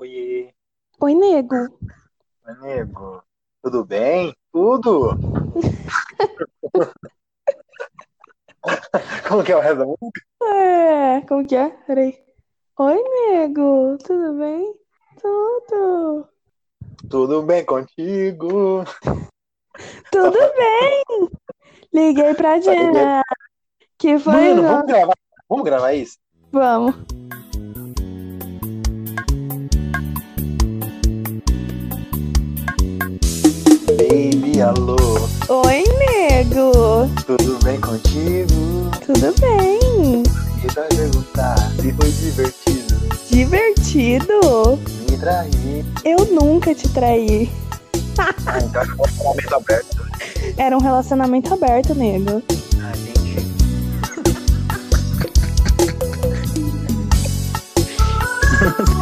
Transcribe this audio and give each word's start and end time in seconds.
Oi, 0.00 0.54
Oi, 1.00 1.14
nego. 1.14 1.56
Oi, 2.46 2.54
nego. 2.60 3.20
Tudo 3.60 3.84
bem? 3.84 4.32
Tudo? 4.52 5.18
Como 9.28 9.42
que 9.42 9.50
é 9.50 9.56
o 9.56 9.60
resto 9.60 9.78
da 9.78 9.86
música? 9.86 10.20
É, 10.40 11.20
como 11.22 11.44
que 11.44 11.56
é? 11.56 11.70
Peraí. 11.84 12.16
Oi, 12.78 13.02
nego. 13.02 13.98
Tudo 13.98 14.38
bem? 14.38 14.72
Tudo. 15.20 16.28
Tudo 17.10 17.42
bem 17.42 17.64
contigo? 17.64 18.84
Tudo 20.12 20.38
bem. 20.38 21.02
Liguei 21.92 22.34
pra 22.34 22.58
Diana. 22.58 23.24
Que 23.98 24.16
foi 24.16 24.32
Mano, 24.54 24.62
vamos 24.62 24.86
gravar, 24.86 25.16
vamos 25.48 25.64
gravar 25.64 25.92
isso? 25.92 26.18
Vamos. 26.52 26.94
Alô, 34.60 34.96
Oi, 35.66 35.84
nego. 35.98 36.72
tudo 37.26 37.58
bem 37.64 37.80
contigo? 37.80 38.90
Tudo 39.06 39.32
bem. 39.40 40.22
E 40.64 40.74
vai 40.74 40.88
perguntar 40.88 41.56
se 41.80 41.92
foi 41.92 42.10
divertido 42.10 42.96
Divertido. 43.30 44.78
me 45.08 45.16
trair. 45.18 45.84
Eu 46.04 46.24
nunca 46.32 46.74
te 46.74 46.88
traí. 46.88 47.48
Ah, 48.18 48.58
então 48.60 48.82
é 48.82 48.84
um 48.84 48.96
relacionamento 48.96 49.54
aberto. 49.54 49.96
Era 50.56 50.76
um 50.76 50.80
relacionamento 50.80 51.54
aberto, 51.54 51.94
nego. 51.94 52.42
Ah, 52.82 52.92
entendi. 52.96 53.46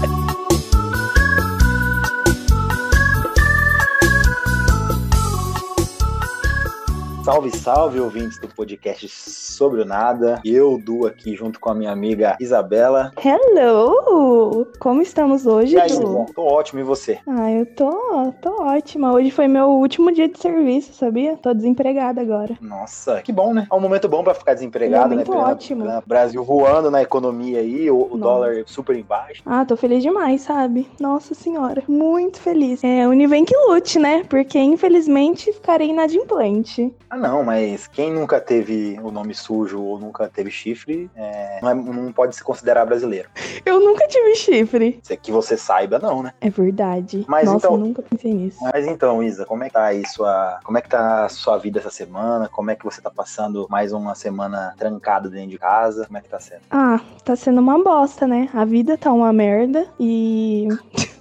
Salve, 7.26 7.50
salve, 7.50 7.98
ouvintes 7.98 8.38
do 8.38 8.46
podcast 8.46 9.08
Sobre 9.08 9.80
o 9.80 9.84
Nada. 9.84 10.40
Eu, 10.44 10.78
Du, 10.78 11.04
aqui 11.08 11.34
junto 11.34 11.58
com 11.58 11.68
a 11.68 11.74
minha 11.74 11.90
amiga 11.90 12.36
Isabela. 12.38 13.10
Hello. 13.18 14.64
Como 14.78 15.02
estamos 15.02 15.44
hoje, 15.44 15.74
E 15.74 15.80
aí, 15.80 15.88
Du? 15.88 16.22
Isa? 16.22 16.26
Tô 16.36 16.44
ótimo, 16.44 16.78
e 16.78 16.84
você? 16.84 17.18
Ah, 17.26 17.50
eu 17.50 17.66
tô, 17.66 18.32
tô 18.40 18.62
ótima. 18.62 19.12
Hoje 19.12 19.32
foi 19.32 19.48
meu 19.48 19.66
último 19.70 20.12
dia 20.12 20.28
de 20.28 20.38
serviço, 20.38 20.92
sabia? 20.92 21.36
Tô 21.36 21.52
desempregada 21.52 22.20
agora. 22.20 22.56
Nossa, 22.60 23.20
que 23.22 23.32
bom, 23.32 23.52
né? 23.52 23.66
É 23.72 23.74
um 23.74 23.80
momento 23.80 24.08
bom 24.08 24.22
pra 24.22 24.32
ficar 24.32 24.54
desempregado, 24.54 25.10
Momento 25.10 25.32
né? 25.32 25.36
Ótimo. 25.36 26.02
Brasil 26.06 26.44
voando 26.44 26.92
na 26.92 27.02
economia 27.02 27.58
aí, 27.58 27.90
o, 27.90 28.06
o 28.08 28.16
dólar 28.16 28.62
super 28.66 28.96
embaixo. 28.96 29.42
Ah, 29.44 29.64
tô 29.64 29.76
feliz 29.76 30.00
demais, 30.00 30.42
sabe? 30.42 30.88
Nossa 31.00 31.34
senhora, 31.34 31.82
muito 31.88 32.38
feliz. 32.40 32.84
É, 32.84 33.04
Univen 33.08 33.44
que 33.44 33.56
lute, 33.66 33.98
né? 33.98 34.22
Porque 34.28 34.60
infelizmente 34.60 35.52
ficarei 35.52 35.88
inadimplente. 35.90 36.94
Ah, 37.16 37.18
não, 37.18 37.42
mas 37.42 37.86
quem 37.86 38.12
nunca 38.12 38.38
teve 38.38 39.00
o 39.02 39.10
nome 39.10 39.34
sujo 39.34 39.80
ou 39.80 39.98
nunca 39.98 40.28
teve 40.28 40.50
chifre, 40.50 41.10
é, 41.16 41.58
não, 41.62 41.70
é- 41.70 41.74
não 41.74 42.12
pode 42.12 42.36
se 42.36 42.44
considerar 42.44 42.84
brasileiro. 42.84 43.30
Eu 43.64 43.80
nunca 43.80 44.06
tive 44.06 44.34
chifre. 44.36 45.00
Se 45.02 45.14
é 45.14 45.16
que 45.16 45.32
você 45.32 45.56
saiba, 45.56 45.98
não, 45.98 46.22
né? 46.22 46.34
É 46.42 46.50
verdade. 46.50 47.24
Mas 47.26 47.46
Nossa, 47.46 47.56
então- 47.68 47.72
eu 47.72 47.78
nunca 47.78 48.02
pensei 48.02 48.34
nisso. 48.34 48.58
Mas 48.60 48.86
então, 48.86 49.22
Isa, 49.22 49.46
como 49.46 49.64
é 49.64 49.68
que 49.68 49.72
tá 49.72 49.84
aí 49.86 50.06
sua. 50.06 50.60
Como 50.62 50.76
é 50.76 50.82
que 50.82 50.90
tá 50.90 51.24
a 51.24 51.28
sua 51.30 51.56
vida 51.56 51.78
essa 51.78 51.88
semana? 51.90 52.50
Como 52.50 52.70
é 52.70 52.76
que 52.76 52.84
você 52.84 53.00
tá 53.00 53.10
passando 53.10 53.66
mais 53.70 53.94
uma 53.94 54.14
semana 54.14 54.74
trancado 54.76 55.30
dentro 55.30 55.48
de 55.48 55.58
casa? 55.58 56.04
Como 56.04 56.18
é 56.18 56.20
que 56.20 56.28
tá 56.28 56.38
sendo? 56.38 56.60
Ah, 56.70 57.00
tá 57.24 57.34
sendo 57.34 57.62
uma 57.62 57.82
bosta, 57.82 58.26
né? 58.26 58.50
A 58.52 58.66
vida 58.66 58.98
tá 58.98 59.10
uma 59.10 59.32
merda 59.32 59.86
e. 59.98 60.68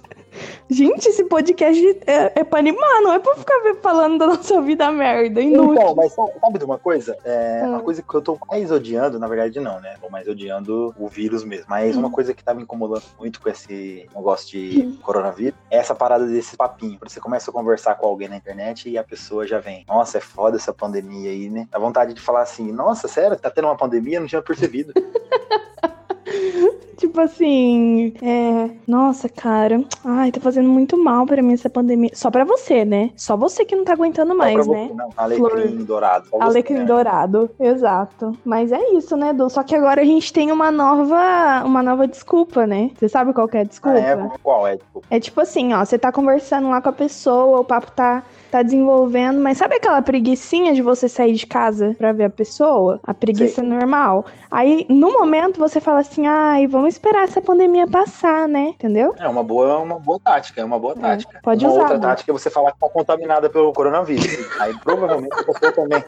Gente, 0.68 1.08
esse 1.08 1.24
podcast 1.24 2.00
é, 2.06 2.40
é 2.40 2.44
pra 2.44 2.58
animar, 2.58 3.00
não 3.02 3.12
é 3.12 3.18
pra 3.18 3.34
ficar 3.36 3.54
falando 3.82 4.18
da 4.18 4.26
nossa 4.26 4.60
vida 4.60 4.90
merda, 4.90 5.40
inútil. 5.40 5.74
Então, 5.74 5.94
mas 5.94 6.12
sabe, 6.12 6.58
de 6.58 6.64
uma 6.64 6.78
coisa? 6.78 7.16
É, 7.24 7.62
Ah. 7.64 7.68
Uma 7.68 7.80
coisa 7.80 8.02
que 8.02 8.14
eu 8.14 8.22
tô 8.22 8.38
mais 8.48 8.70
odiando, 8.70 9.18
na 9.18 9.26
verdade 9.28 9.60
não, 9.60 9.80
né? 9.80 9.96
Tô 10.00 10.08
mais 10.10 10.26
odiando 10.28 10.94
o 10.98 11.08
vírus 11.08 11.44
mesmo. 11.44 11.66
Mas 11.68 11.96
Hum. 11.96 12.00
uma 12.00 12.10
coisa 12.10 12.34
que 12.34 12.42
tá 12.42 12.52
me 12.54 12.62
incomodando 12.62 13.02
muito 13.18 13.40
com 13.40 13.48
esse 13.48 14.08
negócio 14.14 14.48
de 14.48 14.98
coronavírus 15.02 15.54
é 15.70 15.76
essa 15.78 15.94
parada 15.94 16.26
desse 16.26 16.56
papinho. 16.56 16.98
Você 17.02 17.20
começa 17.20 17.50
a 17.50 17.54
conversar 17.54 17.94
com 17.96 18.06
alguém 18.06 18.28
na 18.28 18.36
internet 18.36 18.88
e 18.88 18.98
a 18.98 19.04
pessoa 19.04 19.46
já 19.46 19.58
vem. 19.60 19.84
Nossa, 19.88 20.18
é 20.18 20.20
foda 20.20 20.56
essa 20.56 20.72
pandemia 20.72 21.30
aí, 21.30 21.48
né? 21.48 21.66
Dá 21.70 21.78
vontade 21.78 22.12
de 22.14 22.20
falar 22.20 22.42
assim, 22.42 22.72
nossa, 22.72 23.06
sério, 23.08 23.36
tá 23.36 23.50
tendo 23.50 23.66
uma 23.68 23.76
pandemia? 23.76 24.16
Eu 24.16 24.20
não 24.22 24.28
tinha 24.28 24.42
percebido. 24.42 24.92
Tipo 26.96 27.20
assim, 27.20 28.12
é. 28.22 28.70
Nossa, 28.86 29.28
cara. 29.28 29.82
Ai, 30.04 30.32
tá 30.32 30.40
fazendo 30.40 30.68
muito 30.68 30.96
mal 30.96 31.26
pra 31.26 31.42
mim 31.42 31.52
essa 31.52 31.68
pandemia. 31.68 32.10
Só 32.14 32.30
pra 32.30 32.44
você, 32.44 32.84
né? 32.84 33.10
Só 33.16 33.36
você 33.36 33.64
que 33.64 33.76
não 33.76 33.84
tá 33.84 33.92
aguentando 33.92 34.32
Só 34.32 34.38
mais, 34.38 34.56
você, 34.66 34.70
né? 34.72 34.90
Não, 34.94 35.08
alecrim 35.16 35.84
dourado. 35.84 36.26
Só 36.28 36.36
você, 36.38 36.42
Alecrim 36.44 36.78
né? 36.78 36.84
dourado, 36.84 37.50
exato. 37.60 38.36
Mas 38.44 38.72
é 38.72 38.80
isso, 38.94 39.16
né, 39.16 39.32
Du? 39.32 39.48
Só 39.50 39.62
que 39.62 39.74
agora 39.74 40.00
a 40.00 40.04
gente 40.04 40.32
tem 40.32 40.50
uma 40.50 40.70
nova, 40.70 41.62
uma 41.64 41.82
nova 41.82 42.06
desculpa, 42.08 42.66
né? 42.66 42.90
Você 42.98 43.08
sabe 43.08 43.32
qual 43.32 43.46
que 43.48 43.56
é 43.56 43.60
a 43.60 43.62
Ah, 43.62 43.66
desculpa? 43.66 43.98
é? 43.98 44.30
Qual 44.42 44.66
é? 44.66 44.76
Tipo, 44.76 45.02
É 45.10 45.20
tipo 45.20 45.40
assim, 45.40 45.72
ó, 45.74 45.84
você 45.84 45.98
tá 45.98 46.10
conversando 46.10 46.68
lá 46.70 46.80
com 46.80 46.88
a 46.88 46.92
pessoa, 46.92 47.60
o 47.60 47.64
papo 47.64 47.90
tá, 47.92 48.22
tá 48.50 48.62
desenvolvendo, 48.62 49.40
mas 49.40 49.58
sabe 49.58 49.76
aquela 49.76 50.00
preguiçinha 50.02 50.72
de 50.74 50.82
você 50.82 51.08
sair 51.08 51.34
de 51.34 51.46
casa 51.46 51.94
pra 51.98 52.12
ver 52.12 52.24
a 52.24 52.30
pessoa? 52.30 53.00
A 53.02 53.12
preguiça 53.12 53.62
normal. 53.62 54.24
Aí, 54.50 54.86
no 54.88 55.12
momento, 55.12 55.58
você 55.58 55.80
fala 55.80 56.00
assim, 56.00 56.26
ai, 56.26 56.66
vamos 56.66 56.94
esperar 56.94 57.24
essa 57.24 57.40
pandemia 57.40 57.86
passar, 57.86 58.48
né? 58.48 58.68
Entendeu? 58.68 59.14
É 59.18 59.28
uma 59.28 59.42
boa, 59.42 59.78
uma 59.78 59.98
boa 59.98 60.18
tática, 60.22 60.60
é 60.60 60.64
uma 60.64 60.78
boa 60.78 60.94
É, 60.94 61.00
tática. 61.00 61.40
pode 61.42 61.64
uma 61.64 61.72
usar, 61.72 61.80
outra 61.82 61.98
né? 61.98 62.02
tática 62.02 62.30
é 62.30 62.32
você 62.32 62.50
falar 62.50 62.72
que 62.72 62.80
tá 62.80 62.88
contaminada 62.88 63.50
pelo 63.50 63.72
coronavírus. 63.72 64.26
Aí 64.60 64.74
provavelmente 64.78 65.34
a 65.38 65.44
pessoa 65.44 65.72
também. 65.72 66.04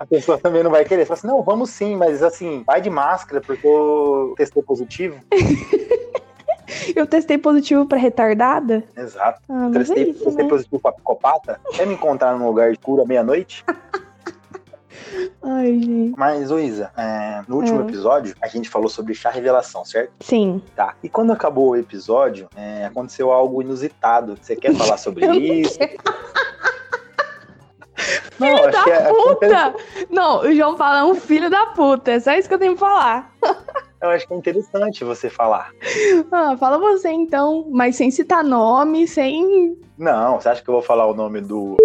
A 0.00 0.06
pessoa 0.06 0.38
também 0.38 0.62
não 0.62 0.70
vai 0.70 0.84
querer. 0.84 1.02
Você 1.02 1.06
fala 1.06 1.18
assim, 1.18 1.26
não, 1.26 1.42
vamos 1.42 1.70
sim, 1.70 1.96
mas 1.96 2.22
assim, 2.22 2.62
vai 2.66 2.80
de 2.80 2.88
máscara 2.88 3.40
porque 3.40 3.66
eu 3.66 4.34
testei 4.36 4.62
positivo. 4.62 5.18
Eu 6.94 7.06
testei 7.06 7.38
positivo 7.38 7.86
pra 7.86 7.98
retardada. 7.98 8.82
Exato. 8.96 9.40
Ah, 9.48 9.68
mas 9.72 9.76
é 9.90 9.94
Testei, 9.94 10.10
isso, 10.10 10.24
testei 10.24 10.44
né? 10.44 10.50
positivo 10.50 10.80
pra 10.80 10.92
psicopata. 10.92 11.60
Quer 11.72 11.86
me 11.86 11.94
encontrar 11.94 12.36
num 12.38 12.46
lugar 12.46 12.70
escuro 12.72 13.02
à 13.02 13.06
meia-noite? 13.06 13.64
Ai, 15.42 15.80
gente. 15.80 16.14
Mas, 16.18 16.50
Isa, 16.50 16.90
é, 16.96 17.42
no 17.48 17.56
último 17.56 17.80
É. 17.80 17.84
episódio, 17.84 18.34
a 18.42 18.48
gente 18.48 18.68
falou 18.68 18.88
sobre 18.88 19.14
chá 19.14 19.30
revelação, 19.30 19.84
certo? 19.84 20.12
Sim. 20.20 20.60
Tá. 20.76 20.94
E 21.02 21.08
quando 21.08 21.32
acabou 21.32 21.70
o 21.70 21.76
episódio, 21.76 22.48
é, 22.56 22.84
aconteceu 22.84 23.32
algo 23.32 23.62
inusitado. 23.62 24.36
Você 24.40 24.54
quer 24.56 24.74
falar 24.74 24.98
sobre 24.98 25.24
isso? 25.38 25.78
Não, 28.38 28.64
acho 28.66 28.84
que 28.84 28.90
é, 28.90 29.08
Puta! 29.08 29.74
Não, 30.10 30.40
o 30.42 30.54
João 30.54 30.76
Paulo 30.76 30.96
é 30.98 31.04
um 31.04 31.14
filho 31.14 31.50
da 31.50 31.66
puta. 31.66 32.12
É 32.12 32.20
só 32.20 32.32
isso 32.34 32.48
que 32.48 32.54
eu 32.54 32.58
tenho 32.58 32.76
pra 32.76 32.88
falar. 32.88 33.32
eu 34.00 34.10
acho 34.10 34.26
que 34.26 34.34
é 34.34 34.36
interessante 34.36 35.04
você 35.04 35.28
falar. 35.30 35.72
Ah, 36.30 36.56
fala 36.56 36.78
você 36.78 37.10
então, 37.10 37.66
mas 37.70 37.96
sem 37.96 38.10
citar 38.10 38.44
nome, 38.44 39.06
sem. 39.08 39.76
Não, 39.96 40.40
você 40.40 40.48
acha 40.48 40.62
que 40.62 40.68
eu 40.68 40.74
vou 40.74 40.82
falar 40.82 41.06
o 41.06 41.14
nome 41.14 41.40
do. 41.40 41.76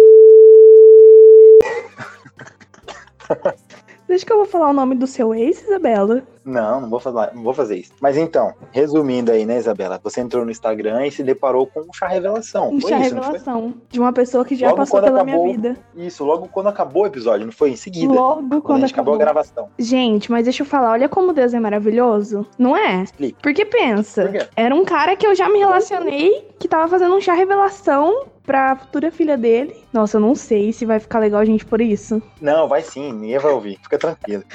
Deixa 4.06 4.24
que 4.26 4.32
eu 4.32 4.36
vou 4.36 4.46
falar 4.46 4.70
o 4.70 4.74
nome 4.74 4.94
do 4.94 5.06
seu 5.06 5.34
ex, 5.34 5.62
Isabela. 5.62 6.22
Não, 6.44 6.80
não 6.82 6.90
vou, 6.90 7.00
falar, 7.00 7.32
não 7.34 7.42
vou 7.42 7.54
fazer 7.54 7.76
isso. 7.76 7.92
Mas 8.00 8.16
então, 8.16 8.52
resumindo 8.70 9.32
aí, 9.32 9.46
né, 9.46 9.56
Isabela? 9.56 9.98
Você 10.02 10.20
entrou 10.20 10.44
no 10.44 10.50
Instagram 10.50 11.06
e 11.06 11.10
se 11.10 11.22
deparou 11.22 11.66
com 11.66 11.80
um 11.80 11.92
chá 11.92 12.06
revelação. 12.06 12.70
Um 12.70 12.80
foi 12.80 12.90
chá 12.90 13.00
isso, 13.00 13.14
revelação 13.14 13.74
de 13.88 13.98
uma 13.98 14.12
pessoa 14.12 14.44
que 14.44 14.54
já 14.54 14.66
Logo 14.66 14.76
passou 14.78 15.00
pela 15.00 15.22
acabou- 15.22 15.44
minha 15.44 15.56
vida. 15.56 15.76
Isso, 15.96 16.24
logo 16.24 16.48
quando 16.48 16.68
acabou 16.68 17.04
o 17.04 17.06
episódio, 17.06 17.46
não 17.46 17.52
foi? 17.52 17.70
Em 17.70 17.76
seguida. 17.76 18.12
Logo 18.12 18.42
quando, 18.42 18.62
quando 18.62 18.84
acabou 18.84 19.14
acabou. 19.14 19.14
a 19.14 19.18
gravação. 19.18 19.68
Gente, 19.78 20.30
mas 20.30 20.44
deixa 20.44 20.62
eu 20.62 20.66
falar, 20.66 20.90
olha 20.92 21.08
como 21.08 21.32
Deus 21.32 21.54
é 21.54 21.60
maravilhoso, 21.60 22.46
não 22.58 22.76
é? 22.76 23.02
Explica. 23.02 23.38
Porque 23.42 23.64
pensa, 23.64 24.26
Por 24.26 24.48
era 24.56 24.74
um 24.74 24.84
cara 24.84 25.16
que 25.16 25.26
eu 25.26 25.34
já 25.34 25.48
me 25.48 25.58
relacionei, 25.58 26.48
que 26.58 26.68
tava 26.68 26.88
fazendo 26.88 27.14
um 27.14 27.20
chá 27.20 27.32
revelação 27.32 28.26
pra 28.44 28.76
futura 28.76 29.10
filha 29.10 29.38
dele. 29.38 29.74
Nossa, 29.90 30.18
eu 30.18 30.20
não 30.20 30.34
sei 30.34 30.70
se 30.72 30.84
vai 30.84 31.00
ficar 31.00 31.18
legal 31.18 31.40
a 31.40 31.44
gente 31.46 31.64
por 31.64 31.80
isso. 31.80 32.20
Não, 32.40 32.68
vai 32.68 32.82
sim, 32.82 33.10
ninguém 33.12 33.38
vai 33.38 33.52
ouvir. 33.52 33.78
Fica 33.82 33.98
tranquilo. 33.98 34.44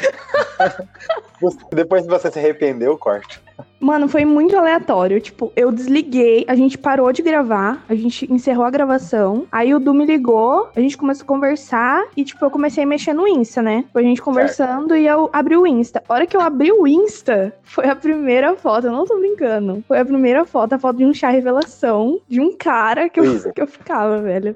Depois 1.72 2.04
que 2.04 2.10
você 2.10 2.32
se 2.32 2.40
arrependeu, 2.40 2.98
corte. 2.98 3.42
Mano, 3.80 4.10
foi 4.10 4.26
muito 4.26 4.58
aleatório. 4.58 5.22
Tipo, 5.22 5.52
eu 5.56 5.72
desliguei, 5.72 6.46
a 6.48 6.56
gente 6.56 6.78
parou 6.78 7.12
de 7.14 7.22
gravar, 7.22 7.84
a 7.88 7.96
gente 7.96 8.32
encerrou 8.32 8.66
a 8.66 8.70
gravação. 8.70 9.48
Aí 9.52 9.74
o 9.74 9.80
Du 9.80 9.94
me 9.94 10.06
ligou, 10.06 10.70
a 10.76 10.80
gente 10.80 10.98
começou 10.98 11.24
a 11.24 11.28
conversar 11.28 12.06
e, 12.16 12.26
tipo, 12.26 12.44
eu 12.44 12.52
comecei 12.52 12.84
a 12.84 12.88
mexer 12.88 13.14
no 13.14 13.28
Insta, 13.28 13.62
né? 13.62 13.86
Foi 13.94 14.04
a 14.04 14.06
gente 14.06 14.22
conversando 14.22 14.96
e 14.96 15.08
eu 15.08 15.30
abri 15.32 15.56
o 15.56 15.66
Insta. 15.66 16.04
A 16.08 16.14
hora 16.14 16.28
que 16.28 16.36
eu 16.36 16.42
abri 16.42 16.72
o 16.72 16.86
Insta, 16.86 17.54
foi 17.64 17.88
a 17.88 17.96
primeira 17.96 18.56
foto, 18.56 18.88
eu 18.88 18.92
não 18.92 19.06
tô 19.06 19.18
brincando. 19.18 19.84
Foi 19.88 20.00
a 20.00 20.06
primeira 20.06 20.46
foto, 20.46 20.74
a 20.74 20.80
foto 20.80 20.98
de 20.98 21.06
um 21.06 21.14
chá 21.14 21.30
revelação 21.30 22.20
de 22.28 22.42
um 22.42 22.56
cara 22.58 23.10
que 23.10 23.20
eu, 23.20 23.24
Luísa. 23.24 23.54
que 23.54 23.62
eu 23.62 23.68
ficava, 23.68 24.22
velho. 24.22 24.56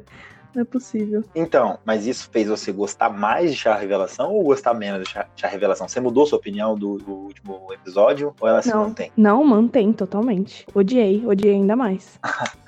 Não 0.53 0.61
é 0.61 0.65
possível. 0.65 1.23
Então, 1.33 1.79
mas 1.83 2.05
isso 2.05 2.29
fez 2.31 2.47
você 2.47 2.71
gostar 2.71 3.09
mais 3.09 3.51
de 3.51 3.57
Chá 3.57 3.75
Revelação 3.75 4.31
ou 4.31 4.43
gostar 4.43 4.73
menos 4.73 5.07
de 5.07 5.13
Chá, 5.13 5.47
Revelação? 5.47 5.87
Você 5.87 5.99
mudou 5.99 6.25
sua 6.27 6.37
opinião 6.37 6.75
do, 6.75 6.97
do 6.99 7.11
último 7.11 7.73
episódio 7.73 8.33
ou 8.39 8.47
ela 8.47 8.61
se 8.61 8.69
Não. 8.69 8.83
mantém? 8.83 9.11
Não, 9.17 9.43
mantém 9.43 9.91
totalmente. 9.91 10.65
Odiei, 10.73 11.25
odiei 11.25 11.53
ainda 11.55 11.75
mais. 11.75 12.19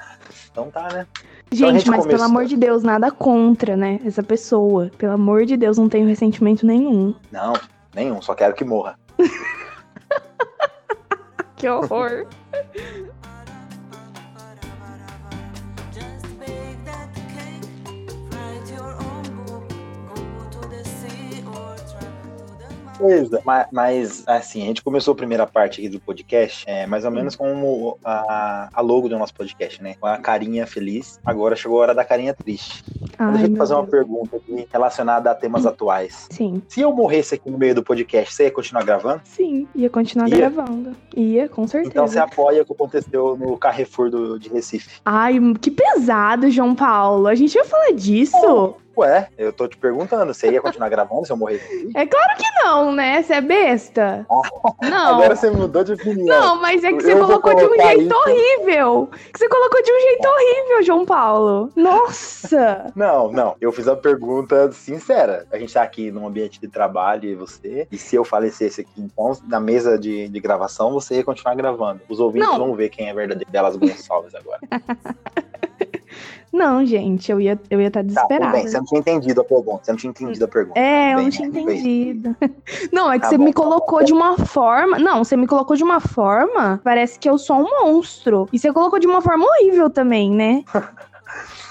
Então 0.52 0.72
tá, 0.72 0.88
né? 0.92 1.06
Então 1.52 1.68
Gente, 1.70 1.80
gente 1.80 1.90
mas 1.90 2.00
começou- 2.00 2.08
pelo 2.12 2.24
amor 2.24 2.46
de 2.46 2.56
Deus, 2.56 2.82
nada 2.82 3.12
contra, 3.12 3.76
né? 3.76 4.00
Essa 4.06 4.24
pessoa. 4.24 4.90
Pelo 4.98 5.12
amor 5.12 5.46
de 5.46 5.58
Deus, 5.58 5.78
não 5.78 5.90
tenho 5.90 6.08
ressentimento 6.08 6.66
nenhum. 6.66 7.14
Não, 7.30 7.52
nenhum, 7.94 8.22
só 8.22 8.34
quero 8.34 8.54
que 8.56 8.64
morra. 8.64 8.98
Que 11.58 11.68
horror. 11.70 12.26
Coisa. 22.98 23.42
Mas, 23.46 23.68
mas, 23.72 24.24
assim, 24.28 24.64
a 24.64 24.66
gente 24.66 24.84
começou 24.84 25.14
a 25.14 25.16
primeira 25.16 25.46
parte 25.46 25.80
aqui 25.80 25.90
do 25.90 26.00
podcast, 26.00 26.64
é, 26.68 26.86
mais 26.88 27.06
ou 27.06 27.12
menos 27.12 27.36
como 27.36 27.98
a, 28.04 28.70
a 28.74 28.82
logo 28.82 29.08
do 29.10 29.18
nosso 29.18 29.34
podcast, 29.34 29.82
né? 29.82 29.96
Com 30.00 30.08
a 30.08 30.18
carinha 30.18 30.66
feliz. 30.66 31.20
Agora 31.26 31.56
chegou 31.56 31.80
a 31.80 31.82
hora 31.84 31.96
da 31.96 32.04
carinha 32.04 32.34
triste. 32.34 32.84
Ai, 33.18 33.32
Deixa 33.32 33.46
eu 33.48 33.52
te 33.52 33.58
fazer 33.58 33.74
uma 33.74 33.82
Deus. 33.82 33.92
pergunta 33.92 34.38
aqui 34.38 34.68
relacionada 34.72 35.32
a 35.32 35.36
temas 35.36 35.66
atuais. 35.66 36.28
Sim, 36.30 36.62
Se 36.68 36.82
eu 36.82 36.92
morresse 36.94 37.36
aqui 37.36 37.50
no 37.50 37.58
meio 37.58 37.76
do 37.76 37.84
podcast, 37.84 38.34
você 38.34 38.46
ia 38.46 38.52
continuar 38.52 38.84
gravando? 38.84 39.22
sim. 39.24 39.68
Ia 39.76 39.90
continuar 39.90 40.30
Ia? 40.30 40.50
gravando. 40.50 40.92
Ia, 41.16 41.50
com 41.50 41.68
certeza. 41.68 41.92
Então 41.92 42.08
você 42.08 42.20
apoia 42.20 42.62
o 42.62 42.66
que 42.66 42.74
aconteceu 42.74 43.38
no 43.38 43.58
Carrefour 43.58 44.10
do, 44.10 44.40
de 44.40 44.50
Recife. 44.50 45.00
Ai, 45.06 45.40
que 45.62 45.70
pesado, 45.72 46.50
João 46.50 46.76
Paulo. 46.76 47.28
A 47.28 47.36
gente 47.36 47.56
ia 47.56 47.66
falar 47.66 47.92
disso? 47.92 48.76
Ué, 48.98 49.28
eu 49.38 49.52
tô 49.52 49.68
te 49.68 49.78
perguntando, 49.78 50.34
você 50.34 50.52
ia 50.52 50.62
continuar 50.62 50.90
gravando 50.90 51.26
se 51.26 51.32
eu 51.32 51.48
aqui? 51.48 51.92
É 51.94 52.06
claro 52.06 52.38
que 52.38 52.64
não, 52.64 52.92
né? 52.94 53.22
Você 53.22 53.34
é 53.34 53.42
besta. 53.42 54.26
Não. 54.82 55.16
Agora 55.16 55.36
você 55.36 55.50
mudou 55.50 55.84
de 55.84 55.94
opinião. 55.94 56.40
Não, 56.40 56.62
mas 56.62 56.84
é 56.84 56.94
que 56.94 57.02
você 57.02 57.14
Eu 57.14 57.20
colocou 57.20 57.56
de 57.56 57.66
um 57.66 57.76
jeito 57.76 58.02
isso. 58.02 58.16
horrível. 58.16 59.10
Que 59.34 59.40
você 59.40 59.50
colocou 59.50 59.84
de 59.84 59.92
um 59.92 60.00
jeito 60.00 60.28
horrível, 60.28 60.84
João 60.84 61.06
Paulo. 61.06 61.70
Nossa. 61.76 62.92
Não, 62.96 63.32
não. 63.32 63.56
Eu 63.60 63.72
fiz 63.72 63.86
uma 63.86 63.96
pergunta 63.96 64.72
sincera. 64.72 65.46
A 65.52 65.58
gente 65.58 65.74
tá 65.74 65.84
aqui 65.84 66.10
num 66.12 66.26
ambiente 66.28 66.60
de 66.60 66.68
trabalho 66.68 67.26
e 67.26 67.36
você. 67.36 67.88
E 67.92 67.98
se 67.98 68.16
eu 68.16 68.24
falecesse 68.24 68.82
aqui, 68.82 68.92
então, 68.98 69.38
na 69.48 69.60
mesa 69.60 69.98
de, 69.98 70.30
de 70.30 70.40
gravação, 70.40 70.92
você 70.94 71.16
ia 71.16 71.24
continuar 71.24 71.56
gravando. 71.56 72.02
Os 72.08 72.20
ouvintes 72.20 72.50
Não. 72.50 72.58
vão 72.60 72.76
ver 72.76 72.90
quem 72.90 73.10
é 73.10 73.14
verdadeiro 73.14 73.52
delas 73.52 73.76
Gonçalves 73.76 74.34
agora. 74.34 74.60
Não, 76.56 76.86
gente, 76.86 77.32
eu 77.32 77.42
ia 77.42 77.60
eu 77.70 77.82
ia 77.82 77.88
estar 77.88 78.00
Tá, 78.00 78.04
tudo 78.04 78.14
desesperada. 78.14 78.52
bem. 78.54 78.68
Você 78.68 78.78
não 78.78 78.86
tinha 78.86 79.00
entendido 79.02 79.42
a 79.42 79.44
pergunta. 79.44 79.80
Você 79.84 79.92
não 79.92 79.98
tinha 79.98 80.10
entendido 80.12 80.46
a 80.46 80.48
pergunta. 80.48 80.80
É, 80.80 81.12
eu 81.14 81.16
Bem, 81.18 81.24
não 81.26 81.30
tinha 81.32 81.50
né? 81.50 81.60
Isso. 81.60 81.70
entendido. 81.70 82.36
Não, 82.94 83.12
é 83.12 83.16
que 83.16 83.22
Tá 83.24 83.30
você 83.30 83.38
bom, 83.38 83.44
me 83.44 83.54
tá 83.54 83.62
bom. 83.62 83.70
colocou 83.70 84.04
de 84.04 84.14
uma 84.14 84.38
forma. 84.38 84.98
Não, 84.98 85.24
você 85.24 85.36
me 85.36 85.48
colocou 85.48 85.76
de 85.76 85.84
uma 85.84 86.00
forma. 86.00 86.80
Parece 86.84 87.20
que 87.20 87.30
eu 87.30 87.38
sou 87.38 87.58
um 87.58 87.84
monstro. 87.84 88.48
E 88.54 88.58
você 88.60 88.72
colocou 88.72 89.00
de 89.00 89.08
uma 89.08 89.22
forma 89.22 89.46
horrível 89.46 89.90
também, 89.90 90.32
né? 90.32 90.64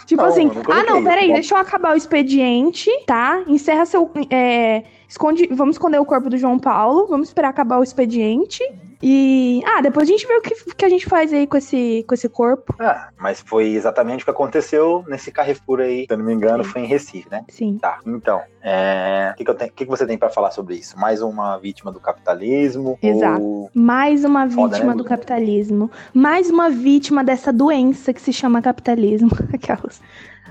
Tipo 0.07 0.21
Não, 0.23 0.29
assim, 0.29 0.45
não 0.47 0.63
ah, 0.71 0.83
não, 0.83 1.03
peraí, 1.03 1.29
Bom. 1.29 1.35
deixa 1.35 1.55
eu 1.55 1.59
acabar 1.59 1.95
o 1.95 1.97
expediente, 1.97 2.91
tá? 3.07 3.43
Encerra 3.47 3.87
seu. 3.87 4.11
é, 4.31 4.85
esconde, 5.15 5.49
vamos 5.53 5.77
esconder 5.77 5.99
o 5.99 6.05
corpo 6.05 6.29
do 6.29 6.37
João 6.37 6.59
Paulo, 6.59 7.07
vamos 7.07 7.29
esperar 7.29 7.49
acabar 7.49 7.79
o 7.79 7.83
expediente. 7.83 8.63
E. 9.03 9.61
Ah, 9.67 9.83
depois 9.83 10.09
a 10.09 10.13
gente 10.13 10.27
vê 10.27 10.35
o 10.35 10.41
que, 10.41 10.55
que 10.75 10.85
a 10.85 10.89
gente 10.89 11.05
faz 11.07 11.31
aí 11.33 11.47
com 11.47 11.57
esse, 11.59 12.05
com 12.09 12.15
esse 12.15 12.29
corpo. 12.29 12.75
Ah, 12.79 13.11
mas 13.19 13.41
foi 13.41 13.69
exatamente 13.69 14.23
o 14.23 14.25
que 14.25 14.31
aconteceu 14.31 15.05
nesse 15.07 15.31
Carrefour 15.31 15.81
aí. 15.81 16.07
Se 16.07 16.13
eu 16.15 16.17
não 16.19 16.25
me 16.25 16.33
engano, 16.33 16.65
Sim. 16.65 16.71
foi 16.71 16.83
em 16.83 16.87
Recife, 16.87 17.29
né? 17.31 17.45
Sim. 17.51 17.77
Tá, 17.79 17.99
então, 18.07 18.41
é, 18.63 19.31
o 19.33 19.37
que, 19.37 19.45
que, 19.45 19.55
tenho- 19.55 19.73
que 19.73 19.85
que 19.85 19.91
você 19.91 20.07
tem 20.07 20.17
pra 20.17 20.31
falar 20.31 20.51
sobre 20.53 20.77
isso? 20.77 20.99
Mais 20.99 21.21
uma 21.21 21.59
vítima 21.59 21.93
do 21.93 22.01
capitalismo? 22.01 22.99
Exato. 23.03 23.43
Ou... 23.43 23.71
Mais 23.75 24.25
uma 24.25 24.49
Foda, 24.49 24.75
vítima 24.77 24.93
né, 24.93 24.97
do 24.97 25.05
capitalismo. 25.05 25.91
Mais 26.15 26.49
uma 26.49 26.71
vítima 26.71 27.23
dessa 27.23 27.53
doença 27.53 28.13
que 28.13 28.23
se 28.23 28.33
chama 28.33 28.63
capitalismo. 28.63 29.31
Aquelas. 29.53 30.01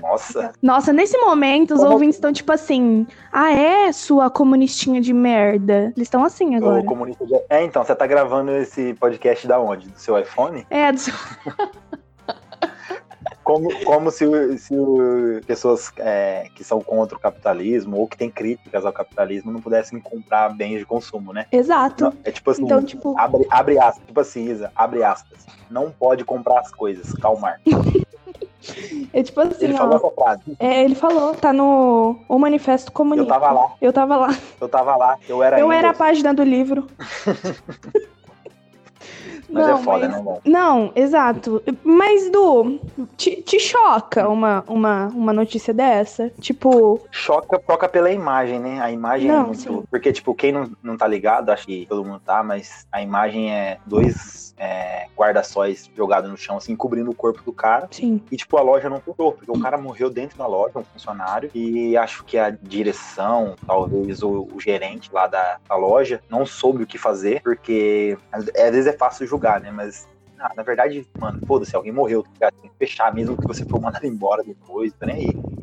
Nossa, 0.04 0.52
Nossa, 0.62 0.92
nesse 0.92 1.16
momento 1.18 1.72
os 1.74 1.80
Como- 1.80 1.92
ouvintes 1.92 2.16
estão 2.16 2.30
tipo 2.32 2.52
assim: 2.52 3.06
ah, 3.32 3.50
é, 3.52 3.90
sua 3.90 4.28
comunistinha 4.28 5.00
de 5.00 5.14
merda? 5.14 5.92
Eles 5.96 6.06
estão 6.06 6.22
assim 6.22 6.54
agora. 6.54 6.80
o 6.82 6.84
comunista 6.84 7.24
de... 7.26 7.34
É, 7.48 7.62
então, 7.64 7.82
você 7.82 7.94
tá 7.94 8.06
gravando 8.06 8.50
esse 8.52 8.92
podcast 8.94 9.46
da 9.48 9.58
onde? 9.58 9.88
Do 9.88 9.98
seu 9.98 10.18
iPhone? 10.18 10.66
É, 10.68 10.92
do 10.92 10.98
seu- 10.98 11.14
Como, 13.42 13.68
como 13.84 14.10
se, 14.10 14.24
se 14.58 14.74
pessoas 15.46 15.92
é, 15.98 16.48
que 16.54 16.64
são 16.64 16.80
contra 16.80 17.16
o 17.16 17.20
capitalismo 17.20 17.98
ou 17.98 18.08
que 18.08 18.16
têm 18.16 18.30
críticas 18.30 18.86
ao 18.86 18.92
capitalismo 18.92 19.52
não 19.52 19.60
pudessem 19.60 20.00
comprar 20.00 20.48
bens 20.54 20.78
de 20.78 20.86
consumo, 20.86 21.30
né? 21.32 21.46
exato. 21.52 22.04
Não, 22.04 22.14
é 22.24 22.30
tipo 22.30 22.50
assim, 22.50 22.64
Então, 22.64 22.82
tipo, 22.82 23.14
abre, 23.18 23.46
abre 23.50 23.78
aspas, 23.78 24.06
tipo 24.06 24.18
assim, 24.20 24.48
Isa, 24.50 24.72
abre 24.74 25.02
aspas. 25.04 25.44
Não 25.70 25.90
pode 25.90 26.24
comprar 26.24 26.60
as 26.60 26.70
coisas, 26.70 27.12
calmar. 27.14 27.60
é 29.12 29.22
tipo 29.22 29.40
assim, 29.40 29.64
Ele 29.64 29.74
ó. 29.74 29.76
falou 29.78 29.96
essa 29.96 30.10
frase. 30.10 30.56
É, 30.58 30.82
ele 30.84 30.94
falou, 30.94 31.34
tá 31.34 31.52
no 31.52 32.16
O 32.28 32.38
Manifesto 32.38 32.90
Eu 32.90 32.94
Comunista. 32.94 33.32
tava 33.32 33.50
lá, 33.52 33.72
Eu 33.80 33.92
tava 33.92 34.16
lá. 34.16 34.36
eu 34.60 34.68
tava 34.68 34.96
lá, 34.96 35.18
eu 35.28 35.42
era 35.42 35.58
Eu 35.58 35.66
ainda, 35.70 35.76
era 35.78 35.90
a 35.90 35.94
página 35.94 36.32
do 36.34 36.42
livro. 36.42 36.86
Mas 39.54 39.66
Não, 39.68 39.74
é 39.78 39.82
foda, 39.82 40.08
mas- 40.08 40.16
né, 40.16 40.22
bom? 40.22 40.40
Não, 40.44 40.92
exato. 40.96 41.62
Mas, 41.84 42.30
Du, 42.30 42.80
te, 43.16 43.40
te 43.42 43.60
choca 43.60 44.28
uma, 44.28 44.64
uma, 44.66 45.06
uma 45.08 45.32
notícia 45.32 45.72
dessa? 45.72 46.28
Tipo, 46.40 47.00
Choca, 47.12 47.60
choca 47.64 47.88
pela 47.88 48.10
imagem, 48.10 48.58
né? 48.58 48.80
A 48.82 48.90
imagem 48.90 49.30
é 49.30 49.32
Não, 49.32 49.44
muito. 49.46 49.58
sim. 49.60 49.82
Porque, 49.88 50.12
tipo, 50.12 50.34
quem 50.34 50.50
não, 50.50 50.68
não 50.82 50.96
tá 50.96 51.06
ligado, 51.06 51.50
acho 51.50 51.66
que 51.66 51.86
todo 51.88 52.04
mundo 52.04 52.20
tá, 52.24 52.42
mas 52.42 52.84
a 52.90 53.00
imagem 53.00 53.52
é 53.52 53.78
dois 53.86 54.52
é, 54.58 55.06
guarda-sóis 55.16 55.88
jogados 55.96 56.28
no 56.30 56.36
chão, 56.36 56.56
assim, 56.56 56.74
cobrindo 56.74 57.10
o 57.10 57.14
corpo 57.14 57.40
do 57.44 57.52
cara. 57.52 57.86
sim. 57.90 58.20
E, 58.30 58.36
tipo, 58.36 58.56
a 58.56 58.62
loja 58.62 58.88
não 58.90 58.98
fechou, 59.00 59.32
porque 59.32 59.50
o 59.50 59.58
cara 59.60 59.78
morreu 59.78 60.10
dentro 60.10 60.36
da 60.36 60.46
loja, 60.46 60.78
um 60.78 60.84
funcionário, 60.84 61.50
e 61.54 61.96
acho 61.96 62.24
que 62.24 62.36
a 62.38 62.50
direção, 62.50 63.54
talvez 63.66 64.22
o, 64.22 64.48
o 64.52 64.60
gerente 64.60 65.10
lá 65.12 65.26
da, 65.26 65.58
da 65.68 65.76
loja, 65.76 66.20
não 66.28 66.44
soube 66.46 66.82
o 66.82 66.86
que 66.86 66.98
fazer, 66.98 67.40
porque 67.42 68.16
às, 68.32 68.48
às 68.48 68.70
vezes 68.70 68.86
é 68.86 68.92
fácil 68.96 69.26
julgar, 69.26 69.43
né? 69.60 69.70
Mas. 69.70 70.08
ah, 70.38 70.52
na 70.56 70.62
verdade, 70.62 71.06
mano, 71.18 71.40
foda-se, 71.46 71.76
alguém 71.76 71.92
morreu, 71.92 72.22
tá 72.22 72.30
ligado? 72.32 72.54
Tem 72.60 72.70
que 72.70 72.76
fechar, 72.78 73.14
mesmo 73.14 73.36
que 73.36 73.46
você 73.46 73.64
for 73.64 73.80
mandado 73.80 74.06
embora 74.06 74.42
depois, 74.42 74.92
tá 74.94 75.06
nem 75.06 75.16
aí. 75.16 75.53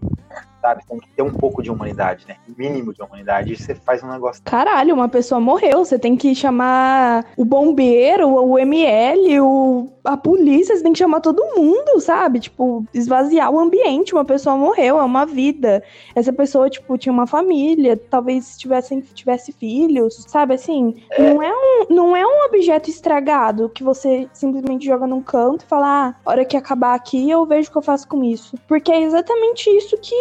Sabe? 0.62 0.84
Tem 0.88 1.00
que 1.00 1.10
ter 1.10 1.24
um 1.24 1.32
pouco 1.32 1.64
de 1.64 1.72
humanidade, 1.72 2.26
né? 2.28 2.36
Mínimo 2.58 2.94
de 2.94 3.02
humanidade, 3.02 3.54
e 3.54 3.58
você 3.58 3.74
faz 3.74 4.04
um 4.04 4.12
negócio. 4.12 4.42
Caralho, 4.44 4.94
uma 4.94 5.10
pessoa 5.10 5.42
morreu. 5.42 5.84
Você 5.84 5.98
tem 5.98 6.16
que 6.16 6.36
chamar 6.36 7.26
o 7.36 7.44
bombeiro, 7.44 8.30
o 8.30 8.60
ML, 8.60 9.40
o, 9.42 9.90
a 10.04 10.16
polícia, 10.16 10.76
você 10.76 10.84
tem 10.84 10.94
que 10.94 11.00
chamar 11.00 11.22
todo 11.22 11.56
mundo, 11.56 12.00
sabe? 12.00 12.40
Tipo, 12.40 12.86
esvaziar 12.94 13.52
o 13.52 13.60
ambiente. 13.60 14.14
Uma 14.14 14.26
pessoa 14.26 14.56
morreu, 14.56 15.00
é 15.00 15.04
uma 15.04 15.26
vida. 15.26 15.84
Essa 16.16 16.32
pessoa, 16.32 16.70
tipo, 16.70 16.98
tinha 16.98 17.12
uma 17.12 17.28
família, 17.28 17.98
talvez 17.98 18.58
tivessem, 18.58 19.02
tivesse 19.02 19.52
filhos, 19.52 20.26
sabe? 20.28 20.54
Assim, 20.54 20.96
não, 21.18 21.42
é 21.42 21.52
um, 21.52 21.86
não 21.94 22.16
é 22.16 22.26
um 22.26 22.46
objeto 22.46 22.90
estragado 22.90 23.70
que 23.70 23.84
você 23.84 24.28
simplesmente 24.34 24.86
joga 24.86 25.08
num 25.08 25.22
canto 25.22 25.64
e 25.64 25.68
fala, 25.68 26.10
ah, 26.10 26.16
hora 26.26 26.46
que 26.46 26.58
acabar 26.58 26.94
aqui 26.94 27.30
eu 27.30 27.46
vejo 27.46 27.70
o 27.70 27.72
que 27.72 27.78
eu 27.78 27.82
faço 27.82 28.08
com 28.08 28.24
isso. 28.24 28.56
Porque 28.68 28.92
é 28.92 29.02
exatamente 29.02 29.70
isso 29.70 29.98
que, 29.98 30.16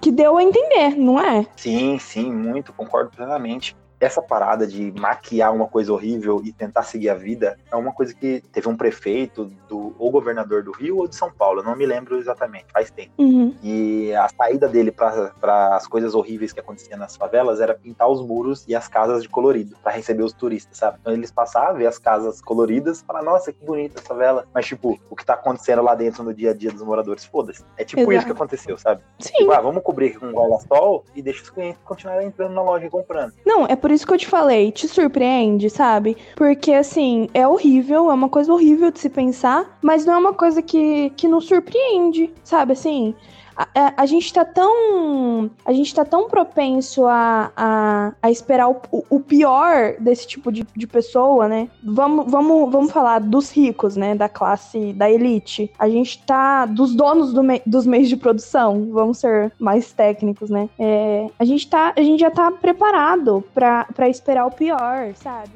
que 0.00 0.10
deu 0.10 0.36
a 0.36 0.42
entender, 0.42 0.96
não 0.96 1.18
é? 1.18 1.46
Sim, 1.56 1.98
sim, 1.98 2.32
muito, 2.32 2.72
concordo 2.72 3.10
plenamente. 3.10 3.76
Essa 4.04 4.20
parada 4.20 4.66
de 4.66 4.92
maquiar 5.00 5.54
uma 5.54 5.66
coisa 5.66 5.90
horrível 5.90 6.42
e 6.44 6.52
tentar 6.52 6.82
seguir 6.82 7.08
a 7.08 7.14
vida 7.14 7.56
é 7.72 7.74
uma 7.74 7.90
coisa 7.90 8.12
que 8.12 8.42
teve 8.52 8.68
um 8.68 8.76
prefeito 8.76 9.46
do 9.66 9.94
ou 9.98 10.10
governador 10.10 10.62
do 10.62 10.72
Rio 10.72 10.98
ou 10.98 11.08
de 11.08 11.16
São 11.16 11.32
Paulo, 11.32 11.62
não 11.62 11.74
me 11.74 11.86
lembro 11.86 12.18
exatamente, 12.18 12.66
faz 12.70 12.90
tempo. 12.90 13.12
Uhum. 13.16 13.54
E 13.62 14.12
a 14.14 14.28
saída 14.28 14.68
dele 14.68 14.92
para 14.92 15.74
as 15.74 15.86
coisas 15.86 16.14
horríveis 16.14 16.52
que 16.52 16.60
aconteciam 16.60 16.98
nas 16.98 17.16
favelas 17.16 17.62
era 17.62 17.74
pintar 17.74 18.08
os 18.10 18.20
muros 18.20 18.62
e 18.68 18.74
as 18.74 18.88
casas 18.88 19.22
de 19.22 19.28
colorido 19.28 19.74
para 19.82 19.92
receber 19.92 20.22
os 20.22 20.34
turistas, 20.34 20.76
sabe? 20.76 20.98
Então 21.00 21.14
eles 21.14 21.30
passavam, 21.30 21.76
ver 21.76 21.86
as 21.86 21.98
casas 21.98 22.42
coloridas, 22.42 23.02
falar, 23.06 23.22
nossa, 23.22 23.54
que 23.54 23.64
bonita 23.64 23.98
essa 23.98 24.08
favela. 24.08 24.46
Mas, 24.52 24.66
tipo, 24.66 24.98
o 25.08 25.16
que 25.16 25.24
tá 25.24 25.34
acontecendo 25.34 25.82
lá 25.82 25.94
dentro 25.94 26.22
no 26.22 26.34
dia 26.34 26.50
a 26.50 26.54
dia 26.54 26.70
dos 26.70 26.82
moradores, 26.82 27.24
foda-se. 27.24 27.64
É 27.76 27.84
tipo 27.84 28.02
Exato. 28.02 28.16
isso 28.16 28.26
que 28.26 28.32
aconteceu, 28.32 28.76
sabe? 28.76 29.02
Sim. 29.18 29.32
Tipo, 29.32 29.52
ah, 29.52 29.60
vamos 29.60 29.82
cobrir 29.82 30.18
com 30.18 30.30
guarda-sol 30.30 31.04
e 31.14 31.22
deixa 31.22 31.42
os 31.42 31.50
clientes 31.50 31.80
continuarem 31.84 32.28
entrando 32.28 32.52
na 32.52 32.62
loja 32.62 32.86
e 32.86 32.90
comprando. 32.90 33.32
Não, 33.44 33.66
é 33.66 33.76
por 33.76 33.90
isso 33.94 34.06
que 34.06 34.12
eu 34.12 34.18
te 34.18 34.26
falei, 34.26 34.70
te 34.72 34.86
surpreende, 34.88 35.70
sabe? 35.70 36.16
Porque, 36.36 36.72
assim, 36.72 37.28
é 37.32 37.46
horrível, 37.46 38.10
é 38.10 38.14
uma 38.14 38.28
coisa 38.28 38.52
horrível 38.52 38.90
de 38.90 38.98
se 38.98 39.08
pensar, 39.08 39.78
mas 39.80 40.04
não 40.04 40.14
é 40.14 40.16
uma 40.18 40.34
coisa 40.34 40.60
que, 40.60 41.10
que 41.16 41.28
nos 41.28 41.46
surpreende, 41.46 42.32
sabe? 42.42 42.72
Assim, 42.72 43.14
a, 43.56 43.68
a- 43.74 43.94
a 43.98 44.06
gente 44.06 44.32
tá 44.32 44.44
tão. 44.44 45.50
A 45.64 45.72
gente 45.72 45.94
tá 45.94 46.04
tão 46.04 46.28
propenso 46.28 47.06
a, 47.06 47.52
a, 47.56 48.12
a 48.22 48.30
esperar 48.30 48.68
o, 48.70 48.80
o- 49.10 49.20
pior 49.20 49.94
desse 49.98 50.26
tipo 50.26 50.50
de, 50.52 50.66
de 50.76 50.86
pessoa, 50.86 51.48
né? 51.48 51.68
Vamos, 51.82 52.30
vamos, 52.30 52.70
vamos 52.70 52.92
falar 52.92 53.20
dos 53.20 53.50
ricos, 53.50 53.96
né? 53.96 54.14
Da 54.14 54.28
classe, 54.28 54.92
da 54.92 55.10
elite. 55.10 55.70
A 55.78 55.88
gente 55.88 56.22
tá. 56.24 56.66
Dos 56.66 56.94
donos 56.94 57.32
do 57.32 57.42
me- 57.42 57.62
dos 57.64 57.86
meios 57.86 58.08
de 58.08 58.16
produção, 58.16 58.88
vamos 58.92 59.18
ser 59.18 59.52
mais 59.58 59.92
técnicos, 59.92 60.50
né? 60.50 60.68
É, 60.78 61.26
a, 61.38 61.44
gente 61.44 61.68
tá, 61.68 61.92
a 61.96 62.02
gente 62.02 62.20
já 62.20 62.30
tá 62.30 62.50
preparado 62.50 63.42
pra 63.54 64.08
esperar 64.08 64.46
o 64.46 64.50
pior, 64.50 65.12
sabe? 65.14 65.50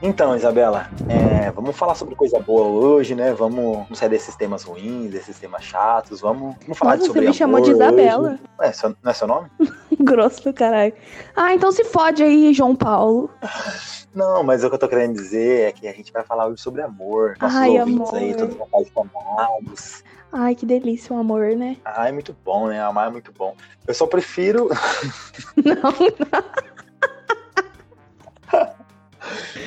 Então, 0.00 0.36
Isabela, 0.36 0.88
é, 1.08 1.50
vamos 1.50 1.76
falar 1.76 1.96
sobre 1.96 2.14
coisa 2.14 2.38
boa 2.38 2.66
hoje, 2.68 3.16
né? 3.16 3.32
Vamos, 3.32 3.78
vamos 3.78 3.98
sair 3.98 4.08
desses 4.08 4.36
temas 4.36 4.62
ruins, 4.62 5.10
desses 5.10 5.36
temas 5.40 5.64
chatos. 5.64 6.20
Vamos, 6.20 6.54
vamos 6.62 6.78
falar 6.78 6.92
Nossa, 6.92 7.06
sobre 7.08 7.22
você 7.22 7.28
me 7.28 7.34
chamou 7.34 7.60
de 7.60 7.72
Isabela. 7.72 8.30
hoje. 8.30 8.40
É, 8.60 8.72
seu- 8.72 8.94
não 9.02 9.10
é 9.10 9.14
seu 9.14 9.26
nome? 9.26 9.48
Grosso 10.00 10.44
do 10.44 10.52
caralho. 10.54 10.92
Ah, 11.34 11.52
então 11.52 11.72
se 11.72 11.82
fode 11.84 12.22
aí, 12.22 12.54
João 12.54 12.76
Paulo. 12.76 13.28
Não, 14.14 14.42
mas 14.42 14.64
o 14.64 14.68
que 14.68 14.74
eu 14.74 14.78
tô 14.78 14.88
querendo 14.88 15.14
dizer 15.14 15.68
é 15.68 15.72
que 15.72 15.86
a 15.86 15.92
gente 15.92 16.10
vai 16.12 16.24
falar 16.24 16.46
hoje 16.46 16.62
sobre 16.62 16.80
amor. 16.80 17.36
Nossos 17.40 17.58
Ai, 17.58 17.78
ouvintes 17.78 18.08
amor. 18.08 18.14
aí, 18.16 18.34
todos 18.34 18.56
apaixonados. 18.60 20.02
Ai, 20.32 20.54
que 20.54 20.64
delícia 20.66 21.14
o 21.14 21.18
amor, 21.20 21.54
né? 21.54 21.76
Ah, 21.84 22.08
é 22.08 22.12
muito 22.12 22.34
bom, 22.44 22.68
né? 22.68 22.80
Amar 22.82 23.08
é 23.08 23.10
muito 23.10 23.30
bom. 23.32 23.54
Eu 23.86 23.94
só 23.94 24.06
prefiro. 24.06 24.68
Não, 25.62 25.74
não, 25.74 26.44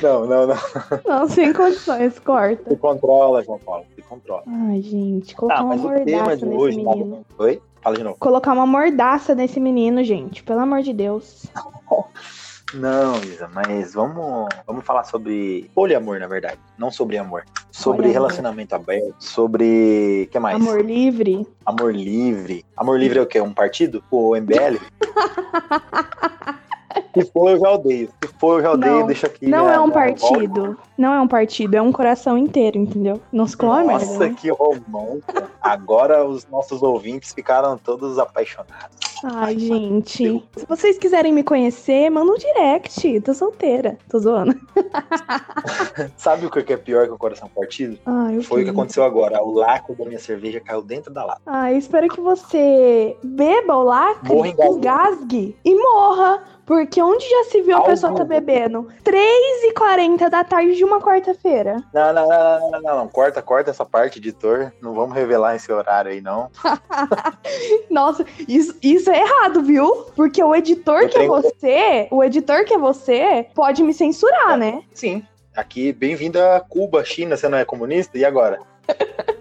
não, 0.01 0.25
não. 0.27 0.47
não, 1.05 1.27
sem 1.29 1.51
condições, 1.53 2.17
corta. 2.19 2.69
Se 2.69 2.75
controla, 2.77 3.43
João 3.43 3.59
Paulo. 3.59 3.85
Se 3.95 4.01
controla. 4.01 4.43
Ai, 4.47 4.81
gente, 4.81 5.35
colocar 5.35 5.57
Tá, 5.57 5.63
uma 5.63 5.75
mordaça 5.75 6.45
nesse 6.45 6.45
hoje. 6.45 6.83
tá 6.83 6.89
menino. 6.91 7.25
Oi? 7.37 7.61
Fala 7.81 7.95
de 7.97 8.03
novo. 8.03 8.17
Colocar 8.19 8.53
uma 8.53 8.65
mordaça 8.67 9.33
nesse 9.33 9.59
menino, 9.59 10.03
gente. 10.03 10.43
Pelo 10.43 10.59
amor 10.59 10.81
de 10.81 10.93
Deus. 10.93 11.45
Não, 12.73 13.15
Isa, 13.23 13.49
mas 13.53 13.93
vamos, 13.93 14.47
vamos 14.65 14.85
falar 14.85 15.03
sobre 15.03 15.69
poliamor, 15.75 16.19
na 16.19 16.27
verdade. 16.27 16.57
Não 16.77 16.89
sobre 16.89 17.17
amor. 17.17 17.43
Sobre 17.69 18.03
Poliamor. 18.03 18.13
relacionamento 18.29 18.73
aberto. 18.75 19.15
Sobre. 19.19 20.25
O 20.27 20.31
que 20.31 20.39
mais? 20.39 20.55
Amor 20.55 20.79
livre. 20.85 21.45
Amor 21.65 21.93
livre. 21.93 22.63
Amor 22.77 22.97
livre 22.97 23.19
é 23.19 23.21
o 23.21 23.25
quê? 23.25 23.41
Um 23.41 23.53
partido? 23.53 24.01
O 24.09 24.35
MBL? 24.37 24.77
Se 27.13 27.25
for, 27.31 27.51
eu 27.51 27.59
já 27.59 27.71
odeio. 27.71 28.09
Se 28.23 28.33
for, 28.39 28.59
eu 28.59 28.61
já 28.63 28.71
odeio. 28.71 28.99
Não, 28.99 29.07
Deixa 29.07 29.27
aqui. 29.27 29.47
Não 29.47 29.69
é 29.69 29.79
um 29.79 29.89
partido. 29.89 30.77
Não 30.97 31.13
é 31.13 31.21
um 31.21 31.27
partido, 31.27 31.75
é 31.75 31.81
um 31.81 31.91
coração 31.91 32.37
inteiro, 32.37 32.77
entendeu? 32.77 33.19
Não 33.31 33.47
se 33.47 33.57
merda, 33.61 33.83
Nossa, 33.83 34.19
né? 34.19 34.35
que 34.37 34.49
romântico. 34.49 35.43
Agora 35.61 36.25
os 36.25 36.47
nossos 36.47 36.81
ouvintes 36.81 37.33
ficaram 37.33 37.77
todos 37.77 38.17
apaixonados. 38.19 39.11
Ai, 39.23 39.57
gente. 39.57 40.43
Se 40.55 40.65
vocês 40.67 40.97
quiserem 40.97 41.31
me 41.31 41.43
conhecer, 41.43 42.09
manda 42.09 42.31
um 42.31 42.37
direct. 42.37 43.21
Tô 43.21 43.33
solteira. 43.33 43.97
Tô 44.09 44.19
zoando. 44.19 44.55
Sabe 46.17 46.45
o 46.45 46.49
que 46.49 46.73
é 46.73 46.77
pior 46.77 47.05
que 47.05 47.13
um 47.13 47.17
coração 47.17 47.49
partido? 47.49 47.99
Ai, 48.05 48.41
Foi 48.41 48.61
o 48.61 48.63
que 48.63 48.71
aconteceu 48.71 49.03
agora. 49.03 49.43
O 49.43 49.53
lacre 49.53 49.95
da 49.95 50.05
minha 50.05 50.19
cerveja 50.19 50.59
caiu 50.59 50.81
dentro 50.81 51.13
da 51.13 51.23
lata. 51.23 51.41
Ai, 51.45 51.77
espero 51.77 52.07
que 52.09 52.19
você 52.19 53.15
beba 53.23 53.75
o 53.75 53.83
lacre, 53.83 54.33
engasgue 54.35 55.55
e 55.63 55.75
morra. 55.75 56.43
Porque 56.65 57.01
onde 57.01 57.27
já 57.27 57.43
se 57.45 57.61
viu 57.61 57.77
a 57.77 57.81
pessoa 57.81 58.13
tá 58.15 58.23
bebendo? 58.23 58.87
3h40 59.03 60.29
da 60.29 60.43
tarde 60.43 60.75
de 60.75 60.83
uma 60.85 61.01
quarta-feira. 61.01 61.83
Não, 61.93 62.13
não, 62.13 62.27
não, 62.29 62.39
não, 62.59 62.71
não, 62.71 62.81
não, 62.81 62.95
não. 62.97 63.07
Corta, 63.07 63.41
corta 63.41 63.71
essa 63.71 63.83
parte, 63.85 64.19
editor. 64.19 64.71
Não 64.81 64.93
vamos 64.93 65.15
revelar 65.15 65.55
esse 65.55 65.71
horário 65.71 66.11
aí, 66.11 66.21
não. 66.21 66.49
Nossa, 67.89 68.25
isso, 68.47 68.75
isso 68.81 69.09
é 69.09 69.19
errado, 69.21 69.61
viu? 69.61 70.05
Porque 70.15 70.41
o 70.43 70.55
editor 70.55 71.01
Eu 71.01 71.09
que 71.09 71.17
é 71.17 71.19
tenho- 71.21 71.31
você, 71.41 72.07
o 72.11 72.23
editor 72.23 72.63
que 72.63 72.73
é 72.73 72.77
você, 72.77 73.47
pode 73.53 73.83
me 73.83 73.93
censurar, 73.93 74.57
né? 74.57 74.83
Sim. 74.93 75.23
Aqui, 75.55 75.91
bem-vindo 75.91 76.39
a 76.41 76.59
Cuba, 76.61 77.03
China. 77.03 77.35
Você 77.35 77.49
não 77.49 77.57
é 77.57 77.65
comunista? 77.65 78.17
E 78.17 78.23
agora? 78.23 78.59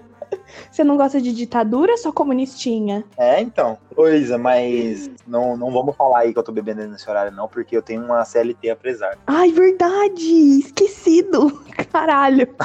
Você 0.81 0.85
não 0.85 0.97
gosta 0.97 1.21
de 1.21 1.35
ditadura, 1.35 1.95
só 1.99 2.11
comunistinha. 2.11 3.05
É, 3.19 3.39
então. 3.39 3.77
Coisa, 3.95 4.39
mas 4.39 5.11
não, 5.27 5.55
não 5.55 5.71
vamos 5.71 5.95
falar 5.95 6.21
aí 6.21 6.33
que 6.33 6.39
eu 6.39 6.43
tô 6.43 6.51
bebendo 6.53 6.87
nesse 6.89 7.09
horário, 7.11 7.31
não, 7.31 7.47
porque 7.47 7.77
eu 7.77 7.83
tenho 7.83 8.03
uma 8.03 8.25
CLT 8.25 8.71
a 8.71 8.77
prezar. 8.77 9.19
Ai, 9.27 9.53
verdade! 9.53 10.25
Esquecido! 10.59 11.63
Caralho! 11.93 12.49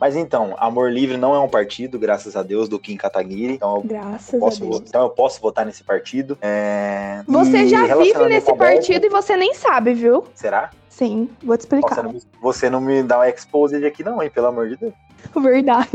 Mas 0.00 0.16
então, 0.16 0.56
Amor 0.58 0.90
Livre 0.90 1.16
não 1.16 1.34
é 1.34 1.38
um 1.40 1.48
partido, 1.48 1.96
graças 1.98 2.36
a 2.36 2.42
Deus, 2.42 2.68
do 2.68 2.78
Kim 2.78 2.96
Kataguiri. 2.96 3.54
Então 3.54 3.76
eu 3.76 3.82
Graças 3.82 4.38
posso, 4.40 4.64
a 4.64 4.66
Deus. 4.66 4.82
então 4.86 5.02
eu 5.02 5.10
posso 5.10 5.40
votar 5.40 5.66
nesse 5.66 5.82
partido. 5.84 6.38
É, 6.40 7.22
Você 7.26 7.64
e 7.64 7.68
já 7.68 7.96
vive 7.96 8.26
nesse 8.26 8.52
partido 8.54 9.06
e 9.06 9.08
você 9.08 9.36
nem 9.36 9.54
sabe, 9.54 9.94
viu? 9.94 10.24
Será? 10.34 10.70
Sim, 10.88 11.28
vou 11.42 11.56
te 11.56 11.60
explicar. 11.60 12.04
você 12.40 12.68
não 12.70 12.80
me 12.80 13.02
dá 13.02 13.20
um 13.20 13.24
exposed 13.24 13.84
aqui, 13.84 14.02
não, 14.04 14.20
hein? 14.22 14.30
Pelo 14.30 14.48
amor 14.48 14.68
de 14.68 14.76
Deus. 14.76 14.92
Verdade. 15.34 15.88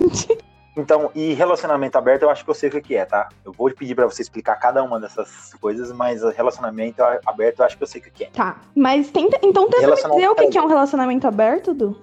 Então, 0.76 1.12
e 1.14 1.34
relacionamento 1.34 1.96
aberto, 1.98 2.24
eu 2.24 2.32
acho 2.32 2.44
que 2.44 2.50
eu 2.50 2.56
sei 2.56 2.70
o 2.70 2.82
que 2.82 2.96
é, 2.96 3.06
tá? 3.06 3.30
Eu 3.46 3.52
vou 3.52 3.70
pedir 3.72 3.94
pra 3.94 4.06
você 4.06 4.24
explicar 4.24 4.56
cada 4.56 4.84
uma 4.84 5.00
dessas 5.00 5.54
coisas, 5.62 5.92
mas 5.92 6.24
relacionamento 6.36 7.04
aberto, 7.26 7.60
eu 7.60 7.66
acho 7.66 7.78
que 7.78 7.84
eu 7.84 7.88
sei 7.88 8.02
o 8.02 8.04
que 8.04 8.24
é. 8.24 8.30
Tá. 8.32 8.58
Mas 8.76 9.12
tenta, 9.12 9.38
então 9.44 9.66
tenta 9.66 9.78
me 9.78 9.84
Relacionamento 9.84 10.36
dizer 10.36 10.48
o 10.48 10.50
que 10.50 10.58
é 10.58 10.62
um 10.62 10.68
relacionamento 10.68 11.28
aberto, 11.28 11.76
Du? 11.76 11.96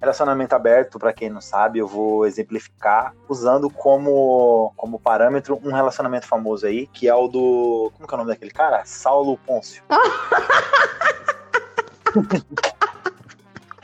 Relacionamento 0.00 0.54
aberto, 0.54 0.98
pra 0.98 1.12
quem 1.12 1.30
não 1.30 1.40
sabe, 1.40 1.78
eu 1.78 1.86
vou 1.86 2.26
exemplificar 2.26 3.14
usando 3.28 3.70
como, 3.70 4.72
como 4.76 4.98
parâmetro 4.98 5.60
um 5.64 5.72
relacionamento 5.72 6.26
famoso 6.26 6.66
aí, 6.66 6.88
que 6.88 7.08
é 7.08 7.14
o 7.14 7.28
do. 7.28 7.92
Como 7.94 8.06
que 8.06 8.14
é 8.14 8.16
o 8.16 8.18
nome 8.18 8.30
daquele 8.30 8.50
cara? 8.50 8.82
Saulo 8.84 9.38
Pôncio. 9.38 9.82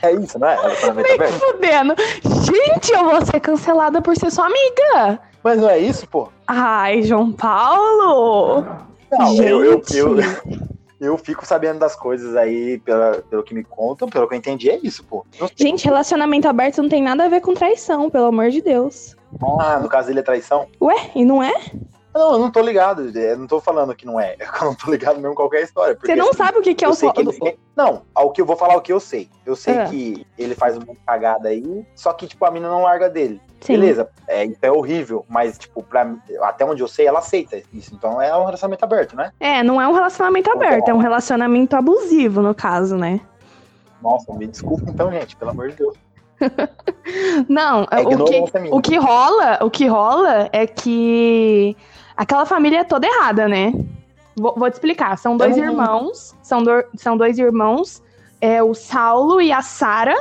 é 0.03 0.11
isso, 0.13 0.37
não 0.37 0.47
é? 0.47 0.55
Relacionamento 0.55 1.13
aberto? 1.13 1.39
Fudendo. 1.39 1.95
Gente, 2.45 2.91
eu 2.91 3.05
vou 3.05 3.25
ser 3.25 3.39
cancelada 3.39 4.01
por 4.01 4.15
ser 4.15 4.29
sua 4.31 4.45
amiga. 4.45 5.19
Mas 5.43 5.59
não 5.59 5.69
é 5.69 5.79
isso, 5.79 6.07
pô? 6.07 6.29
Ai, 6.47 7.03
João 7.03 7.31
Paulo. 7.31 8.65
Não, 9.11 9.35
eu, 9.35 9.63
eu, 9.63 9.81
eu, 9.93 10.17
eu 10.99 11.17
fico 11.17 11.45
sabendo 11.45 11.79
das 11.79 11.95
coisas 11.95 12.35
aí 12.35 12.79
pela, 12.79 13.23
pelo 13.29 13.43
que 13.43 13.53
me 13.53 13.63
contam, 13.63 14.09
pelo 14.09 14.27
que 14.27 14.33
eu 14.33 14.37
entendi, 14.37 14.69
é 14.69 14.79
isso, 14.81 15.03
pô. 15.03 15.25
Gente, 15.55 15.85
relacionamento 15.85 16.47
aberto 16.47 16.81
não 16.81 16.89
tem 16.89 17.01
nada 17.01 17.25
a 17.25 17.29
ver 17.29 17.41
com 17.41 17.53
traição, 17.53 18.09
pelo 18.09 18.25
amor 18.25 18.49
de 18.49 18.61
Deus. 18.61 19.15
Ah, 19.59 19.79
no 19.79 19.89
caso 19.89 20.07
dele 20.07 20.19
é 20.19 20.23
traição? 20.23 20.67
Ué, 20.81 21.11
e 21.15 21.25
não 21.25 21.41
é? 21.41 21.53
Não, 22.13 22.33
eu 22.33 22.39
não 22.39 22.51
tô 22.51 22.61
ligado. 22.61 23.09
Eu 23.17 23.37
não 23.37 23.47
tô 23.47 23.59
falando 23.59 23.95
que 23.95 24.05
não 24.05 24.19
é. 24.19 24.35
Eu 24.61 24.65
não 24.65 24.75
tô 24.75 24.91
ligado 24.91 25.19
mesmo 25.19 25.35
qualquer 25.35 25.63
história. 25.63 25.97
Você 25.99 26.15
não 26.15 26.29
assim, 26.29 26.37
sabe 26.37 26.57
o 26.59 26.61
que, 26.61 26.75
que 26.75 26.85
é 26.85 26.87
o 26.87 26.93
sol. 26.93 27.11
ele 27.17 27.57
Não, 27.75 28.03
ao 28.13 28.31
que 28.31 28.39
eu 28.41 28.45
vou 28.45 28.55
falar 28.55 28.75
o 28.75 28.81
que 28.81 28.93
eu 28.93 28.99
sei. 28.99 29.29
Eu 29.45 29.55
sei 29.55 29.77
Ah. 29.77 29.85
que 29.85 30.25
ele 30.37 30.53
faz 30.53 30.77
uma 30.77 30.95
cagada 31.05 31.49
aí, 31.49 31.85
só 31.95 32.13
que, 32.13 32.27
tipo, 32.27 32.45
a 32.45 32.51
mina 32.51 32.69
não 32.69 32.83
larga 32.83 33.09
dele. 33.09 33.41
Sim. 33.61 33.73
Beleza, 33.73 34.09
é, 34.27 34.45
isso 34.45 34.59
é 34.61 34.71
horrível, 34.71 35.25
mas, 35.29 35.57
tipo, 35.57 35.81
pra, 35.81 36.13
até 36.41 36.65
onde 36.65 36.83
eu 36.83 36.87
sei, 36.87 37.07
ela 37.07 37.19
aceita 37.19 37.61
isso. 37.73 37.95
Então 37.95 38.21
é 38.21 38.35
um 38.37 38.43
relacionamento 38.45 38.83
aberto, 38.83 39.15
né? 39.15 39.31
É, 39.39 39.63
não 39.63 39.81
é 39.81 39.87
um 39.87 39.93
relacionamento 39.93 40.51
aberto, 40.51 40.89
é 40.89 40.93
um 40.93 40.97
relacionamento 40.97 41.75
abusivo, 41.75 42.41
no 42.41 42.53
caso, 42.53 42.97
né? 42.97 43.21
Nossa, 44.01 44.33
me 44.33 44.45
desculpa 44.47 44.83
então, 44.89 45.09
gente, 45.11 45.35
pelo 45.35 45.51
amor 45.51 45.69
de 45.69 45.77
Deus. 45.77 45.95
Não, 47.47 47.87
É 47.89 48.01
o, 48.01 48.25
que, 48.25 48.69
o 48.71 48.81
que 48.81 48.97
rola, 48.97 49.59
o 49.61 49.69
que 49.71 49.87
rola 49.87 50.49
é 50.51 50.67
que 50.67 51.75
aquela 52.15 52.45
família 52.45 52.79
é 52.79 52.83
toda 52.83 53.07
errada, 53.07 53.47
né? 53.47 53.73
Vou, 54.35 54.53
vou 54.57 54.69
te 54.69 54.73
explicar. 54.73 55.17
São 55.17 55.37
dois 55.37 55.55
não- 55.57 55.63
irmãos, 55.65 56.35
são, 56.41 56.63
do- 56.63 56.83
são 56.95 57.15
dois 57.17 57.37
irmãos, 57.37 58.01
é 58.41 58.61
o 58.63 58.73
Saulo 58.73 59.39
e 59.41 59.51
a 59.51 59.61
Sara. 59.61 60.15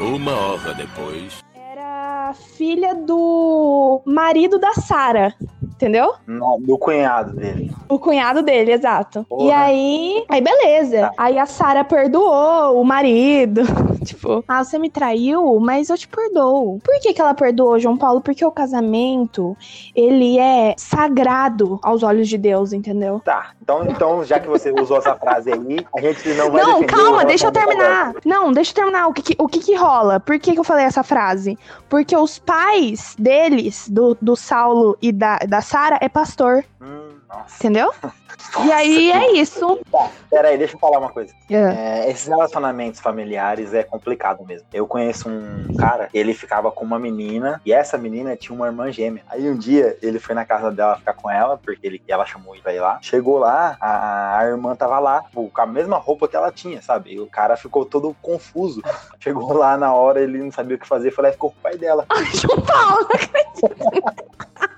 Uma 0.00 0.32
hora 0.32 0.74
depois. 0.74 1.42
Era 1.54 2.34
filha 2.34 2.94
do 2.94 4.02
marido 4.04 4.58
da 4.58 4.72
Sara, 4.74 5.34
entendeu? 5.76 6.14
No- 6.26 6.58
do 6.58 6.76
cunhado 6.78 7.34
dele. 7.36 7.70
O 7.88 7.98
cunhado 7.98 8.42
dele, 8.42 8.72
exato. 8.72 9.24
Porra. 9.28 9.44
E 9.44 9.52
aí, 9.52 10.24
aí 10.28 10.40
beleza. 10.40 11.02
Tá. 11.02 11.12
Aí 11.18 11.38
a 11.38 11.46
Sara 11.46 11.84
perdoou 11.84 12.80
o 12.80 12.84
marido. 12.84 13.62
tipo, 14.04 14.42
ah, 14.48 14.64
você 14.64 14.78
me 14.78 14.90
traiu, 14.90 15.58
mas 15.60 15.88
eu 15.90 15.96
te 15.96 16.08
perdoo. 16.08 16.78
Por 16.82 17.00
que 17.00 17.12
que 17.12 17.20
ela 17.20 17.34
perdoou, 17.34 17.78
João 17.78 17.96
Paulo? 17.96 18.20
Porque 18.20 18.44
o 18.44 18.50
casamento, 18.50 19.56
ele 19.94 20.38
é 20.38 20.74
sagrado 20.78 21.78
aos 21.82 22.02
olhos 22.02 22.28
de 22.28 22.38
Deus, 22.38 22.72
entendeu? 22.72 23.20
Tá, 23.24 23.50
então, 23.62 23.86
então 23.86 24.24
já 24.24 24.40
que 24.40 24.48
você 24.48 24.72
usou 24.72 24.98
essa 24.98 25.14
frase 25.14 25.52
aí, 25.52 25.86
a 25.96 26.00
gente 26.00 26.28
não 26.34 26.50
vai 26.50 26.62
Não, 26.62 26.82
calma, 26.84 27.24
deixa 27.24 27.46
eu 27.46 27.52
terminar. 27.52 28.14
Não, 28.24 28.52
deixa 28.52 28.70
eu 28.70 28.74
terminar. 28.74 29.08
O 29.08 29.12
que 29.12 29.22
que, 29.22 29.36
o 29.38 29.46
que 29.46 29.60
que 29.60 29.74
rola? 29.74 30.18
Por 30.18 30.38
que 30.38 30.52
que 30.52 30.58
eu 30.58 30.64
falei 30.64 30.84
essa 30.84 31.02
frase? 31.02 31.58
Porque 31.88 32.16
os 32.16 32.38
pais 32.38 33.14
deles, 33.18 33.88
do, 33.88 34.16
do 34.20 34.34
Saulo 34.34 34.96
e 35.02 35.12
da, 35.12 35.38
da 35.38 35.60
Sara, 35.66 35.98
é 36.00 36.08
pastor. 36.08 36.64
Hum, 36.80 37.18
Nossa. 37.28 37.56
Entendeu? 37.56 37.92
E 38.64 38.72
aí 38.72 39.08
Nossa, 39.08 39.18
é 39.18 39.32
isso. 39.32 39.80
Tá, 39.90 40.10
pera 40.30 40.48
aí, 40.48 40.58
deixa 40.58 40.76
eu 40.76 40.78
falar 40.78 40.98
uma 40.98 41.08
coisa. 41.08 41.34
É. 41.50 42.04
É, 42.04 42.10
esses 42.10 42.26
relacionamentos 42.26 43.00
familiares 43.00 43.74
é 43.74 43.82
complicado 43.82 44.44
mesmo. 44.46 44.66
Eu 44.72 44.86
conheço 44.86 45.28
um 45.28 45.74
cara, 45.76 46.08
ele 46.12 46.32
ficava 46.32 46.70
com 46.70 46.84
uma 46.84 46.98
menina 46.98 47.60
e 47.64 47.72
essa 47.72 47.98
menina 47.98 48.36
tinha 48.36 48.54
uma 48.54 48.66
irmã 48.66 48.92
gêmea. 48.92 49.24
Aí 49.28 49.50
um 49.50 49.56
dia 49.56 49.98
ele 50.00 50.18
foi 50.18 50.34
na 50.34 50.44
casa 50.44 50.70
dela 50.70 50.96
ficar 50.96 51.14
com 51.14 51.30
ela, 51.30 51.56
porque 51.56 51.86
ele, 51.86 52.02
ela 52.06 52.24
chamou 52.24 52.54
ele 52.54 52.62
pra 52.62 52.74
ir 52.74 52.80
lá. 52.80 52.98
Chegou 53.02 53.38
lá, 53.38 53.76
a, 53.80 54.38
a 54.38 54.44
irmã 54.44 54.76
tava 54.76 54.98
lá, 54.98 55.22
tipo, 55.22 55.50
com 55.50 55.60
a 55.60 55.66
mesma 55.66 55.96
roupa 55.96 56.28
que 56.28 56.36
ela 56.36 56.52
tinha, 56.52 56.80
sabe? 56.80 57.14
E 57.14 57.20
o 57.20 57.26
cara 57.26 57.56
ficou 57.56 57.84
todo 57.84 58.14
confuso. 58.22 58.80
Chegou 59.18 59.52
lá 59.54 59.76
na 59.76 59.92
hora, 59.92 60.20
ele 60.20 60.38
não 60.38 60.52
sabia 60.52 60.76
o 60.76 60.78
que 60.78 60.86
fazer, 60.86 61.10
foi 61.10 61.24
lá 61.24 61.30
e 61.30 61.32
ficou 61.32 61.50
com 61.50 61.58
o 61.58 61.62
pai 61.62 61.76
dela. 61.76 62.06
Ai, 62.10 62.26
João 62.32 62.60
Paulo, 62.60 63.08
não 63.08 63.16
acredito. 63.16 64.66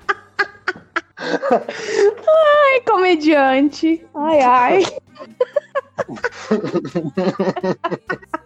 Ai, 1.19 2.81
comediante. 2.87 4.07
Ai, 4.15 4.41
ai. 4.41 4.83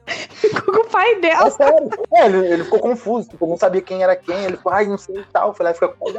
Ficou 0.07 0.75
com 0.75 0.81
o 0.81 0.91
pai 0.91 1.12
É 1.12 1.21
dela. 1.21 1.50
sério. 1.50 1.91
É, 2.12 2.26
ele, 2.26 2.47
ele 2.47 2.64
ficou 2.64 2.79
confuso, 2.81 3.29
tipo, 3.29 3.47
não 3.47 3.57
sabia 3.57 3.83
quem 3.83 4.02
era 4.02 4.17
quem. 4.17 4.45
Ele 4.45 4.57
falou, 4.57 4.79
ai, 4.79 4.87
não 4.87 4.99
sei 4.99 5.17
e 5.21 5.25
tal. 5.33 5.55
Lá 5.59 5.71
e 5.71 5.75
ficou 5.75 5.91
com. 5.91 6.11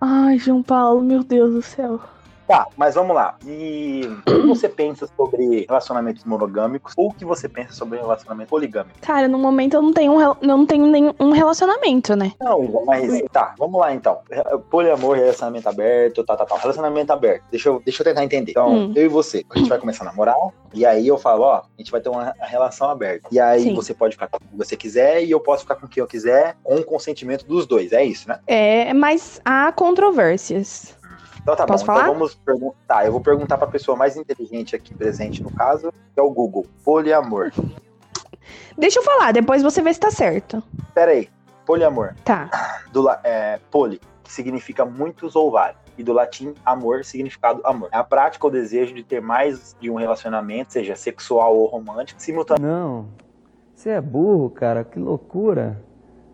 Ai, 0.00 0.38
João 0.38 0.62
Paulo, 0.62 1.02
meu 1.02 1.22
Deus 1.22 1.52
do 1.52 1.62
céu. 1.62 2.00
Tá, 2.46 2.66
mas 2.76 2.94
vamos 2.94 3.14
lá. 3.14 3.36
E 3.46 4.02
o 4.26 4.40
que 4.42 4.46
você 4.46 4.68
pensa 4.68 5.08
sobre 5.16 5.64
relacionamentos 5.66 6.24
monogâmicos 6.24 6.92
ou 6.96 7.08
o 7.08 7.14
que 7.14 7.24
você 7.24 7.48
pensa 7.48 7.72
sobre 7.72 7.98
relacionamento 7.98 8.50
poligâmico? 8.50 8.98
Cara, 9.00 9.26
no 9.28 9.38
momento 9.38 9.74
eu 9.74 9.82
não 9.82 9.92
tenho, 9.92 10.12
um 10.12 10.20
eu 10.20 10.36
não 10.42 10.66
tenho 10.66 10.86
nenhum 10.86 11.30
relacionamento, 11.32 12.14
né? 12.14 12.32
Não, 12.40 12.84
mas 12.86 13.22
tá, 13.32 13.54
vamos 13.58 13.80
lá 13.80 13.94
então. 13.94 14.18
Poliamor, 14.70 15.16
relacionamento 15.16 15.68
aberto, 15.68 16.22
tá, 16.24 16.36
tá, 16.36 16.44
tá. 16.44 16.56
Relacionamento 16.56 17.12
aberto. 17.12 17.44
Deixa 17.50 17.68
eu, 17.68 17.80
deixa 17.84 18.02
eu 18.02 18.04
tentar 18.04 18.24
entender. 18.24 18.50
Então, 18.50 18.74
Hum. 18.74 18.92
eu 18.94 19.04
e 19.04 19.08
você, 19.08 19.44
a 19.50 19.58
gente 19.58 19.68
vai 19.68 19.78
começar 19.78 20.04
a 20.04 20.06
namorar, 20.06 20.36
e 20.72 20.84
aí 20.84 21.06
eu 21.06 21.16
falo, 21.16 21.42
ó, 21.44 21.54
a 21.56 21.64
gente 21.78 21.90
vai 21.90 22.00
ter 22.00 22.08
uma 22.08 22.34
relação 22.40 22.90
aberta. 22.90 23.28
E 23.30 23.38
aí 23.40 23.62
Sim. 23.62 23.74
você 23.74 23.94
pode 23.94 24.14
ficar 24.14 24.28
com 24.28 24.38
quem 24.38 24.58
você 24.58 24.76
quiser 24.76 25.22
e 25.24 25.30
eu 25.30 25.40
posso 25.40 25.62
ficar 25.62 25.76
com 25.76 25.86
quem 25.86 26.00
eu 26.00 26.06
quiser, 26.06 26.56
com 26.62 26.76
o 26.76 26.84
consentimento 26.84 27.46
dos 27.46 27.66
dois. 27.66 27.92
É 27.92 28.04
isso, 28.04 28.28
né? 28.28 28.38
É, 28.46 28.92
mas 28.92 29.40
há 29.44 29.72
controvérsias. 29.72 30.96
Então 31.44 31.54
tá 31.54 31.66
Posso 31.66 31.84
bom. 31.84 31.92
falar? 31.92 32.04
Então 32.04 32.14
vamos 32.14 32.34
perguntar. 32.34 32.74
Tá, 32.88 33.04
eu 33.06 33.12
vou 33.12 33.20
perguntar 33.20 33.58
pra 33.58 33.66
pessoa 33.66 33.96
mais 33.96 34.16
inteligente 34.16 34.74
aqui 34.74 34.94
presente 34.94 35.42
no 35.42 35.50
caso, 35.50 35.92
que 36.14 36.18
é 36.18 36.22
o 36.22 36.30
Google. 36.30 36.64
Poliamor. 36.82 37.52
Deixa 38.78 38.98
eu 38.98 39.02
falar, 39.04 39.30
depois 39.32 39.62
você 39.62 39.82
vê 39.82 39.92
se 39.92 40.00
tá 40.00 40.10
certo. 40.10 40.62
Pera 40.94 41.12
aí. 41.12 41.28
Poliamor. 41.66 42.14
Tá. 42.24 42.50
Do, 42.92 43.02
la- 43.02 43.20
é, 43.22 43.60
poli, 43.70 44.00
que 44.22 44.32
significa 44.32 44.84
muitos 44.86 45.36
ou 45.36 45.50
vários. 45.50 45.82
E 45.96 46.02
do 46.02 46.12
latim, 46.12 46.54
amor, 46.64 47.04
significado 47.04 47.60
amor. 47.64 47.88
É 47.92 47.96
a 47.98 48.02
prática 48.02 48.44
ou 48.46 48.50
desejo 48.50 48.94
de 48.94 49.04
ter 49.04 49.20
mais 49.20 49.76
de 49.78 49.88
um 49.90 49.94
relacionamento, 49.94 50.72
seja 50.72 50.96
sexual 50.96 51.54
ou 51.56 51.66
romântico, 51.66 52.20
simultaneamente. 52.20 52.74
Não. 52.80 53.06
Você 53.74 53.90
é 53.90 54.00
burro, 54.00 54.50
cara. 54.50 54.82
Que 54.82 54.98
loucura. 54.98 55.80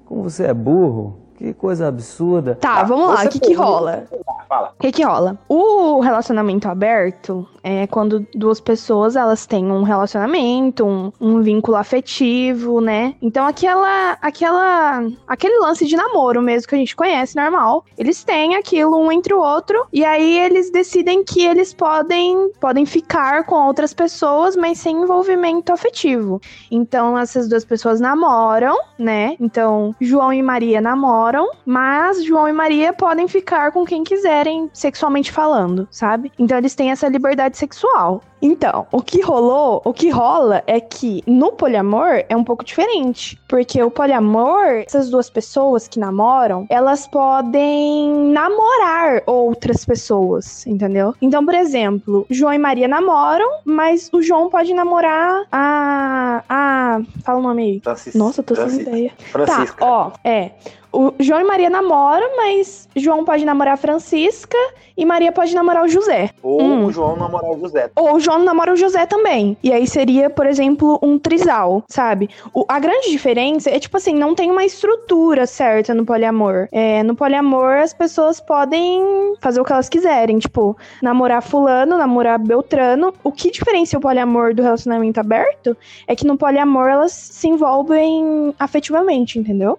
Como 0.07 0.23
você 0.23 0.45
é 0.47 0.55
burro. 0.55 1.19
Que 1.41 1.55
coisa 1.55 1.89
absurda. 1.89 2.55
Tá, 2.55 2.83
vamos 2.83 3.09
lá, 3.09 3.25
o 3.25 3.29
que 3.31 3.41
que 3.41 3.55
rola? 3.55 4.05
O 4.51 4.83
que 4.83 4.93
que 4.93 5.03
rola? 5.03 5.39
O 5.49 6.01
relacionamento 6.01 6.69
aberto 6.69 7.49
é 7.63 7.87
quando 7.87 8.27
duas 8.35 8.61
pessoas 8.61 9.17
elas 9.17 9.47
têm 9.47 9.71
um 9.71 9.83
relacionamento, 9.83 10.85
um, 10.85 11.13
um 11.21 11.41
vínculo 11.41 11.77
afetivo, 11.77 12.81
né? 12.81 13.15
Então 13.23 13.47
aquela, 13.47 14.19
aquela, 14.21 15.03
aquele 15.27 15.59
lance 15.61 15.87
de 15.87 15.97
namoro 15.97 16.43
mesmo 16.43 16.69
que 16.69 16.75
a 16.75 16.79
gente 16.79 16.97
conhece 16.97 17.37
normal, 17.37 17.85
eles 17.97 18.25
têm 18.25 18.57
aquilo 18.57 18.99
um 18.99 19.11
entre 19.11 19.33
o 19.33 19.41
outro 19.41 19.87
e 19.93 20.05
aí 20.05 20.39
eles 20.39 20.71
decidem 20.71 21.25
que 21.25 21.45
eles 21.45 21.73
podem, 21.73 22.51
podem 22.61 22.85
ficar 22.85 23.45
com 23.45 23.55
outras 23.67 23.95
pessoas, 23.95 24.57
mas 24.57 24.79
sem 24.79 25.03
envolvimento 25.03 25.73
afetivo. 25.73 26.41
Então 26.71 27.17
essas 27.17 27.49
duas 27.49 27.65
pessoas 27.65 28.01
namoram, 28.01 28.77
né? 28.99 29.37
Então 29.41 29.95
João 30.01 30.33
e 30.33 30.43
Maria 30.43 30.81
namoram, 30.81 31.30
mas 31.65 32.25
João 32.25 32.49
e 32.49 32.53
Maria 32.53 32.93
podem 32.93 33.29
ficar 33.29 33.73
com 33.73 33.85
quem 33.85 34.03
quiserem 34.05 34.71
sexualmente 34.73 35.31
falando, 35.33 35.87
sabe? 35.91 36.33
Então 36.39 36.57
eles 36.59 36.75
têm 36.75 36.91
essa 36.91 37.09
liberdade 37.09 37.57
sexual. 37.57 38.23
Então, 38.43 38.87
o 38.91 39.03
que 39.03 39.21
rolou, 39.21 39.83
o 39.85 39.93
que 39.93 40.09
rola 40.09 40.63
é 40.67 40.81
que 40.81 41.23
no 41.27 41.53
poliamor 41.53 42.25
é 42.27 42.35
um 42.35 42.43
pouco 42.43 42.65
diferente, 42.65 43.39
porque 43.47 43.83
o 43.83 43.91
poliamor, 43.91 44.65
essas 44.87 45.11
duas 45.11 45.29
pessoas 45.29 45.87
que 45.87 45.99
namoram, 46.01 46.65
elas 46.71 47.07
podem 47.07 48.11
namorar 48.33 49.23
outras 49.27 49.85
pessoas, 49.85 50.67
entendeu? 50.67 51.15
Então, 51.21 51.45
por 51.45 51.55
exemplo, 51.55 52.27
João 52.31 52.55
e 52.55 52.59
Maria 52.59 52.89
namoram, 52.89 53.59
mas 53.65 54.09
o 54.11 54.23
João 54.23 54.49
pode 54.49 54.73
namorar 54.73 55.45
a 55.53 56.43
a 56.49 57.01
fala 57.25 57.39
o 57.39 57.43
nome 57.43 57.63
aí. 57.63 57.81
Francis, 57.83 58.15
Nossa, 58.15 58.41
eu 58.41 58.45
tô 58.45 58.55
sem 58.55 58.65
Francis- 58.65 58.87
ideia. 58.87 59.13
Francisca. 59.31 59.79
Tá, 59.85 59.87
ó, 59.87 60.11
é. 60.25 60.53
O 60.93 61.13
João 61.21 61.41
e 61.41 61.45
Maria 61.45 61.71
namoram, 61.71 62.37
mas 62.37 62.89
João 62.97 63.25
pode 63.25 63.45
namorar 63.45 63.75
a 63.75 63.77
Francisca 63.77 64.57
e 64.97 65.05
Maria 65.07 65.31
pode 65.33 65.55
namorar 65.55 65.85
o 65.85 65.89
José. 65.89 66.31
Ou 66.43 66.61
hum. 66.61 66.85
o 66.87 66.93
João 66.93 67.17
namorar 67.17 67.51
o 67.53 67.59
José. 67.61 67.91
Ou 67.97 68.15
o 68.17 68.21
João 68.21 68.41
namora 68.45 68.73
o 68.73 68.77
José 68.77 69.07
também. 69.07 69.57
E 69.63 69.73
aí 69.73 69.87
seria, 69.87 70.29
por 70.29 70.47
exemplo, 70.47 70.99
um 71.03 71.19
trisal, 71.19 71.85
sabe? 71.89 72.29
O- 72.53 72.65
a 72.69 72.79
grande 72.79 73.11
diferença 73.11 73.71
é, 73.71 73.79
tipo 73.79 73.97
assim, 73.97 74.15
não 74.15 74.35
tem 74.35 74.51
uma 74.51 74.65
estrutura 74.65 75.47
certa 75.47 75.95
no 75.95 76.05
poliamor. 76.05 76.69
É, 76.73 77.03
no 77.03 77.15
poliamor, 77.15 77.77
as 77.77 77.95
pessoas 77.95 78.41
podem 78.41 79.35
fazer 79.41 79.61
o 79.61 79.65
que 79.65 79.73
elas 79.73 79.89
quiserem. 79.89 80.39
Tipo, 80.39 80.77
namorar 81.01 81.43
fulano, 81.43 81.97
namorar 81.97 82.39
beltrano. 82.39 83.15
O 83.23 83.31
que 83.33 83.51
diferencia 83.51 83.99
o 83.99 84.03
poliamor 84.03 84.55
do 84.55 84.63
relacionamento 84.63 85.21
aberto 85.21 85.77
é 86.07 86.17
que 86.17 86.27
no 86.27 86.37
poliamor 86.37 86.89
elas 86.89 87.13
se 87.13 87.49
envolvem 87.49 88.55
afetivamente, 88.59 89.39
entendeu? 89.39 89.79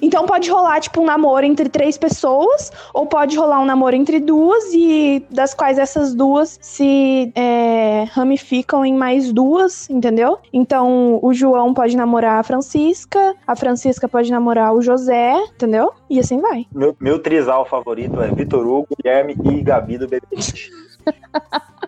Então 0.00 0.26
pode 0.26 0.50
rolar, 0.50 0.80
tipo, 0.80 1.00
um 1.00 1.04
namoro 1.04 1.44
entre 1.44 1.68
três 1.68 1.96
pessoas, 1.96 2.72
ou 2.92 3.06
pode 3.06 3.36
rolar 3.36 3.60
um 3.60 3.64
namoro 3.64 3.96
entre 3.96 4.20
duas, 4.20 4.72
e 4.72 5.24
das 5.30 5.54
quais 5.54 5.78
essas 5.78 6.14
duas 6.14 6.58
se 6.60 7.32
é, 7.34 8.04
ramificam 8.12 8.84
em 8.84 8.94
mais 8.94 9.32
duas, 9.32 9.88
entendeu? 9.90 10.38
Então 10.52 11.18
o 11.22 11.32
João 11.32 11.72
pode 11.74 11.96
namorar 11.96 12.40
a 12.40 12.42
Francisca, 12.42 13.34
a 13.46 13.56
Francisca 13.56 14.08
pode 14.08 14.30
namorar 14.30 14.74
o 14.74 14.82
José, 14.82 15.34
entendeu? 15.54 15.92
E 16.08 16.18
assim 16.18 16.40
vai. 16.40 16.66
Meu, 16.72 16.96
meu 17.00 17.18
trisal 17.18 17.64
favorito 17.64 18.20
é 18.20 18.30
Vitor 18.30 18.66
Hugo, 18.66 18.88
Guilherme 18.96 19.36
e 19.44 19.62
Gabi 19.62 19.98
do 19.98 20.08
BB. 20.08 20.26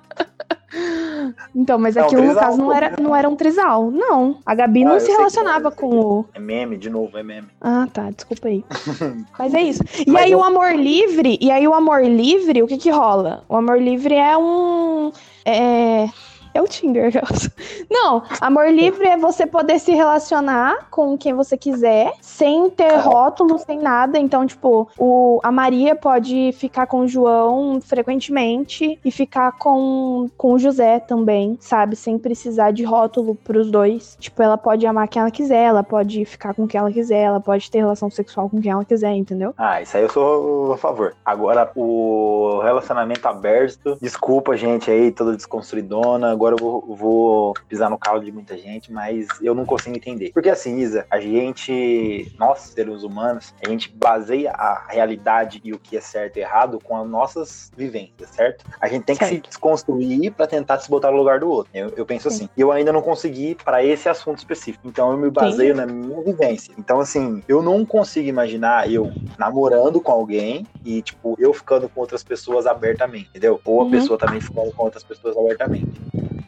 Então, 1.55 1.79
mas 1.79 1.95
Não, 1.97 2.05
aquilo 2.05 2.23
no 2.25 2.35
caso 2.35 2.57
não 2.59 2.73
era, 2.73 2.95
não 3.01 3.15
era 3.15 3.29
um 3.29 3.37
trisal. 3.37 3.91
Não. 3.91 4.39
A 4.45 4.55
Gabi 4.55 4.85
Ah, 4.85 4.89
não 4.89 5.01
se 5.01 5.11
relacionava 5.11 5.65
não. 5.71 5.77
com 5.77 6.01
o. 6.01 6.25
É 6.35 6.41
meme, 6.41 6.77
de 6.77 6.89
novo, 6.89 7.17
é 7.19 7.23
meme. 7.23 7.49
Ah, 7.61 7.87
tá, 7.93 8.11
desculpa 8.11 8.49
aí. 8.49 8.65
Mas 9.39 9.55
é 9.55 9.63
isso. 9.63 9.83
E 10.07 10.11
Mas 10.11 10.25
aí 10.25 10.33
eu- 10.33 10.39
o 10.39 10.45
amor 10.45 10.75
livre, 10.75 11.39
e 11.41 11.51
aí 11.51 11.67
o 11.69 11.75
amor 11.75 12.03
livre, 12.05 12.63
o 12.63 12.67
que 12.67 12.79
que 12.79 12.91
rola? 12.91 13.45
O 13.49 13.57
amor 13.57 13.81
livre 13.81 14.15
é 14.15 14.37
um 14.37 15.13
é 15.45 16.07
é 16.55 16.61
o 16.61 16.67
Tinder, 16.67 17.09
aquelas. 17.15 17.51
Não, 17.91 18.23
amor 18.41 18.71
livre 18.71 19.07
é 19.07 19.17
você 19.17 19.47
poder 19.47 19.79
se 19.79 19.93
relacionar 19.93 20.89
com 20.91 21.17
quem 21.17 21.35
você 21.35 21.57
quiser, 21.57 22.13
sem 22.21 22.71
ter 22.71 22.97
rótulo, 22.97 23.59
sem 23.59 23.79
nada. 23.79 24.19
Então, 24.19 24.47
tipo, 24.47 24.89
o, 24.99 25.41
a 25.43 25.51
Maria 25.51 25.95
pode 25.95 26.53
ficar 26.53 26.87
com 26.87 27.01
o 27.01 27.09
João 27.09 27.81
frequentemente 27.81 28.99
e 29.05 29.11
ficar 29.11 29.53
com, 29.53 30.29
com 30.37 30.55
o 30.55 30.59
José 30.59 31.01
também, 31.01 31.57
sabe? 31.61 31.97
Sem 31.97 32.19
precisar 32.19 32.71
de 32.71 32.85
rótulo 32.85 33.35
pros 33.35 33.71
dois. 33.71 34.17
Tipo, 34.19 34.43
ela 34.43 34.59
pode 34.59 34.87
amar 34.87 35.09
quem 35.09 35.21
ela 35.21 35.31
quiser, 35.31 35.65
ela 35.65 35.83
pode 35.83 36.25
ficar 36.25 36.55
com 36.55 36.67
quem 36.67 36.79
ela 36.79 36.93
quiser, 36.93 37.23
ela 37.23 37.41
pode 37.41 37.71
ter 37.71 37.79
relação 37.79 38.11
sexual 38.11 38.49
com 38.49 38.61
quem 38.61 38.71
ela 38.71 38.85
quiser, 38.85 39.13
entendeu? 39.13 39.55
Ah, 39.57 39.81
isso 39.81 39.97
aí 39.97 40.03
eu 40.03 40.11
sou 40.11 40.73
a 40.73 40.79
favor. 40.79 41.15
Agora, 41.25 41.71
o 41.75 42.61
relacionamento 42.63 43.27
aberto, 43.27 43.97
desculpa, 44.01 44.57
gente, 44.57 44.91
aí, 44.91 45.11
toda 45.11 45.37
desconstruidona. 45.37 46.33
Agora 46.43 46.57
eu 46.57 46.59
vou, 46.59 46.97
vou 46.97 47.55
pisar 47.69 47.89
no 47.89 47.97
calo 47.97 48.21
de 48.25 48.33
muita 48.33 48.59
gente, 48.59 48.93
mas 48.93 49.29
eu 49.41 49.55
não 49.55 49.65
consigo 49.65 49.95
entender. 49.95 50.33
Porque 50.35 50.49
assim, 50.51 50.77
Isa, 50.79 51.07
a 51.09 51.21
gente, 51.21 52.27
nós, 52.37 52.59
seres 52.75 53.05
humanos, 53.05 53.55
a 53.65 53.69
gente 53.69 53.93
baseia 53.95 54.51
a 54.51 54.87
realidade 54.89 55.61
e 55.63 55.73
o 55.73 55.79
que 55.79 55.97
é 55.97 56.01
certo 56.01 56.39
e 56.39 56.41
errado 56.41 56.81
com 56.83 56.97
as 56.97 57.09
nossas 57.09 57.71
vivências, 57.77 58.31
certo? 58.31 58.65
A 58.81 58.89
gente 58.89 59.05
tem 59.05 59.17
que 59.17 59.25
se 59.25 59.31
Certo. 59.35 59.49
desconstruir 59.51 60.33
pra 60.33 60.49
tentar 60.49 60.79
se 60.81 60.91
botar 60.91 61.13
no 61.13 61.17
lugar 61.17 61.39
do 61.39 61.49
outro. 61.49 61.71
Eu, 61.73 61.93
eu 61.97 62.05
penso 62.05 62.29
Sim. 62.29 62.35
assim. 62.37 62.49
E 62.57 62.61
eu 62.61 62.73
ainda 62.73 62.93
não 62.93 63.03
consegui 63.03 63.55
pra 63.65 63.85
esse 63.85 64.09
assunto 64.09 64.39
específico. 64.39 64.89
Então 64.89 65.13
eu 65.13 65.19
me 65.19 65.31
baseio 65.31 65.77
na 65.77 65.87
minha 65.87 66.23
vivência. 66.25 66.75
Então, 66.77 66.99
assim, 66.99 67.41
eu 67.47 67.63
não 67.63 67.87
consigo 67.87 68.29
imaginar 68.29 68.91
eu 68.91 69.13
namorando 69.39 70.01
com 70.01 70.11
alguém 70.11 70.67
e, 70.85 71.03
tipo, 71.03 71.37
eu 71.39 71.53
ficando 71.55 71.89
com 71.89 72.01
outras 72.01 72.25
pessoas 72.25 72.67
abertamente, 72.67 73.29
entendeu? 73.31 73.61
Ou 73.65 73.81
a 73.81 73.85
Uhum. 73.85 73.91
pessoa 73.91 74.19
também 74.19 74.41
ficando 74.41 74.73
com 74.73 74.85
outras 74.85 75.05
pessoas 75.05 75.37
abertamente. 75.37 75.87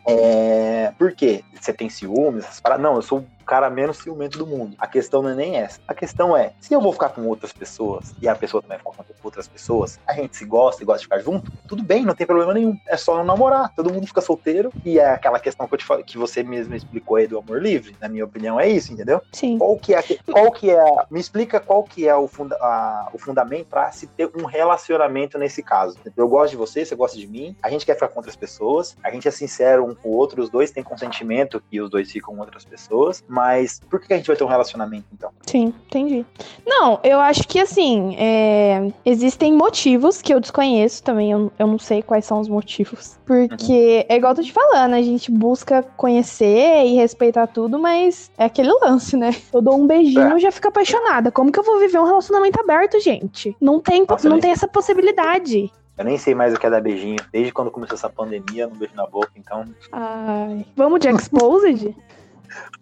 É... 0.06 0.92
Por 0.98 1.12
quê? 1.12 1.42
Você 1.60 1.72
tem 1.72 1.88
ciúmes? 1.88 2.44
Não, 2.78 2.96
eu 2.96 3.02
sou 3.02 3.24
cara 3.44 3.70
menos 3.70 3.98
ciumento 3.98 4.38
do 4.38 4.46
mundo. 4.46 4.74
A 4.78 4.86
questão 4.86 5.22
não 5.22 5.30
é 5.30 5.34
nem 5.34 5.56
essa. 5.56 5.80
A 5.86 5.94
questão 5.94 6.36
é, 6.36 6.52
se 6.60 6.72
eu 6.74 6.80
vou 6.80 6.92
ficar 6.92 7.10
com 7.10 7.26
outras 7.26 7.52
pessoas 7.52 8.14
e 8.20 8.28
a 8.28 8.34
pessoa 8.34 8.62
também 8.62 8.78
ficar 8.78 8.90
com 8.92 9.04
outras 9.22 9.46
pessoas, 9.48 9.98
a 10.06 10.12
gente 10.14 10.36
se 10.36 10.44
gosta 10.44 10.82
e 10.82 10.86
gosta 10.86 11.00
de 11.00 11.04
ficar 11.04 11.18
junto, 11.20 11.50
tudo 11.68 11.82
bem, 11.82 12.04
não 12.04 12.14
tem 12.14 12.26
problema 12.26 12.52
nenhum. 12.54 12.76
É 12.88 12.96
só 12.96 13.16
não 13.16 13.24
namorar. 13.24 13.72
Todo 13.74 13.92
mundo 13.92 14.06
fica 14.06 14.20
solteiro 14.20 14.72
e 14.84 14.98
é 14.98 15.10
aquela 15.10 15.38
questão 15.38 15.66
que 15.66 15.74
eu 15.74 15.78
te 15.78 15.84
falei, 15.84 16.04
que 16.04 16.18
você 16.18 16.42
mesmo 16.42 16.74
explicou 16.74 17.16
aí 17.16 17.26
do 17.26 17.38
amor 17.38 17.60
livre. 17.62 17.96
Na 18.00 18.08
minha 18.08 18.24
opinião, 18.24 18.58
é 18.58 18.68
isso, 18.68 18.92
entendeu? 18.92 19.20
Sim. 19.32 19.58
Qual 19.58 19.76
que 19.78 19.94
é, 19.94 20.02
qual 20.30 20.50
que 20.52 20.70
é, 20.70 20.84
me 21.10 21.20
explica 21.20 21.60
qual 21.60 21.82
que 21.82 22.08
é 22.08 22.14
o, 22.14 22.26
funda, 22.26 22.56
a- 22.56 23.08
o 23.12 23.18
fundamento 23.18 23.66
pra 23.66 23.90
se 23.92 24.06
ter 24.06 24.30
um 24.36 24.44
relacionamento 24.44 25.38
nesse 25.38 25.62
caso. 25.62 25.96
Eu 26.16 26.28
gosto 26.28 26.52
de 26.52 26.56
você, 26.56 26.84
você 26.84 26.94
gosta 26.94 27.16
de 27.18 27.26
mim, 27.26 27.56
a 27.62 27.70
gente 27.70 27.84
quer 27.86 27.94
ficar 27.94 28.08
com 28.08 28.18
outras 28.18 28.36
pessoas, 28.36 28.96
a 29.02 29.10
gente 29.10 29.26
é 29.28 29.30
sincero 29.30 29.84
um 29.84 29.94
com 29.94 30.08
o 30.08 30.12
outro, 30.12 30.42
os 30.42 30.50
dois 30.50 30.70
têm 30.70 30.82
consentimento 30.82 31.62
que 31.70 31.80
os 31.80 31.90
dois 31.90 32.10
ficam 32.10 32.34
com 32.34 32.40
outras 32.40 32.64
pessoas, 32.64 33.22
mas 33.34 33.80
por 33.90 34.00
que 34.00 34.12
a 34.12 34.16
gente 34.16 34.28
vai 34.28 34.36
ter 34.36 34.44
um 34.44 34.48
relacionamento 34.48 35.06
então? 35.12 35.30
Sim, 35.44 35.74
entendi. 35.86 36.24
Não, 36.64 37.00
eu 37.02 37.18
acho 37.18 37.46
que 37.48 37.58
assim, 37.58 38.14
é, 38.16 38.92
existem 39.04 39.52
motivos 39.52 40.22
que 40.22 40.32
eu 40.32 40.38
desconheço 40.38 41.02
também, 41.02 41.32
eu, 41.32 41.50
eu 41.58 41.66
não 41.66 41.78
sei 41.78 42.00
quais 42.00 42.24
são 42.24 42.38
os 42.38 42.48
motivos. 42.48 43.18
Porque 43.26 44.06
é 44.08 44.16
igual 44.16 44.32
eu 44.32 44.36
tô 44.36 44.42
te 44.42 44.52
falando, 44.52 44.94
a 44.94 45.02
gente 45.02 45.32
busca 45.32 45.82
conhecer 45.96 46.84
e 46.86 46.94
respeitar 46.94 47.48
tudo, 47.48 47.78
mas 47.78 48.30
é 48.38 48.44
aquele 48.44 48.70
lance, 48.80 49.16
né? 49.16 49.34
Eu 49.52 49.60
dou 49.60 49.76
um 49.80 49.86
beijinho 49.86 50.34
É. 50.34 50.36
e 50.36 50.40
já 50.40 50.52
fico 50.52 50.68
apaixonada. 50.68 51.32
Como 51.32 51.50
que 51.50 51.58
eu 51.58 51.64
vou 51.64 51.80
viver 51.80 51.98
um 51.98 52.04
relacionamento 52.04 52.60
aberto, 52.60 53.00
gente? 53.00 53.56
Não 53.60 53.80
tem, 53.80 54.04
Nossa, 54.08 54.28
não 54.28 54.38
tem 54.38 54.52
essa 54.52 54.68
possibilidade. 54.68 55.72
Eu 55.96 56.04
nem 56.04 56.18
sei 56.18 56.34
mais 56.34 56.54
o 56.54 56.58
que 56.58 56.66
é 56.66 56.70
dar 56.70 56.80
beijinho, 56.80 57.16
desde 57.32 57.52
quando 57.52 57.70
começou 57.70 57.96
essa 57.96 58.08
pandemia, 58.08 58.66
não 58.66 58.76
beijo 58.76 58.94
na 58.94 59.06
boca, 59.06 59.30
então, 59.36 59.64
Ai. 59.92 60.66
Vamos 60.76 61.00
de 61.00 61.08
Exposed? 61.08 61.94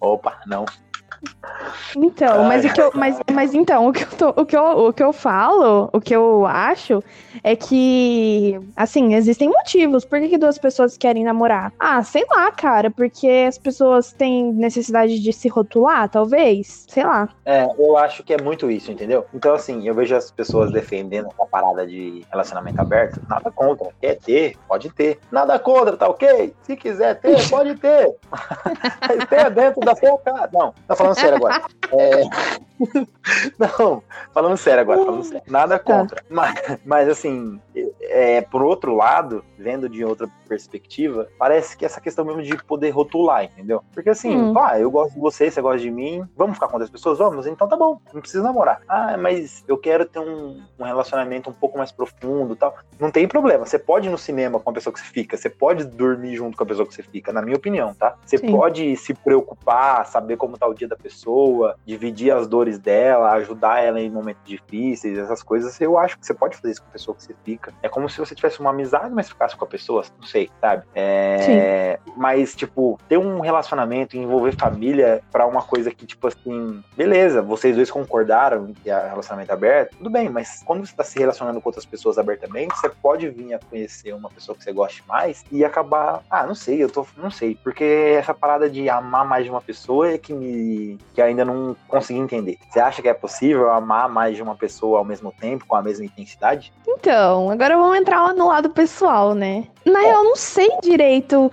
opa, 0.00 0.40
não. 0.46 0.64
Então, 1.96 2.44
mas 2.44 2.64
Ai, 2.64 2.70
o 2.70 2.74
que 2.74 2.80
eu, 2.80 2.90
mas, 2.94 3.18
mas 3.32 3.54
então, 3.54 3.88
o 3.88 3.92
que, 3.92 4.02
eu 4.04 4.08
tô- 4.10 4.40
o, 4.42 4.46
que 4.46 4.56
eu, 4.56 4.64
o 4.86 4.92
que 4.92 5.02
eu 5.02 5.12
falo, 5.12 5.90
o 5.92 6.00
que 6.00 6.14
eu 6.14 6.46
acho 6.46 7.02
é 7.44 7.54
que, 7.54 8.58
assim, 8.76 9.14
existem 9.14 9.48
motivos. 9.48 10.04
Por 10.04 10.20
que, 10.20 10.28
que 10.28 10.38
duas 10.38 10.58
pessoas 10.58 10.96
querem 10.96 11.24
namorar? 11.24 11.72
Ah, 11.78 12.02
sei 12.02 12.24
lá, 12.30 12.50
cara, 12.50 12.90
porque 12.90 13.46
as 13.46 13.58
pessoas 13.58 14.12
têm 14.12 14.52
necessidade 14.52 15.18
de 15.20 15.32
se 15.32 15.48
rotular, 15.48 16.08
talvez? 16.08 16.86
Sei 16.88 17.04
lá. 17.04 17.28
É, 17.44 17.66
eu 17.78 17.96
acho 17.96 18.22
que 18.22 18.32
é 18.32 18.40
muito 18.42 18.70
isso, 18.70 18.90
entendeu? 18.90 19.26
Então, 19.34 19.54
assim, 19.54 19.86
eu 19.86 19.94
vejo 19.94 20.14
as 20.16 20.30
pessoas 20.30 20.70
defendendo 20.72 21.28
essa 21.28 21.46
parada 21.46 21.86
de 21.86 22.24
relacionamento 22.30 22.80
aberto. 22.80 23.20
Nada 23.28 23.50
contra. 23.50 23.88
Quer 24.00 24.16
ter? 24.16 24.56
Pode 24.66 24.90
ter. 24.90 25.18
Nada 25.30 25.58
contra, 25.58 25.96
tá 25.96 26.08
ok? 26.08 26.54
Se 26.62 26.76
quiser 26.76 27.20
ter, 27.20 27.36
pode 27.50 27.74
ter. 27.76 28.14
Mas 29.08 29.28
tenha 29.28 29.48
dentro 29.50 29.80
da 29.80 29.94
sua 29.94 30.18
casa. 30.18 30.48
Não, 30.52 30.72
tá 30.86 30.94
falando 30.96 31.11
sério 31.14 31.36
agora. 31.36 31.62
É... 31.92 32.22
Não, 33.58 34.02
falando 34.32 34.56
sério 34.56 34.80
agora, 34.80 35.04
falando 35.04 35.24
sério. 35.24 35.42
Nada 35.46 35.78
contra. 35.78 36.22
Mas, 36.28 36.78
mas 36.84 37.08
assim, 37.08 37.60
é, 38.02 38.40
por 38.40 38.62
outro 38.62 38.94
lado, 38.94 39.44
vendo 39.58 39.88
de 39.88 40.04
outra 40.04 40.28
perspectiva, 40.48 41.28
parece 41.38 41.76
que 41.76 41.84
essa 41.84 42.00
questão 42.00 42.24
mesmo 42.24 42.42
de 42.42 42.56
poder 42.64 42.90
rotular, 42.90 43.44
entendeu? 43.44 43.82
Porque 43.92 44.10
assim, 44.10 44.36
Hum. 44.36 44.54
ah, 44.58 44.78
eu 44.78 44.90
gosto 44.90 45.14
de 45.14 45.20
você, 45.20 45.50
você 45.50 45.60
gosta 45.62 45.78
de 45.78 45.90
mim, 45.90 46.26
vamos 46.36 46.54
ficar 46.54 46.66
com 46.68 46.74
outras 46.74 46.90
pessoas? 46.90 47.18
Vamos, 47.18 47.46
então 47.46 47.68
tá 47.68 47.76
bom, 47.76 47.98
não 48.12 48.20
precisa 48.20 48.42
namorar. 48.42 48.80
Ah, 48.88 49.16
mas 49.16 49.64
eu 49.66 49.78
quero 49.78 50.04
ter 50.04 50.18
um, 50.18 50.62
um 50.78 50.84
relacionamento 50.84 51.48
um 51.48 51.52
pouco 51.52 51.78
mais 51.78 51.92
profundo 51.92 52.54
e 52.54 52.56
tal. 52.56 52.74
Não 52.98 53.10
tem 53.10 53.26
problema, 53.26 53.64
você 53.64 53.78
pode 53.78 54.08
ir 54.08 54.10
no 54.10 54.18
cinema 54.18 54.58
com 54.60 54.70
a 54.70 54.72
pessoa 54.72 54.92
que 54.92 55.00
você 55.00 55.06
fica, 55.06 55.36
você 55.36 55.48
pode 55.48 55.84
dormir 55.84 56.36
junto 56.36 56.56
com 56.56 56.64
a 56.64 56.66
pessoa 56.66 56.86
que 56.86 56.94
você 56.94 57.02
fica, 57.02 57.32
na 57.32 57.42
minha 57.42 57.56
opinião, 57.56 57.94
tá? 57.94 58.16
Você 58.24 58.38
Sim. 58.38 58.50
pode 58.50 58.96
se 58.96 59.14
preocupar, 59.14 60.06
saber 60.06 60.36
como 60.36 60.58
tá 60.58 60.66
o 60.66 60.74
dia 60.74 60.88
da 60.88 60.96
pessoa, 60.96 61.76
dividir 61.86 62.32
as 62.32 62.46
dores 62.46 62.71
dela, 62.78 63.32
ajudar 63.32 63.82
ela 63.82 64.00
em 64.00 64.10
momentos 64.10 64.42
difíceis, 64.44 65.18
essas 65.18 65.42
coisas. 65.42 65.80
Eu 65.80 65.98
acho 65.98 66.18
que 66.18 66.26
você 66.26 66.34
pode 66.34 66.56
fazer 66.56 66.72
isso 66.72 66.82
com 66.82 66.88
a 66.88 66.92
pessoa 66.92 67.14
que 67.16 67.22
você 67.22 67.34
fica. 67.44 67.72
É 67.82 67.88
como 67.88 68.08
se 68.08 68.18
você 68.18 68.34
tivesse 68.34 68.60
uma 68.60 68.70
amizade, 68.70 69.12
mas 69.12 69.28
ficasse 69.28 69.56
com 69.56 69.64
a 69.64 69.68
pessoa, 69.68 70.04
não 70.18 70.26
sei, 70.26 70.50
sabe? 70.60 70.84
É, 70.94 71.98
Mas, 72.16 72.54
tipo, 72.54 72.98
ter 73.08 73.18
um 73.18 73.40
relacionamento, 73.40 74.16
envolver 74.16 74.52
família 74.52 75.22
pra 75.30 75.46
uma 75.46 75.62
coisa 75.62 75.90
que, 75.90 76.06
tipo 76.06 76.26
assim, 76.26 76.82
beleza, 76.96 77.42
vocês 77.42 77.76
dois 77.76 77.90
concordaram 77.90 78.72
que 78.72 78.90
é 78.90 79.08
relacionamento 79.08 79.52
aberto, 79.52 79.96
tudo 79.96 80.10
bem, 80.10 80.28
mas 80.28 80.62
quando 80.64 80.86
você 80.86 80.94
tá 80.94 81.04
se 81.04 81.18
relacionando 81.18 81.60
com 81.60 81.68
outras 81.68 81.86
pessoas 81.86 82.18
abertamente, 82.18 82.76
você 82.76 82.88
pode 82.88 83.28
vir 83.28 83.54
a 83.54 83.58
conhecer 83.58 84.12
uma 84.12 84.28
pessoa 84.28 84.56
que 84.56 84.64
você 84.64 84.72
goste 84.72 85.02
mais 85.06 85.44
e 85.50 85.64
acabar, 85.64 86.22
ah, 86.30 86.46
não 86.46 86.54
sei, 86.54 86.82
eu 86.82 86.90
tô, 86.90 87.06
não 87.16 87.30
sei, 87.30 87.58
porque 87.62 87.84
essa 88.18 88.34
parada 88.34 88.68
de 88.68 88.88
amar 88.88 89.26
mais 89.26 89.44
de 89.44 89.50
uma 89.50 89.60
pessoa 89.60 90.10
é 90.10 90.18
que 90.18 90.32
me, 90.32 90.98
que 91.14 91.20
ainda 91.20 91.44
não 91.44 91.76
consegui 91.88 92.20
entender. 92.20 92.58
Você 92.68 92.80
acha 92.80 93.02
que 93.02 93.08
é 93.08 93.14
possível 93.14 93.70
amar 93.70 94.08
mais 94.08 94.36
de 94.36 94.42
uma 94.42 94.54
pessoa 94.54 94.98
ao 94.98 95.04
mesmo 95.04 95.32
tempo, 95.32 95.64
com 95.66 95.76
a 95.76 95.82
mesma 95.82 96.04
intensidade? 96.04 96.72
Então, 96.88 97.50
agora 97.50 97.76
vamos 97.76 97.98
entrar 97.98 98.22
lá 98.22 98.32
no 98.32 98.48
lado 98.48 98.70
pessoal, 98.70 99.34
né? 99.34 99.64
Na 99.84 99.98
real, 99.98 100.22
eu 100.22 100.24
não 100.24 100.36
sei 100.36 100.68
direito. 100.80 101.50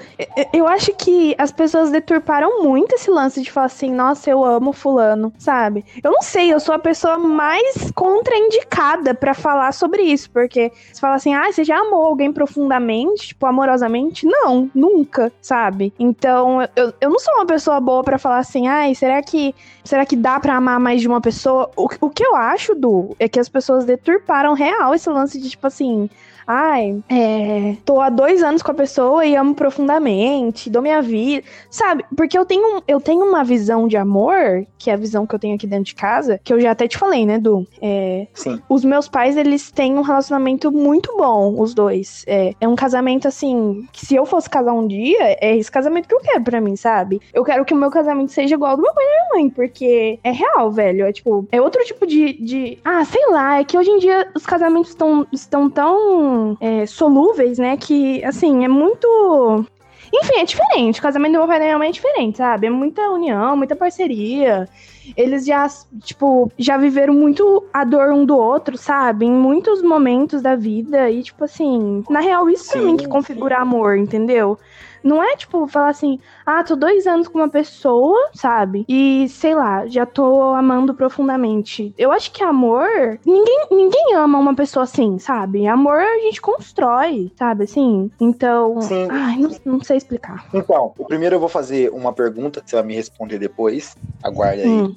Eu- 0.54 0.68
acho 0.68 0.94
que 0.94 1.34
as 1.38 1.52
pessoas 1.52 1.90
deturparam 1.90 2.62
muito 2.64 2.94
esse 2.94 3.10
lance 3.10 3.42
de 3.42 3.52
falar 3.52 3.66
assim, 3.66 3.92
nossa, 3.92 4.30
eu 4.30 4.46
amo 4.46 4.72
fulano, 4.72 5.34
sabe? 5.40 5.84
Eu 6.04 6.12
não 6.12 6.22
sei, 6.22 6.54
eu 6.54 6.60
sou 6.60 6.76
a 6.76 6.80
pessoa 6.80 7.18
mais 7.18 7.92
contraindicada 7.96 9.14
pra 9.14 9.34
falar 9.34 9.74
sobre 9.74 10.04
isso, 10.04 10.30
porque 10.32 10.72
você 10.94 11.00
fala 11.02 11.16
assim, 11.16 11.34
ah, 11.34 11.52
você 11.52 11.64
já 11.64 11.80
amou 11.80 12.04
alguém 12.04 12.32
profundamente, 12.32 13.30
tipo, 13.30 13.46
amorosamente? 13.46 14.26
Não, 14.26 14.70
nunca, 14.76 15.32
sabe? 15.42 15.94
Então, 16.00 16.62
eu, 16.76 16.94
eu 17.02 17.10
não 17.10 17.20
sou 17.20 17.34
uma 17.36 17.46
pessoa 17.46 17.80
boa 17.80 18.04
pra 18.04 18.20
falar 18.20 18.40
assim, 18.40 18.68
ai, 18.68 18.94
será 18.96 19.22
que 19.22 19.54
será 19.84 20.06
que 20.06 20.16
dá 20.16 20.40
pra 20.40 20.56
amar 20.56 20.80
mais 20.80 20.89
de 20.98 21.08
uma 21.08 21.22
pessoa? 21.22 21.70
O, 21.76 21.88
o 22.02 22.10
que 22.10 22.26
eu 22.26 22.36
acho, 22.36 22.76
Du, 22.76 23.16
é 23.20 23.28
que 23.28 23.40
as 23.40 23.50
pessoas 23.50 23.86
deturparam 23.86 24.54
real 24.54 24.94
esse 24.94 25.10
lance 25.10 25.40
de, 25.40 25.50
tipo 25.50 25.68
assim, 25.68 26.10
ai, 26.52 27.04
é, 27.08 27.78
tô 27.86 28.02
há 28.02 28.10
dois 28.10 28.42
anos 28.42 28.64
com 28.64 28.72
a 28.72 28.74
pessoa 28.74 29.24
e 29.24 29.36
amo 29.36 29.54
profundamente, 29.54 30.68
dou 30.68 30.82
minha 30.82 31.00
vida, 31.00 31.46
sabe? 31.70 32.04
Porque 32.18 32.36
eu 32.36 32.44
tenho, 32.44 32.82
eu 32.88 33.00
tenho 33.00 33.24
uma 33.24 33.44
visão 33.44 33.88
de 33.88 33.96
amor, 33.96 34.66
que 34.80 34.90
é 34.90 34.94
a 34.94 34.98
visão 34.98 35.28
que 35.28 35.36
eu 35.36 35.38
tenho 35.38 35.54
aqui 35.54 35.68
dentro 35.68 35.86
de 35.86 35.94
casa, 35.94 36.42
que 36.44 36.52
eu 36.52 36.60
já 36.60 36.72
até 36.72 36.88
te 36.88 36.98
falei, 36.98 37.24
né, 37.24 37.38
Du? 37.38 37.68
É, 37.80 38.26
Sim. 38.34 38.60
os 38.68 38.84
meus 38.84 39.08
pais, 39.08 39.38
eles 39.38 39.70
têm 39.70 39.94
um 39.94 40.02
relacionamento 40.02 40.72
muito 40.72 41.16
bom, 41.16 41.62
os 41.62 41.76
dois. 41.76 42.24
É, 42.26 42.56
é 42.60 42.68
um 42.68 42.76
casamento, 42.76 43.28
assim, 43.28 43.88
que 43.94 44.04
se 44.04 44.16
eu 44.16 44.26
fosse 44.26 44.50
casar 44.50 44.74
um 44.74 44.88
dia, 44.88 45.38
é 45.40 45.56
esse 45.56 45.72
casamento 45.72 46.08
que 46.08 46.16
eu 46.16 46.20
quero 46.20 46.44
pra 46.44 46.60
mim, 46.60 46.76
sabe? 46.76 47.22
Eu 47.32 47.44
quero 47.44 47.64
que 47.64 47.76
o 47.76 47.78
meu 47.78 47.92
casamento 47.92 48.32
seja 48.32 48.56
igual 48.56 48.72
ao 48.72 48.78
do 48.78 48.82
meu 48.82 48.94
pai 48.96 49.04
e 49.04 49.08
da 49.08 49.14
minha 49.14 49.44
mãe, 49.44 49.50
porque 49.52 50.20
é 50.24 50.32
real, 50.32 50.72
velho. 50.72 51.06
É 51.06 51.12
tipo, 51.12 51.48
é 51.52 51.62
outro 51.62 51.84
tipo 51.86 52.08
de. 52.08 52.34
de... 52.34 52.80
Ah, 52.84 53.06
sei 53.06 53.28
lá, 53.30 53.60
é 53.60 53.64
que 53.64 53.78
hoje 53.78 53.92
em 53.92 54.00
dia 54.00 54.32
os 54.36 54.48
casamentos 54.48 54.90
estão, 54.90 55.28
estão 55.32 55.70
tão 55.70 56.39
é, 56.60 56.86
solúveis, 56.86 57.58
né? 57.58 57.78
Que, 57.78 58.24
assim, 58.24 58.64
é 58.64 58.68
muito. 58.68 59.66
Enfim, 60.14 60.40
é 60.40 60.44
diferente. 60.44 61.00
O 61.00 61.04
casamento 61.04 61.34
do 61.34 61.38
meu 61.40 61.48
pai 61.48 61.60
da 61.60 61.66
minha 61.66 61.78
mãe 61.78 61.90
é 61.90 61.92
diferente, 61.92 62.38
sabe? 62.38 62.68
É 62.68 62.70
muita 62.70 63.10
união, 63.12 63.56
muita 63.56 63.76
parceria. 63.76 64.68
Eles 65.16 65.46
já, 65.46 65.68
tipo, 66.04 66.52
já 66.58 66.78
viveram 66.78 67.14
muito 67.14 67.64
a 67.72 67.84
dor 67.84 68.12
um 68.12 68.26
do 68.26 68.36
outro, 68.38 68.78
sabe? 68.78 69.26
Em 69.26 69.32
muitos 69.32 69.82
momentos 69.82 70.42
da 70.42 70.56
vida. 70.56 71.10
E, 71.12 71.22
tipo 71.22 71.44
assim, 71.44 72.04
na 72.10 72.20
real, 72.20 72.50
isso 72.50 72.72
pra 72.72 72.82
Sim, 72.82 72.88
mim 72.88 72.98
que 72.98 73.08
configura 73.08 73.58
amor, 73.58 73.98
entendeu? 73.98 74.58
Não 75.04 75.24
é, 75.24 75.36
tipo, 75.36 75.68
falar 75.68 75.90
assim, 75.90 76.20
ah, 76.46 76.64
tô 76.64 76.76
dois 76.76 77.08
anos 77.08 77.28
com 77.28 77.38
uma 77.38 77.50
pessoa, 77.50 78.30
sabe? 78.34 78.86
E, 78.88 79.28
sei 79.30 79.56
lá, 79.56 79.88
já 79.88 80.06
tô 80.06 80.54
amando 80.54 80.94
profundamente. 80.94 81.94
Eu 81.98 82.12
acho 82.12 82.32
que 82.32 82.44
amor. 82.44 83.20
Ninguém, 83.26 83.68
ninguém 83.72 84.16
ama 84.16 84.38
uma 84.38 84.56
pessoa 84.56 84.84
assim, 84.84 85.18
sabe? 85.20 85.68
Amor 85.68 86.00
a 86.00 86.20
gente 86.20 86.42
constrói, 86.42 87.32
sabe? 87.36 87.64
Assim. 87.64 88.12
Então. 88.20 88.82
Sim. 88.82 89.08
Ai, 89.10 89.38
não, 89.38 89.52
não 89.66 89.84
sei 89.84 89.98
explicar. 89.98 90.46
Então, 90.54 90.94
o 90.98 91.06
primeiro 91.06 91.36
eu 91.36 91.40
vou 91.40 91.50
fazer 91.50 91.90
uma 91.92 92.14
pergunta, 92.14 92.62
você 92.66 92.76
vai 92.76 92.86
me 92.86 92.96
responder 92.96 93.40
depois. 93.40 93.96
Aguarde 94.24 94.62
aí. 94.64 94.68
Hum. 94.68 94.96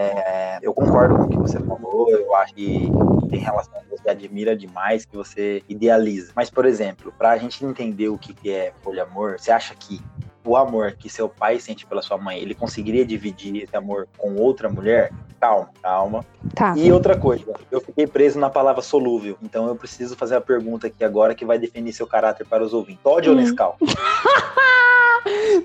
É, 0.00 0.58
eu 0.62 0.72
concordo 0.72 1.16
com 1.16 1.24
o 1.24 1.28
que 1.28 1.36
você 1.36 1.58
falou, 1.58 2.08
eu 2.08 2.32
acho 2.36 2.54
que 2.54 2.88
tem 3.28 3.40
relação 3.40 3.74
que 3.82 3.90
você 3.90 4.08
admira 4.08 4.56
demais, 4.56 5.04
que 5.04 5.16
você 5.16 5.62
idealiza. 5.68 6.32
Mas, 6.36 6.48
por 6.48 6.64
exemplo, 6.64 7.12
pra 7.18 7.36
gente 7.36 7.64
entender 7.64 8.08
o 8.08 8.16
que 8.16 8.48
é 8.48 8.72
poliamor, 8.82 9.38
você 9.38 9.50
acha 9.50 9.74
que 9.74 10.00
o 10.48 10.56
amor 10.56 10.92
que 10.92 11.08
seu 11.08 11.28
pai 11.28 11.60
sente 11.60 11.84
pela 11.86 12.02
sua 12.02 12.16
mãe, 12.18 12.38
ele 12.38 12.54
conseguiria 12.54 13.04
dividir 13.04 13.62
esse 13.62 13.76
amor 13.76 14.08
com 14.16 14.34
outra 14.36 14.68
mulher? 14.68 15.12
Calma, 15.40 15.70
calma. 15.80 16.24
Tá. 16.54 16.74
E 16.76 16.90
outra 16.90 17.16
coisa, 17.16 17.44
eu 17.70 17.80
fiquei 17.80 18.06
preso 18.06 18.40
na 18.40 18.50
palavra 18.50 18.82
solúvel, 18.82 19.36
então 19.42 19.68
eu 19.68 19.76
preciso 19.76 20.16
fazer 20.16 20.34
a 20.36 20.40
pergunta 20.40 20.88
aqui 20.88 21.04
agora 21.04 21.34
que 21.34 21.44
vai 21.44 21.58
definir 21.58 21.92
seu 21.92 22.06
caráter 22.06 22.44
para 22.46 22.64
os 22.64 22.72
ouvintes. 22.74 23.02
Todd 23.04 23.28
ou 23.28 23.34
Hum. 23.36 23.38
Nescau? 23.38 23.76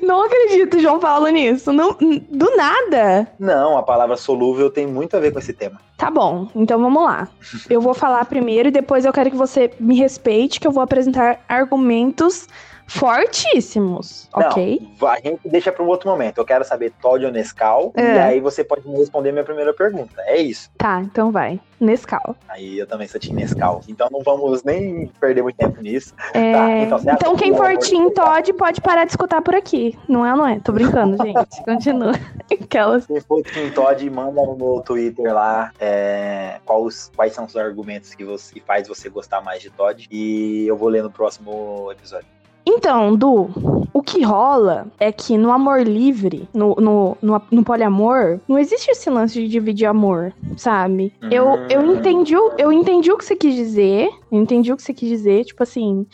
Não 0.01 0.23
acredito, 0.25 0.79
João 0.79 0.99
Paulo, 0.99 1.27
nisso. 1.29 1.71
Não, 1.71 1.93
do 1.93 2.55
nada. 2.55 3.27
Não, 3.39 3.77
a 3.77 3.83
palavra 3.83 4.17
solúvel 4.17 4.69
tem 4.69 4.85
muito 4.85 5.15
a 5.15 5.19
ver 5.19 5.31
com 5.31 5.39
esse 5.39 5.53
tema. 5.53 5.79
Tá 5.97 6.11
bom, 6.11 6.49
então 6.55 6.79
vamos 6.81 7.01
lá. 7.03 7.27
Eu 7.69 7.79
vou 7.79 7.93
falar 7.93 8.25
primeiro 8.25 8.67
e 8.67 8.71
depois 8.71 9.05
eu 9.05 9.13
quero 9.13 9.31
que 9.31 9.37
você 9.37 9.71
me 9.79 9.95
respeite, 9.95 10.59
que 10.59 10.67
eu 10.67 10.71
vou 10.71 10.83
apresentar 10.83 11.39
argumentos 11.47 12.47
fortíssimos, 12.87 14.29
Não, 14.35 14.47
ok? 14.47 14.87
a 15.01 15.15
gente 15.19 15.39
deixa 15.49 15.71
para 15.71 15.83
um 15.83 15.87
outro 15.87 16.09
momento. 16.09 16.37
Eu 16.37 16.45
quero 16.45 16.63
saber 16.63 16.91
Todd 17.01 17.25
ou 17.25 17.31
Nescau. 17.31 17.93
E 17.97 18.01
É. 18.01 18.21
aí 18.21 18.39
você 18.39 18.63
pode 18.63 18.87
me 18.87 18.97
responder 18.97 19.31
minha 19.31 19.43
primeira 19.43 19.73
pergunta. 19.73 20.21
É 20.25 20.37
isso. 20.37 20.69
Tá, 20.77 21.01
então 21.01 21.31
vai. 21.31 21.59
Nescau. 21.79 22.35
Aí 22.47 22.79
eu 22.79 22.87
também 22.87 23.07
sou 23.07 23.19
Team 23.19 23.35
Nescau. 23.35 23.81
Então 23.87 24.07
não 24.11 24.21
vamos 24.23 24.63
nem 24.63 25.07
perder 25.19 25.41
muito 25.41 25.57
tempo 25.57 25.81
nisso. 25.81 26.13
É, 26.33 26.53
Tá, 26.53 26.77
então 26.79 26.99
então 27.03 27.35
que 27.35 27.43
quem 27.43 27.55
for 27.55 27.77
Team 27.77 28.09
Todd 28.11 28.53
pode 28.53 28.79
parar 28.81 29.03
de 29.05 29.11
escutar 29.11 29.41
por 29.41 29.53
aqui. 29.55 29.97
Não 30.07 30.25
é 30.25 30.31
ou 30.31 30.37
não 30.37 30.47
é? 30.47 30.59
Tô 30.59 30.71
brincando, 30.71 31.17
gente. 31.23 31.63
Continua. 31.65 32.13
Aquelas. 32.51 33.03
Se 33.05 33.21
for 33.21 33.41
Team 33.43 33.71
Todd, 33.71 34.09
manda 34.09 34.41
no 34.41 34.55
meu 34.55 34.81
Twitter 34.85 35.33
lá 35.33 35.71
é, 35.79 36.59
quais, 36.65 37.11
quais 37.15 37.33
são 37.33 37.45
os 37.45 37.55
argumentos 37.57 38.15
que 38.15 38.23
você 38.23 38.53
que 38.53 38.59
faz 38.61 38.87
você 38.87 39.09
gostar 39.09 39.41
mais 39.41 39.61
de 39.61 39.69
Todd. 39.69 40.07
E 40.11 40.65
eu 40.67 40.77
vou 40.77 40.87
ler 40.89 41.01
no 41.03 41.11
próximo 41.11 41.89
episódio. 41.91 42.27
Então, 42.65 43.15
Du, 43.15 43.49
o 43.93 44.01
que 44.01 44.23
rola 44.23 44.91
é 44.99 45.11
que 45.11 45.37
no 45.37 45.51
amor 45.51 45.81
livre, 45.83 46.49
no, 46.53 46.75
no, 46.75 47.17
no, 47.21 47.41
no 47.51 47.63
poliamor, 47.63 48.39
não 48.47 48.57
existe 48.57 48.89
esse 48.91 49.09
lance 49.09 49.33
de 49.41 49.47
dividir 49.47 49.85
amor, 49.85 50.33
sabe? 50.55 51.13
Eu, 51.29 51.65
eu, 51.69 51.81
Hum. 51.81 51.95
entendi, 51.95 52.33
eu 52.57 52.71
entendi 52.71 53.11
o 53.11 53.17
que 53.17 53.25
você 53.25 53.35
quis 53.35 53.53
dizer. 53.55 54.09
Eu 54.31 54.39
entendi 54.41 54.71
o 54.71 54.77
que 54.77 54.83
você 54.83 54.93
quis 54.93 55.09
dizer, 55.09 55.45
tipo 55.45 55.61
assim. 55.63 56.05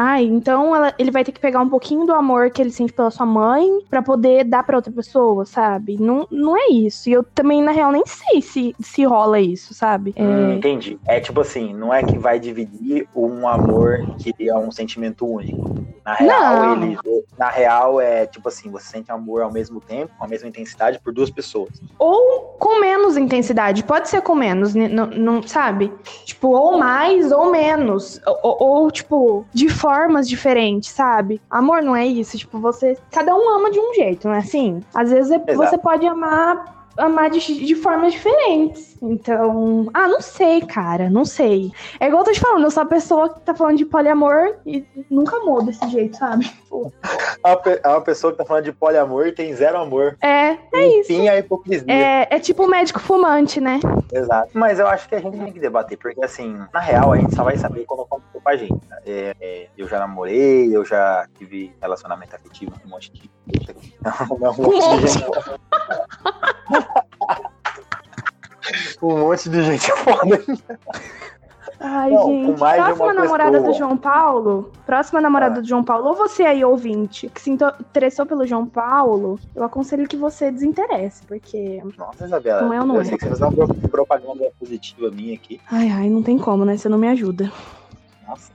Ah, 0.00 0.22
então 0.22 0.76
ela- 0.76 0.94
ele 0.96 1.10
vai 1.10 1.24
ter 1.24 1.32
que 1.32 1.40
pegar 1.40 1.60
um 1.60 1.68
pouquinho 1.68 2.06
do 2.06 2.12
amor 2.14 2.50
que 2.52 2.62
ele 2.62 2.70
sente 2.70 2.92
pela 2.92 3.10
sua 3.10 3.26
mãe 3.26 3.68
pra 3.90 4.00
poder 4.00 4.44
dar 4.44 4.62
pra 4.62 4.76
outra 4.76 4.92
pessoa, 4.92 5.44
sabe? 5.44 5.96
Não, 6.00 6.24
não 6.30 6.56
é 6.56 6.68
isso. 6.70 7.08
E 7.10 7.12
eu 7.14 7.24
também, 7.24 7.60
na 7.60 7.72
real, 7.72 7.90
nem 7.90 8.04
sei 8.06 8.40
se, 8.40 8.76
se 8.78 9.04
rola 9.04 9.40
isso, 9.40 9.74
sabe? 9.74 10.12
É, 10.14 10.22
Hum, 10.22 10.52
entendi. 10.52 11.00
É 11.04 11.18
tipo 11.18 11.40
assim, 11.40 11.74
não 11.74 11.92
é 11.92 12.04
que 12.04 12.16
vai 12.16 12.38
dividir 12.38 13.08
um 13.12 13.48
amor 13.48 13.98
que 14.18 14.32
é 14.48 14.54
um 14.56 14.70
sentimento 14.70 15.26
único. 15.26 15.58
Na 16.06 16.14
real, 16.14 16.56
Não. 16.56 16.82
ele. 16.84 16.98
Na 17.36 17.50
real, 17.50 18.00
é 18.00 18.24
tipo 18.26 18.48
assim, 18.48 18.70
você 18.70 18.86
sente 18.86 19.10
amor 19.12 19.42
ao 19.42 19.52
mesmo 19.52 19.80
tempo, 19.80 20.12
com 20.16 20.24
a 20.24 20.28
mesma 20.28 20.48
intensidade, 20.48 20.98
por 21.04 21.12
duas 21.12 21.28
pessoas. 21.28 21.70
Ou 21.98 22.56
com 22.58 22.80
menos 22.80 23.16
intensidade. 23.16 23.82
Pode 23.84 24.08
ser 24.08 24.22
com 24.22 24.34
menos, 24.34 24.74
não, 24.74 25.06
não- 25.06 25.42
sabe? 25.42 25.92
Tipo, 26.24 26.48
ou 26.48 26.78
mais 26.78 27.30
ou 27.30 27.50
menos. 27.50 28.20
Ou, 28.42 28.56
ou, 28.60 28.90
tipo, 28.90 29.44
de 29.52 29.68
formas 29.88 30.28
diferentes, 30.28 30.90
sabe? 30.90 31.40
Amor 31.50 31.80
não 31.82 31.96
é 31.96 32.04
isso. 32.06 32.36
Tipo, 32.36 32.58
você. 32.58 32.94
Cada 33.10 33.34
um 33.34 33.48
ama 33.56 33.70
de 33.70 33.80
um 33.80 33.94
jeito, 33.94 34.28
não 34.28 34.34
é 34.34 34.38
assim? 34.38 34.82
Às 34.94 35.10
vezes 35.10 35.30
é- 35.32 35.54
você 35.54 35.78
pode 35.78 36.06
amar. 36.06 36.76
Amar 36.98 37.30
de, 37.30 37.38
de 37.64 37.74
formas 37.76 38.12
diferentes. 38.12 38.96
Então. 39.00 39.86
Ah, 39.94 40.08
não 40.08 40.20
sei, 40.20 40.60
cara. 40.62 41.08
Não 41.08 41.24
sei. 41.24 41.70
É 42.00 42.08
igual 42.08 42.22
eu 42.22 42.26
tô 42.26 42.32
te 42.32 42.40
falando, 42.40 42.64
eu 42.64 42.72
sou 42.72 42.82
a 42.82 42.86
pessoa 42.86 43.28
que 43.28 43.40
tá 43.42 43.54
falando 43.54 43.76
de 43.76 43.84
poliamor 43.84 44.56
e 44.66 44.84
nunca 45.08 45.36
amou 45.36 45.62
desse 45.62 45.88
jeito, 45.90 46.16
sabe? 46.16 46.50
É 46.72 46.74
uma, 47.54 47.60
é 47.84 47.88
uma 47.88 48.00
pessoa 48.00 48.32
que 48.32 48.38
tá 48.38 48.44
falando 48.44 48.64
de 48.64 48.72
poliamor 48.72 49.28
e 49.28 49.32
tem 49.32 49.54
zero 49.54 49.78
amor. 49.78 50.16
É, 50.20 50.56
é 50.74 50.98
isso. 50.98 51.12
Enfim, 51.12 51.28
a 51.28 51.38
hipocrisia. 51.38 51.84
É, 51.88 52.26
é 52.32 52.40
tipo 52.40 52.64
o 52.64 52.68
médico 52.68 52.98
fumante, 52.98 53.60
né? 53.60 53.78
Exato. 54.12 54.50
Mas 54.52 54.80
eu 54.80 54.88
acho 54.88 55.08
que 55.08 55.14
a 55.14 55.20
gente 55.20 55.38
tem 55.38 55.52
que 55.52 55.60
debater, 55.60 55.96
porque 55.96 56.24
assim, 56.24 56.58
na 56.74 56.80
real, 56.80 57.12
a 57.12 57.16
gente 57.16 57.32
só 57.32 57.44
vai 57.44 57.56
saber 57.56 57.84
quando 57.84 58.08
com 58.48 58.52
a 58.52 58.56
gente. 58.56 58.72
né? 58.88 58.96
É, 59.04 59.36
é, 59.40 59.68
eu 59.76 59.86
já 59.86 59.98
namorei, 59.98 60.74
eu 60.74 60.84
já 60.84 61.26
tive 61.38 61.72
relacionamento 61.80 62.34
afetivo 62.34 62.72
com 62.80 62.86
um 62.86 62.90
monte 62.90 63.12
de. 63.12 63.30
Não, 64.00 64.12
um 64.52 64.62
monte 64.62 65.00
de 65.00 65.08
gente. 65.08 65.24
um 69.02 69.18
monte 69.18 69.48
de 69.50 69.62
gente 69.64 69.92
foda. 69.92 70.40
Ai, 71.80 72.10
Não, 72.10 72.26
gente. 72.26 72.58
Próxima 72.58 73.12
namorada 73.14 73.52
pessoa. 73.52 73.72
do 73.72 73.78
João 73.78 73.96
Paulo. 73.96 74.72
Próxima 74.84 75.20
namorada 75.20 75.58
Ah. 75.58 75.60
do 75.62 75.68
João 75.68 75.84
Paulo. 75.84 76.08
Ou 76.08 76.14
você 76.16 76.42
aí, 76.42 76.64
ouvinte, 76.64 77.28
que 77.28 77.40
se 77.40 77.50
interessou 77.50 78.26
pelo 78.26 78.44
João 78.46 78.66
Paulo, 78.66 79.38
eu 79.54 79.62
aconselho 79.62 80.08
que 80.08 80.16
você 80.16 80.50
desinteresse, 80.50 81.22
porque. 81.26 81.80
Nossa, 81.96 82.24
Isabela, 82.24 82.62
Não 82.62 82.72
é 82.74 82.80
ou 82.80 82.86
não 82.86 82.94
eu 82.96 83.02
é? 83.02 83.04
sei 83.04 83.16
que 83.16 83.24
você 83.28 83.36
faz 83.38 83.40
uma 83.40 83.66
pro- 83.66 83.88
propaganda 83.88 84.50
positiva 84.58 85.08
minha 85.10 85.34
aqui. 85.34 85.60
Ai, 85.70 85.88
ai, 85.90 86.10
não 86.10 86.22
tem 86.22 86.36
como, 86.38 86.64
né? 86.64 86.76
Você 86.76 86.88
não 86.88 86.98
me 86.98 87.06
ajuda. 87.08 87.50
Nossa. 88.28 88.52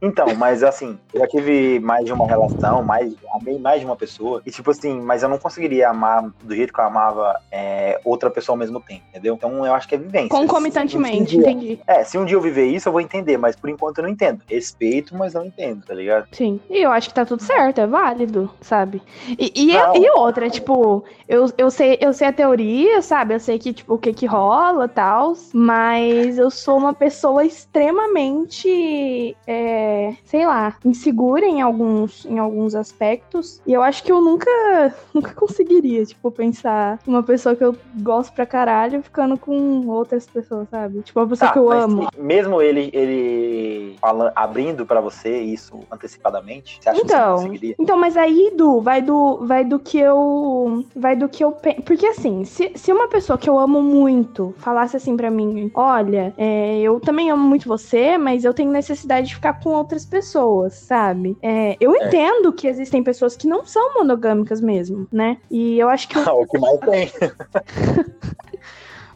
Então, 0.00 0.34
mas 0.36 0.62
assim, 0.62 0.98
eu 1.12 1.20
já 1.20 1.26
tive 1.26 1.80
mais 1.80 2.04
de 2.04 2.12
uma 2.12 2.26
relação, 2.26 2.82
mais, 2.84 3.12
amei 3.34 3.58
mais 3.58 3.80
de 3.80 3.86
uma 3.86 3.96
pessoa, 3.96 4.40
e 4.46 4.50
tipo 4.50 4.70
assim, 4.70 5.00
mas 5.00 5.22
eu 5.22 5.28
não 5.28 5.38
conseguiria 5.38 5.90
amar 5.90 6.30
do 6.42 6.54
jeito 6.54 6.72
que 6.72 6.80
eu 6.80 6.84
amava 6.84 7.34
é, 7.50 8.00
outra 8.04 8.30
pessoa 8.30 8.54
ao 8.54 8.58
mesmo 8.58 8.80
tempo, 8.80 9.02
entendeu? 9.10 9.34
Então 9.34 9.66
eu 9.66 9.74
acho 9.74 9.88
que 9.88 9.94
é 9.94 9.98
vivência. 9.98 10.28
Concomitantemente, 10.28 11.36
um 11.36 11.40
dia- 11.40 11.50
entendi. 11.50 11.80
É, 11.86 12.04
se 12.04 12.16
um 12.16 12.24
dia 12.24 12.36
eu 12.36 12.40
viver 12.40 12.66
isso, 12.66 12.88
eu 12.88 12.92
vou 12.92 13.00
entender, 13.00 13.36
mas 13.36 13.56
por 13.56 13.68
enquanto 13.68 13.98
eu 13.98 14.02
não 14.02 14.10
entendo. 14.10 14.42
Respeito, 14.48 15.16
mas 15.16 15.34
não 15.34 15.44
entendo, 15.44 15.84
tá 15.84 15.94
ligado? 15.94 16.26
Sim. 16.32 16.60
E 16.70 16.78
eu 16.82 16.92
acho 16.92 17.08
que 17.08 17.14
tá 17.14 17.24
tudo 17.26 17.42
certo, 17.42 17.80
é 17.80 17.86
válido, 17.86 18.48
sabe? 18.60 19.02
E, 19.38 19.52
e, 19.54 19.72
Não. 19.72 19.96
e 19.96 20.10
outra, 20.10 20.48
tipo, 20.48 21.04
eu, 21.28 21.46
eu, 21.58 21.70
sei, 21.70 21.98
eu 22.00 22.12
sei 22.12 22.28
a 22.28 22.32
teoria, 22.32 23.02
sabe? 23.02 23.34
Eu 23.34 23.40
sei 23.40 23.58
que, 23.58 23.72
tipo, 23.72 23.94
o 23.94 23.98
que 23.98 24.12
que 24.12 24.26
rola 24.26 24.84
e 24.84 24.88
tal, 24.88 25.32
mas 25.52 26.38
eu 26.38 26.50
sou 26.50 26.78
uma 26.78 26.94
pessoa 26.94 27.44
extremamente, 27.44 29.36
é, 29.46 29.87
sei 30.24 30.46
lá, 30.46 30.76
insegura 30.84 31.44
em 31.46 31.60
alguns, 31.62 32.24
em 32.26 32.38
alguns 32.38 32.74
aspectos. 32.74 33.60
E 33.66 33.72
eu 33.72 33.82
acho 33.82 34.02
que 34.02 34.12
eu 34.12 34.20
nunca, 34.20 34.48
nunca 35.14 35.32
conseguiria, 35.34 36.04
tipo, 36.04 36.30
pensar 36.30 36.98
uma 37.06 37.22
pessoa 37.22 37.54
que 37.56 37.64
eu 37.64 37.76
gosto 38.00 38.32
pra 38.32 38.46
caralho 38.46 39.02
ficando 39.02 39.36
com 39.38 39.86
outras 39.88 40.26
pessoas, 40.26 40.68
sabe? 40.70 41.00
Tipo, 41.02 41.20
uma 41.20 41.28
pessoa 41.28 41.48
Tá, 41.48 41.52
que 41.52 41.58
eu 41.58 41.70
amo. 41.70 42.08
mesmo 42.18 42.60
ele, 42.60 42.90
ele 42.92 43.96
abrindo 44.34 44.84
pra 44.86 45.00
você 45.00 45.38
isso 45.40 45.80
antecipadamente, 45.90 46.78
você 46.80 46.88
acha 46.90 47.00
que 47.00 47.08
você 47.08 47.14
Então, 47.14 47.34
conseguiria? 47.36 47.74
então, 47.78 47.96
mas 47.98 48.16
aí, 48.16 48.52
Du, 48.56 48.80
vai 48.80 49.00
do, 49.02 49.44
vai 49.46 49.64
do 49.64 49.78
que 49.78 49.98
eu. 49.98 50.84
Vai 50.96 51.14
do 51.14 51.28
que 51.28 51.44
eu 51.44 51.52
penso. 51.52 51.82
Porque 51.82 52.06
assim, 52.06 52.44
se, 52.44 52.72
se 52.74 52.92
uma 52.92 53.08
pessoa 53.08 53.38
que 53.38 53.48
eu 53.48 53.58
amo 53.58 53.82
muito 53.82 54.54
falasse 54.58 54.96
assim 54.96 55.16
pra 55.16 55.30
mim: 55.30 55.70
Olha, 55.74 56.32
é, 56.36 56.80
eu 56.80 56.98
também 57.00 57.30
amo 57.30 57.44
muito 57.46 57.68
você, 57.68 58.18
mas 58.18 58.44
eu 58.44 58.54
tenho 58.54 58.70
necessidade 58.72 59.28
de 59.28 59.34
ficar 59.34 59.60
com 59.60 59.77
outras 59.78 60.04
pessoas, 60.04 60.74
sabe? 60.74 61.36
É, 61.42 61.76
eu 61.80 61.94
É. 61.94 62.06
entendo 62.06 62.52
que 62.52 62.66
existem 62.68 63.02
pessoas 63.02 63.36
que 63.36 63.46
não 63.46 63.64
são 63.64 63.94
monogâmicas 63.94 64.60
mesmo, 64.60 65.06
né? 65.12 65.38
E 65.50 65.78
eu 65.78 65.88
acho 65.88 66.08
que. 66.08 66.18
o- 66.18 66.22
o 66.42 66.46
que 66.46 66.58
mais 66.58 66.78
tem. 66.80 67.10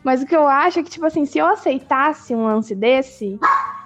Mas 0.05 0.23
o 0.23 0.27
que 0.27 0.35
eu 0.35 0.47
acho 0.49 0.81
é 0.81 0.83
que, 0.83 0.91
tipo 0.91 1.07
assim, 1.07 1.25
se 1.25 1.39
eu 1.39 1.47
aceitasse 1.47 2.35
um 2.35 2.45
lance 2.45 2.75
desse. 2.75 3.39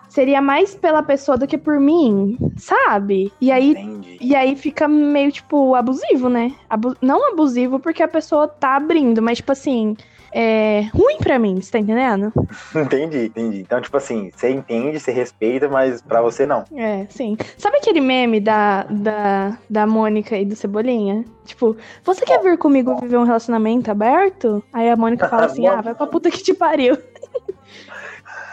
Seria 0.08 0.40
mais 0.40 0.74
pela 0.74 1.02
pessoa 1.02 1.36
do 1.36 1.46
que 1.46 1.58
por 1.58 1.78
mim, 1.78 2.38
sabe? 2.56 3.30
E 3.38 3.52
aí 3.52 3.72
Entendi. 3.72 4.16
E 4.18 4.34
aí 4.34 4.56
fica 4.56 4.88
meio, 4.88 5.30
tipo, 5.30 5.74
abusivo, 5.74 6.30
né? 6.30 6.54
Abu- 6.70 6.96
Não 7.02 7.32
abusivo 7.32 7.78
porque 7.78 8.02
a 8.02 8.08
pessoa 8.08 8.48
tá 8.48 8.76
abrindo, 8.76 9.20
mas, 9.20 9.36
tipo 9.38 9.52
assim, 9.52 9.94
é 10.38 10.83
ruim 10.92 11.16
pra 11.16 11.38
mim, 11.38 11.59
você 11.62 11.72
tá 11.72 11.79
entendendo? 11.79 12.31
Entendi, 12.77 13.25
entendi. 13.27 13.61
Então, 13.61 13.81
tipo 13.81 13.96
assim, 13.96 14.31
você 14.37 14.51
entende, 14.51 15.01
você 15.01 15.11
respeita, 15.11 15.66
mas 15.66 16.03
pra 16.03 16.20
você 16.20 16.44
não. 16.44 16.64
É, 16.77 17.07
sim. 17.09 17.38
Sabe 17.57 17.79
aquele 17.79 18.03
meme 18.03 18.38
da, 18.38 18.83
da, 18.85 19.57
da 19.68 19.87
Mônica 19.87 20.37
e 20.37 20.44
do 20.44 20.55
Cebolinha? 20.55 21.25
Tipo, 21.46 21.75
você 22.05 22.22
quer 22.27 22.42
vir 22.42 22.59
comigo 22.59 23.01
viver 23.01 23.16
um 23.16 23.25
relacionamento 23.25 23.90
aberto? 23.90 24.62
Aí 24.75 24.90
a 24.90 24.96
Mônica 24.96 25.27
fala 25.27 25.46
assim, 25.46 25.66
ah, 25.66 25.81
vai 25.81 25.94
pra 25.94 26.07
puta 26.07 26.31
que 26.31 26.42
te 26.42 26.53
pariu. 26.53 26.99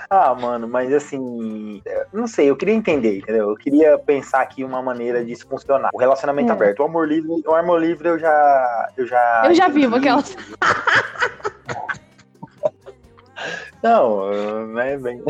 Ah, 0.10 0.36
mano, 0.36 0.68
mas 0.68 0.94
assim, 0.94 1.82
é, 1.84 2.06
não 2.14 2.28
sei, 2.28 2.48
eu 2.48 2.56
queria 2.56 2.76
entender, 2.76 3.18
entendeu? 3.18 3.50
Eu 3.50 3.56
queria 3.56 3.98
pensar 3.98 4.42
aqui 4.42 4.64
uma 4.64 4.80
maneira 4.80 5.26
disso 5.26 5.48
funcionar. 5.50 5.90
O 5.92 5.98
relacionamento 5.98 6.52
É. 6.52 6.54
aberto, 6.54 6.82
o 6.82 6.84
amor 6.84 7.08
livre, 7.08 7.42
o 7.44 7.56
amor 7.56 7.82
livre 7.82 8.10
eu 8.10 8.20
já. 8.20 8.90
Eu 8.96 9.08
já, 9.08 9.42
Eu 9.46 9.56
já 9.56 9.68
vivo 9.70 9.96
aquelas. 9.96 10.36
Não, 13.82 14.32
eu- 14.32 14.68
não 14.68 14.80
é 14.80 14.98
bem. 14.98 15.22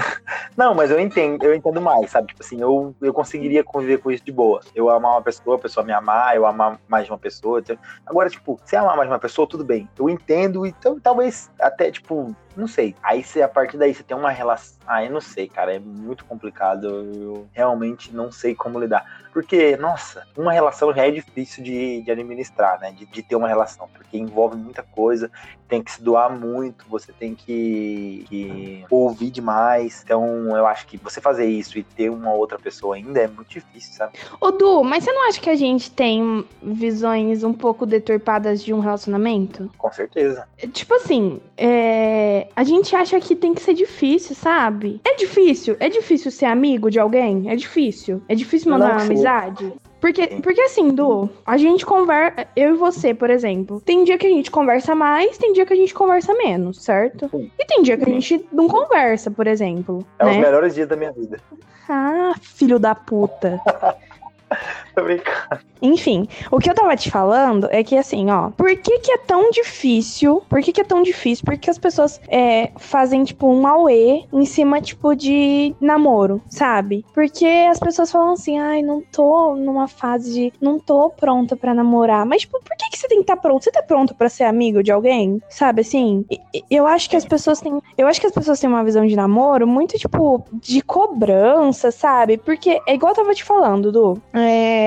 Não, 0.56 0.76
mas 0.76 0.92
eu 0.92 1.00
entendo, 1.00 1.44
eu 1.44 1.56
entendo 1.56 1.82
mais, 1.82 2.12
sabe? 2.12 2.28
Tipo 2.28 2.44
assim, 2.44 2.62
eu, 2.62 2.96
eu 3.02 3.12
conseguiria 3.14 3.64
conviver 3.64 3.98
com 3.98 4.12
isso 4.12 4.24
de 4.24 4.32
boa. 4.32 4.60
Eu 4.76 4.90
amar 4.90 5.14
uma 5.14 5.22
pessoa, 5.24 5.56
a 5.56 5.60
pessoa 5.60 5.84
me 5.84 5.92
amar, 5.92 6.36
eu 6.36 6.46
amar 6.46 6.80
mais 6.88 7.06
de 7.06 7.12
uma 7.12 7.18
pessoa. 7.18 7.64
Agora, 8.06 8.30
tipo, 8.30 8.60
se 8.66 8.76
amar 8.76 8.96
mais 8.96 9.10
de 9.10 9.14
uma 9.14 9.20
pessoa, 9.20 9.48
tudo 9.48 9.64
bem. 9.64 9.90
Eu 9.98 10.08
entendo, 10.10 10.66
então 10.68 11.00
talvez 11.00 11.50
até, 11.60 11.90
tipo, 11.92 12.36
não 12.56 12.68
sei. 12.68 12.96
Aí 13.02 13.24
você, 13.24 13.42
a 13.42 13.48
partir 13.48 13.78
daí 13.78 13.94
você 13.94 14.04
tem 14.04 14.16
uma 14.16 14.30
relação. 14.30 14.78
Ah, 14.86 15.04
eu 15.04 15.12
não 15.12 15.22
sei, 15.22 15.48
cara. 15.48 15.74
É 15.74 15.80
muito 15.80 16.26
complicado. 16.26 16.88
Eu 16.88 17.48
realmente 17.54 18.14
não 18.14 18.32
sei 18.32 18.54
como 18.54 18.80
lidar. 18.80 19.24
Porque, 19.32 19.76
nossa, 19.78 20.28
uma 20.38 20.54
relação 20.54 20.94
já 20.94 21.08
é 21.08 21.12
difícil 21.12 21.64
de, 21.64 22.02
de 22.04 22.12
administrar, 22.12 22.80
né? 22.80 22.92
De, 22.92 23.06
de 23.06 23.24
ter 23.24 23.36
uma 23.36 23.48
relação. 23.48 23.90
Porque 23.92 24.18
envolve 24.18 24.56
muita 24.56 24.84
coisa, 24.84 25.32
tem 25.68 25.82
que 25.82 25.92
se 25.92 26.04
doar 26.04 26.30
muito, 26.30 26.86
você 26.88 27.12
tem 27.12 27.34
que, 27.34 28.26
que 28.30 28.86
ouvir 28.92 29.32
demais. 29.32 30.02
Então, 30.04 30.56
eu 30.56 30.68
acho 30.68 30.86
que 30.86 30.98
você 30.98 31.20
fazer 31.20 31.48
isso 31.48 31.80
e 31.80 31.84
ter 31.84 32.12
uma 32.12 32.32
outra 32.32 32.60
pessoa 32.60 32.96
ainda 32.96 33.22
é 33.22 33.28
muito 33.28 33.50
difícil, 33.50 33.94
sabe? 33.94 34.14
Ô, 34.40 34.52
Du, 34.52 34.84
mas 34.84 35.04
você 35.04 35.12
não 35.12 35.28
acha 35.28 35.42
que 35.42 35.50
a 35.50 35.56
gente 35.56 35.90
tem 35.90 36.46
visões 36.62 37.44
um 37.44 37.54
pouco 37.54 37.88
deturpadas 37.88 38.64
de 38.64 38.72
um 38.72 38.80
relacionamento? 38.80 39.72
Com 39.78 39.92
certeza. 39.92 40.48
Tipo 40.72 40.94
assim, 40.94 41.42
é, 41.58 42.43
a 42.56 42.64
gente 42.64 42.96
acha 42.96 43.20
que 43.20 43.36
tem 43.36 43.54
que 43.54 43.62
ser 43.62 43.74
difícil, 43.74 44.36
sabe? 44.36 45.02
É 45.04 45.16
difícil, 45.16 45.76
é 45.80 45.90
difícil 45.90 46.32
ser 46.32 46.46
amigo 46.46 46.90
de 46.90 47.00
alguém, 47.00 47.50
é 47.50 47.56
difícil. 47.56 48.22
É 48.28 48.36
difícil 48.36 48.72
mandar 48.72 48.92
uma 48.92 49.02
amizade? 49.04 49.74
Porque, 50.00 50.28
porque 50.44 50.60
assim, 50.60 50.90
Du, 50.90 51.30
a 51.46 51.56
gente 51.56 51.86
conversa. 51.86 52.46
Eu 52.58 52.76
e 52.76 52.78
você, 52.78 53.14
por 53.14 53.30
exemplo. 53.30 53.82
Tem 53.86 54.04
dia 54.04 54.18
que 54.18 54.28
a 54.28 54.30
gente 54.30 54.52
conversa 54.52 54.94
mais, 54.94 55.38
tem 55.38 55.54
dia 55.54 55.66
que 55.66 55.72
a 55.72 55.78
gente 55.78 55.94
conversa 55.94 56.34
menos, 56.34 56.84
certo? 56.84 57.30
Sim. 57.30 57.50
E 57.58 57.66
tem 57.66 57.82
dia 57.82 57.96
que 57.96 58.04
a 58.04 58.14
gente 58.14 58.46
não 58.52 58.68
conversa, 58.68 59.32
por 59.32 59.48
exemplo. 59.48 60.06
É 60.20 60.26
os 60.26 60.32
né? 60.32 60.42
melhores 60.42 60.76
dias 60.76 60.90
da 60.90 60.98
minha 60.98 61.14
vida. 61.14 61.40
Ah, 61.88 62.34
filho 62.42 62.80
da 62.80 62.94
puta. 62.94 63.62
Enfim, 65.82 66.28
o 66.50 66.60
que 66.60 66.70
eu 66.70 66.74
tava 66.74 66.96
te 66.96 67.12
falando 67.12 67.68
é 67.70 67.84
que 67.84 67.98
assim, 67.98 68.32
ó, 68.32 68.52
por 68.52 68.74
que 68.78 69.00
que 69.00 69.12
é 69.12 69.18
tão 69.18 69.52
difícil? 69.52 70.42
Por 70.50 70.62
que 70.62 70.72
que 70.72 70.80
é 70.80 70.84
tão 70.84 71.04
difícil? 71.04 71.44
Porque 71.44 71.70
as 71.70 71.78
pessoas 71.78 72.22
é, 72.30 72.72
fazem, 72.78 73.24
tipo, 73.26 73.48
um 73.48 73.68
auê 73.68 74.24
em 74.32 74.46
cima, 74.46 74.80
tipo, 74.80 75.14
de 75.14 75.76
namoro, 75.82 76.42
sabe? 76.50 77.06
Porque 77.14 77.46
as 77.70 77.80
pessoas 77.80 78.10
falam 78.10 78.32
assim, 78.32 78.58
ai, 78.60 78.82
não 78.82 79.02
tô 79.02 79.56
numa 79.56 79.88
fase 79.90 80.34
de, 80.34 80.54
não 80.62 80.80
tô 80.80 81.10
pronta 81.10 81.58
pra 81.58 81.74
namorar. 81.74 82.26
Mas, 82.26 82.42
tipo, 82.42 82.60
por 82.64 82.78
que 82.78 82.90
que 82.90 82.98
você 82.98 83.08
tem 83.10 83.18
que 83.18 83.24
estar 83.24 83.38
pronto? 83.38 83.64
Você 83.64 83.72
tá 83.72 83.84
pronto 83.84 84.16
pra 84.16 84.30
ser 84.30 84.46
amigo 84.46 84.82
de 84.82 84.92
alguém? 84.92 85.42
Sabe, 85.50 85.82
assim? 85.82 86.26
Eu 86.72 86.88
acho 86.88 87.10
que 87.10 87.18
as 87.18 87.26
pessoas 87.26 87.60
têm, 87.60 87.82
eu 87.98 88.08
acho 88.08 88.22
que 88.22 88.28
as 88.28 88.34
pessoas 88.34 88.58
têm 88.58 88.70
uma 88.70 88.86
visão 88.86 89.06
de 89.06 89.16
namoro 89.18 89.68
muito, 89.68 89.98
tipo, 89.98 90.46
de 90.54 90.82
cobrança, 90.82 91.92
sabe? 91.92 92.38
Porque 92.38 92.82
é 92.88 92.94
igual 92.94 93.12
eu 93.12 93.18
tava 93.18 93.34
te 93.34 93.44
falando, 93.44 93.92
Du. 93.92 94.22
É, 94.34 94.83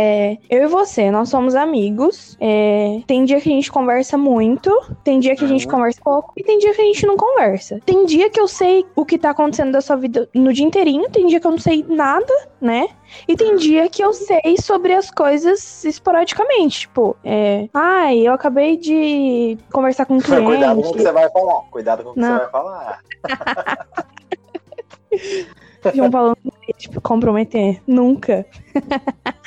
eu 0.50 0.64
e 0.64 0.66
você, 0.66 1.11
nós 1.11 1.28
somos 1.28 1.54
amigos. 1.54 2.37
É, 2.40 3.00
tem 3.06 3.24
dia 3.24 3.40
que 3.40 3.48
a 3.48 3.52
gente 3.52 3.70
conversa 3.70 4.16
muito, 4.18 4.70
tem 5.04 5.18
dia 5.20 5.37
que 5.37 5.44
a 5.44 5.48
gente 5.48 5.66
Uhum. 5.66 5.72
conversa 5.72 6.00
pouco 6.02 6.32
e 6.37 6.42
tem 6.44 6.59
dia 6.59 6.74
que 6.74 6.80
a 6.80 6.85
gente 6.85 7.06
não 7.06 7.16
conversa. 7.16 7.80
Tem 7.85 8.04
dia 8.06 8.30
que 8.30 8.40
eu 8.40 8.48
sei 8.48 8.85
o 8.94 9.04
que 9.04 9.18
tá 9.18 9.30
acontecendo 9.30 9.72
da 9.72 9.80
sua 9.80 9.96
vida 9.96 10.28
no 10.35 10.52
dia 10.52 10.64
inteirinho, 10.66 11.09
tem 11.11 11.26
dia 11.26 11.40
que 11.40 11.46
eu 11.46 11.50
não 11.50 11.59
sei 11.59 11.85
nada, 11.88 12.32
né? 12.61 12.88
E 13.28 13.37
tem 13.37 13.56
dia 13.56 13.88
que 13.88 14.02
eu 14.02 14.12
sei 14.12 14.56
sobre 14.61 14.92
as 14.92 15.11
coisas 15.11 15.85
esporadicamente. 15.85 16.80
Tipo, 16.80 17.16
é. 17.24 17.68
Ai, 17.72 18.18
eu 18.18 18.32
acabei 18.32 18.76
de 18.76 19.56
conversar 19.72 20.04
com 20.06 20.14
um 20.14 20.16
Mas 20.16 20.26
cuidado 20.26 20.74
com 20.74 20.80
o 20.80 20.82
que 20.82 20.88
cliente. 20.98 21.02
você 21.02 21.12
vai 21.12 21.30
falar. 21.30 21.61
Cuidado 21.70 22.02
com 22.04 22.11
o 22.11 22.14
que 22.14 22.20
Não. 22.20 22.32
você 22.35 22.38
vai 22.42 22.50
falar. 22.50 23.00
João 25.94 26.11
Paulo 26.11 26.37
não 26.44 26.53
ia, 26.68 26.75
tipo, 26.77 27.01
comprometer. 27.01 27.81
Nunca. 27.87 28.46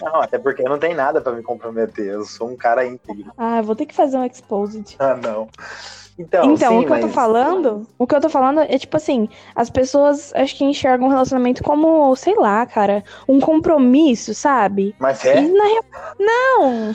Não, 0.02 0.22
até 0.22 0.38
porque 0.38 0.62
eu 0.62 0.70
não 0.70 0.80
tenho 0.80 0.96
nada 0.96 1.22
pra 1.22 1.34
me 1.34 1.44
comprometer. 1.44 2.06
Eu 2.06 2.26
sou 2.26 2.50
um 2.50 2.56
cara 2.56 2.86
íntegro. 2.86 3.32
Ah, 3.38 3.62
vou 3.62 3.76
ter 3.76 3.86
que 3.86 3.96
fazer 3.96 4.18
um 4.18 4.26
exposed. 4.26 4.96
Ah, 5.00 5.16
não. 5.16 5.48
Então, 6.20 6.52
Então, 6.54 6.72
sim, 6.74 6.80
o 6.80 6.86
que 6.86 6.92
eu 6.92 7.00
tô 7.00 7.06
mas- 7.06 7.16
falando, 7.16 7.88
o 7.98 8.06
que 8.06 8.14
eu 8.14 8.20
tô 8.20 8.28
falando 8.30 8.60
é 8.60 8.78
tipo 8.78 8.98
assim, 8.98 9.30
as 9.56 9.70
pessoas 9.70 10.34
acho 10.36 10.54
que 10.58 10.66
enxergam 10.66 11.08
um 11.08 11.10
relacionamento 11.10 11.64
como, 11.64 12.14
sei 12.18 12.36
lá, 12.36 12.66
cara, 12.66 13.04
um 13.28 13.40
compromisso, 13.40 14.34
sabe? 14.34 14.94
Mas 15.00 15.24
E 15.24 15.30
é? 15.30 15.42
na 15.42 15.64
não! 16.20 16.92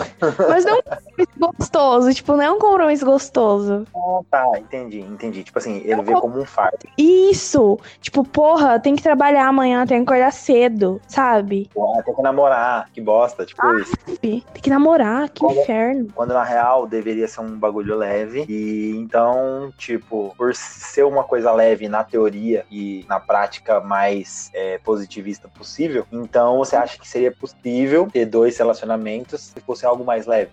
Mas 0.48 0.64
não 0.66 0.74
é 0.74 0.78
um 0.78 0.82
compromisso 0.82 1.38
gostoso, 1.58 2.14
tipo, 2.14 2.32
não 2.36 2.42
é 2.42 2.50
um 2.50 2.58
compromisso 2.58 3.06
gostoso. 3.06 3.86
Ah, 3.96 4.20
tá, 4.30 4.58
entendi, 4.58 5.00
entendi. 5.00 5.42
Tipo 5.42 5.58
assim, 5.58 5.80
ele 5.84 6.02
vê 6.02 6.12
como 6.14 6.38
um 6.38 6.44
fardo. 6.44 6.78
Isso! 6.98 7.78
Tipo, 8.02 8.24
porra, 8.24 8.78
tem 8.78 8.94
que 8.94 9.02
trabalhar 9.02 9.46
amanhã, 9.46 9.86
tem 9.86 9.98
que 10.04 10.10
acordar 10.10 10.32
cedo, 10.32 11.00
sabe? 11.08 11.70
Ah, 11.78 12.02
tem 12.02 12.14
que 12.14 12.22
namorar, 12.22 12.90
que 12.92 13.00
bosta, 13.00 13.46
tipo 13.46 13.64
Ah. 13.64 13.80
isso. 13.80 13.96
Tem 14.20 14.42
que 14.62 14.68
namorar, 14.70 15.30
que 15.30 15.40
Como- 15.40 15.58
inferno. 15.60 16.08
Quando 16.14 16.34
na 16.34 16.44
real 16.44 16.86
deveria 16.86 17.26
ser 17.26 17.40
um 17.40 17.58
bagulho 17.58 17.96
leve. 17.96 18.44
E 18.48 18.90
então, 19.14 19.72
tipo, 19.78 20.34
por 20.36 20.52
ser 20.56 21.04
uma 21.04 21.22
coisa 21.22 21.52
leve 21.52 21.88
na 21.88 22.02
teoria 22.02 22.66
e 22.68 23.04
na 23.08 23.20
prática 23.20 23.78
mais 23.78 24.50
é, 24.52 24.78
positivista 24.78 25.46
possível, 25.46 26.04
então 26.10 26.58
você 26.58 26.74
acha 26.74 26.98
que 26.98 27.06
seria 27.06 27.30
possível 27.30 28.08
ter 28.12 28.26
dois 28.26 28.58
relacionamentos 28.58 29.40
se 29.40 29.60
fosse 29.60 29.86
algo 29.86 30.04
mais 30.04 30.26
leve? 30.26 30.50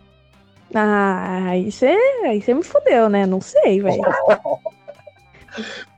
Ah, 0.76 1.48
aí 1.48 1.72
você 1.72 1.88
aí 2.24 2.40
você 2.40 2.54
me 2.54 2.62
fudeu, 2.62 3.10
né? 3.10 3.26
Não 3.26 3.42
sei, 3.42 3.82
velho. 3.82 4.00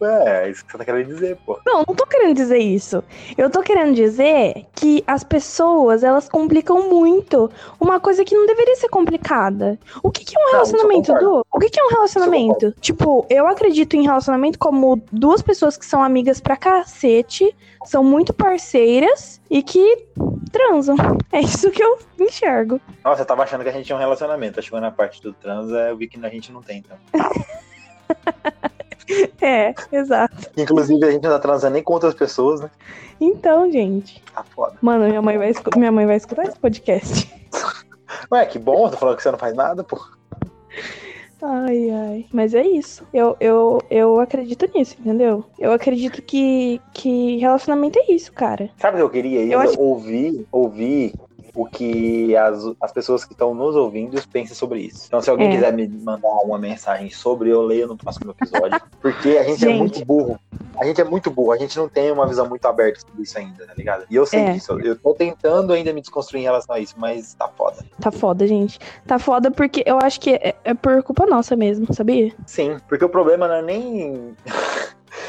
É, 0.01 0.45
é 0.45 0.49
isso 0.49 0.65
que 0.65 0.71
você 0.71 0.77
tá 0.77 0.85
querendo 0.85 1.07
dizer, 1.07 1.37
pô. 1.45 1.59
Não, 1.65 1.83
não 1.87 1.95
tô 1.95 2.05
querendo 2.05 2.35
dizer 2.35 2.57
isso. 2.57 3.03
Eu 3.37 3.49
tô 3.49 3.61
querendo 3.61 3.93
dizer 3.93 4.65
que 4.75 5.03
as 5.07 5.23
pessoas, 5.23 6.03
elas 6.03 6.27
complicam 6.27 6.89
muito 6.89 7.49
uma 7.79 7.99
coisa 7.99 8.23
que 8.25 8.35
não 8.35 8.45
deveria 8.45 8.75
ser 8.75 8.89
complicada. 8.89 9.79
O 10.01 10.11
que, 10.11 10.25
que 10.25 10.37
é 10.37 10.41
um 10.41 10.45
Não, 10.45 10.51
relacionamento, 10.53 11.13
concordo. 11.13 11.35
Du? 11.37 11.45
O 11.51 11.59
que, 11.59 11.69
que 11.69 11.79
é 11.79 11.83
um 11.83 11.89
relacionamento? 11.89 12.71
Tipo, 12.79 13.25
eu 13.29 13.47
acredito 13.47 13.95
em 13.95 14.03
relacionamento 14.03 14.57
como 14.57 15.01
duas 15.11 15.41
pessoas 15.41 15.77
que 15.77 15.85
são 15.85 16.03
amigas 16.03 16.39
pra 16.39 16.57
cacete, 16.57 17.55
são 17.85 18.03
muito 18.03 18.33
parceiras 18.33 19.41
e 19.49 19.61
que 19.61 20.05
transam. 20.51 20.95
É 21.31 21.39
isso 21.41 21.71
que 21.71 21.83
eu 21.83 21.97
enxergo. 22.19 22.79
Nossa, 23.03 23.21
eu 23.21 23.25
tava 23.25 23.43
achando 23.43 23.63
que 23.63 23.69
a 23.69 23.73
gente 23.73 23.85
tinha 23.85 23.95
um 23.95 23.99
relacionamento. 23.99 24.61
Chegou 24.61 24.79
na 24.79 24.91
parte 24.91 25.21
do 25.21 25.33
trans, 25.33 25.71
é, 25.71 25.91
eu 25.91 25.97
vi 25.97 26.07
que 26.07 26.23
a 26.23 26.29
gente 26.29 26.51
não 26.51 26.61
tem, 26.61 26.79
então. 26.79 26.97
É, 29.41 29.73
exato. 29.91 30.49
Inclusive, 30.57 31.03
a 31.05 31.11
gente 31.11 31.23
não 31.23 31.31
tá 31.31 31.39
transando 31.39 31.73
nem 31.73 31.83
com 31.83 31.93
outras 31.93 32.13
pessoas, 32.13 32.61
né? 32.61 32.69
Então, 33.19 33.69
gente. 33.71 34.23
Tá 34.33 34.43
foda. 34.43 34.75
Mano, 34.81 35.05
minha 35.07 35.21
mãe 35.21 35.37
vai, 35.37 35.49
escu- 35.49 35.77
minha 35.77 35.91
mãe 35.91 36.05
vai 36.05 36.15
escutar 36.17 36.43
esse 36.43 36.57
podcast. 36.59 37.29
Ué, 38.31 38.45
que 38.45 38.57
bom, 38.59 38.89
tô 38.89 38.97
falando 38.97 39.17
que 39.17 39.23
você 39.23 39.31
não 39.31 39.37
faz 39.37 39.53
nada, 39.55 39.83
pô. 39.83 39.99
Ai, 41.41 41.89
ai. 41.89 42.25
Mas 42.31 42.53
é 42.53 42.65
isso. 42.65 43.05
Eu, 43.13 43.35
eu, 43.39 43.81
eu 43.89 44.19
acredito 44.21 44.69
nisso, 44.73 44.95
entendeu? 44.99 45.43
Eu 45.59 45.73
acredito 45.73 46.21
que, 46.21 46.79
que 46.93 47.37
relacionamento 47.37 47.99
é 47.99 48.13
isso, 48.13 48.31
cara. 48.31 48.69
Sabe 48.77 48.95
o 48.95 48.97
que 48.99 49.03
eu 49.03 49.09
queria? 49.09 49.41
Eu 49.41 49.51
Eu 49.51 49.59
acho- 49.59 49.79
ouvir, 49.81 50.47
ouvir 50.51 51.13
o 51.55 51.65
que 51.65 52.35
as, 52.35 52.63
as 52.81 52.91
pessoas 52.91 53.23
que 53.25 53.33
estão 53.33 53.53
nos 53.53 53.75
ouvindo 53.75 54.19
pensam 54.31 54.55
sobre 54.55 54.79
isso. 54.79 55.03
Então, 55.07 55.21
se 55.21 55.29
alguém 55.29 55.47
É. 55.49 55.51
quiser 55.51 55.71
me 55.73 55.87
mandar 55.87 56.27
uma 56.43 56.57
mensagem 56.57 57.09
sobre, 57.11 57.49
eu 57.49 57.61
leio 57.61 57.87
no 57.87 57.95
próximo 57.95 58.31
episódio. 58.31 58.81
Porque 59.01 59.37
a 59.37 59.43
gente, 59.43 59.63
é 59.63 59.67
Gente. 59.69 59.77
muito 59.77 60.05
burro. 60.05 60.39
A 60.79 60.85
gente 60.85 60.99
é 60.99 61.03
muito 61.03 61.29
burro, 61.29 61.51
a 61.51 61.57
gente 61.57 61.77
não 61.77 61.87
tem 61.87 62.11
uma 62.11 62.25
visão 62.25 62.49
muito 62.49 62.65
aberta 62.65 62.99
sobre 63.01 63.21
isso 63.21 63.37
ainda, 63.37 63.65
tá 63.67 63.73
ligado? 63.75 64.05
E 64.09 64.15
eu 64.15 64.25
sei 64.25 64.39
É. 64.39 64.53
disso. 64.53 64.79
Eu 64.79 64.95
tô 64.97 65.13
tentando 65.13 65.71
ainda 65.71 65.93
me 65.93 66.01
desconstruir 66.01 66.41
em 66.41 66.43
relação 66.45 66.73
a 66.75 66.79
isso, 66.79 66.95
mas 66.97 67.35
tá 67.35 67.47
foda. 67.47 67.85
Tá 68.01 68.11
foda, 68.11 68.47
gente. 68.47 68.79
Tá 69.05 69.19
foda 69.19 69.51
porque 69.51 69.83
eu 69.85 69.99
acho 69.99 70.19
que 70.19 70.31
é, 70.31 70.55
é 70.63 70.73
por 70.73 71.03
culpa 71.03 71.27
nossa 71.27 71.55
mesmo, 71.55 71.93
sabia? 71.93 72.33
Sim, 72.47 72.77
porque 72.89 73.05
o 73.05 73.09
problema 73.09 73.47
não 73.47 73.55
é 73.55 73.61
nem. 73.61 74.35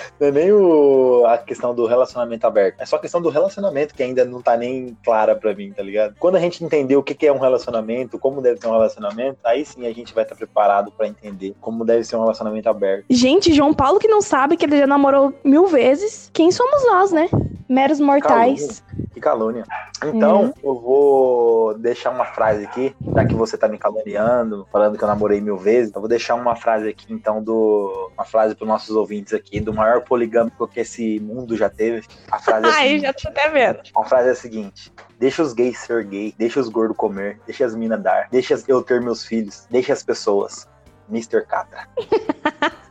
Não 0.21 0.29
é 0.29 0.31
nem 0.31 0.53
o, 0.53 1.25
a 1.27 1.39
questão 1.39 1.75
do 1.75 1.87
relacionamento 1.87 2.47
aberto. 2.47 2.81
É 2.81 2.87
só 2.87 2.97
a 2.97 2.99
questão 2.99 3.21
do 3.21 3.29
relacionamento 3.29 3.95
que 3.95 4.03
ainda 4.03 4.25
não 4.25 4.41
tá 4.41 4.57
nem 4.57 4.97
clara 5.05 5.35
pra 5.35 5.55
mim, 5.55 5.73
tá 5.73 5.83
ligado? 5.83 6.15
Quando 6.19 6.37
a 6.37 6.41
gente 6.41 6.65
entender 6.65 6.97
o 6.97 7.03
que 7.03 7.15
que 7.15 7.27
é 7.27 7.33
um 7.33 7.39
relacionamento, 7.39 8.19
como 8.19 8.41
deve 8.41 8.61
ser 8.61 8.69
um 8.69 8.73
relacionamento, 8.73 9.39
aí 9.45 9.65
sim 9.65 9.87
a 9.87 9.93
gente 9.93 10.15
vai 10.15 10.25
estar 10.25 10.35
preparado 10.35 10.91
pra 10.93 11.07
entender 11.07 11.55
como 11.61 11.85
deve 11.85 12.05
ser 12.05 12.17
um 12.17 12.21
relacionamento 12.21 12.69
aberto. 12.69 13.05
Gente, 13.11 13.53
João 13.53 13.75
Paulo 13.75 13.99
que 13.99 14.09
não 14.09 14.21
sabe 14.21 14.57
que 14.57 14.65
ele 14.65 14.79
já 14.79 14.87
namorou 14.87 15.33
mil 15.45 15.67
vezes. 15.67 16.31
Quem 16.33 16.51
somos 16.51 16.85
nós, 16.87 17.13
né? 17.13 17.29
Meros 17.69 18.01
mortais. 18.01 18.83
Que 19.13 19.21
calúnia. 19.21 19.65
Então, 20.05 20.53
eu 20.63 20.75
vou 20.81 21.79
deixar 21.79 22.11
uma 22.11 22.25
frase 22.25 22.65
aqui, 22.65 22.95
já 23.15 23.25
que 23.25 23.37
você 23.37 23.57
tá 23.57 23.69
me 23.69 23.79
caluniando, 23.79 24.67
falando 24.73 24.99
que 24.99 25.05
eu 25.05 25.09
namorei 25.09 25.41
mil 25.41 25.57
vezes, 25.57 25.95
eu 25.95 26.01
vou 26.01 26.09
deixar 26.09 26.35
uma 26.35 26.57
frase 26.57 26.89
aqui, 26.89 27.13
então, 27.13 27.41
do. 27.41 28.11
Uma 28.15 28.25
frase 28.25 28.57
pros 28.57 28.69
nossos 28.69 28.97
ouvintes 28.97 29.33
aqui, 29.33 29.61
do 29.61 29.73
maior 29.73 30.03
poligâmico 30.03 30.67
que 30.67 30.81
esse 30.81 31.21
mundo 31.21 31.57
já 31.57 31.71
teve. 31.71 32.05
A 32.31 32.41
frase 32.41 32.67
é 32.67 32.69
a 32.71 32.73
Ai, 32.75 32.89
seguinte. 32.89 33.03
já 33.03 33.13
tô 33.13 33.29
até 33.29 33.49
vendo. 33.51 33.79
A 33.97 34.05
frase 34.05 34.29
é 34.29 34.33
a 34.33 34.35
seguinte: 34.35 34.93
Deixa 35.19 35.43
os 35.43 35.53
gays 35.53 35.79
ser 35.79 36.05
gay, 36.05 36.35
deixa 36.37 36.59
os 36.59 36.69
gordos 36.69 36.97
comer, 36.97 37.39
deixa 37.47 37.65
as 37.65 37.75
minas 37.77 38.03
dar, 38.03 38.29
deixa 38.33 38.61
eu 38.67 38.83
ter 38.83 39.01
meus 39.01 39.25
filhos, 39.25 39.67
deixa 39.71 39.93
as 39.93 40.03
pessoas. 40.03 40.69
Mr. 41.09 41.47
Catra. 41.47 41.87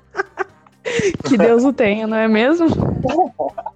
Que 1.25 1.37
Deus 1.37 1.63
o 1.63 1.73
tenha, 1.73 2.05
não 2.05 2.17
é 2.17 2.27
mesmo? 2.27 2.67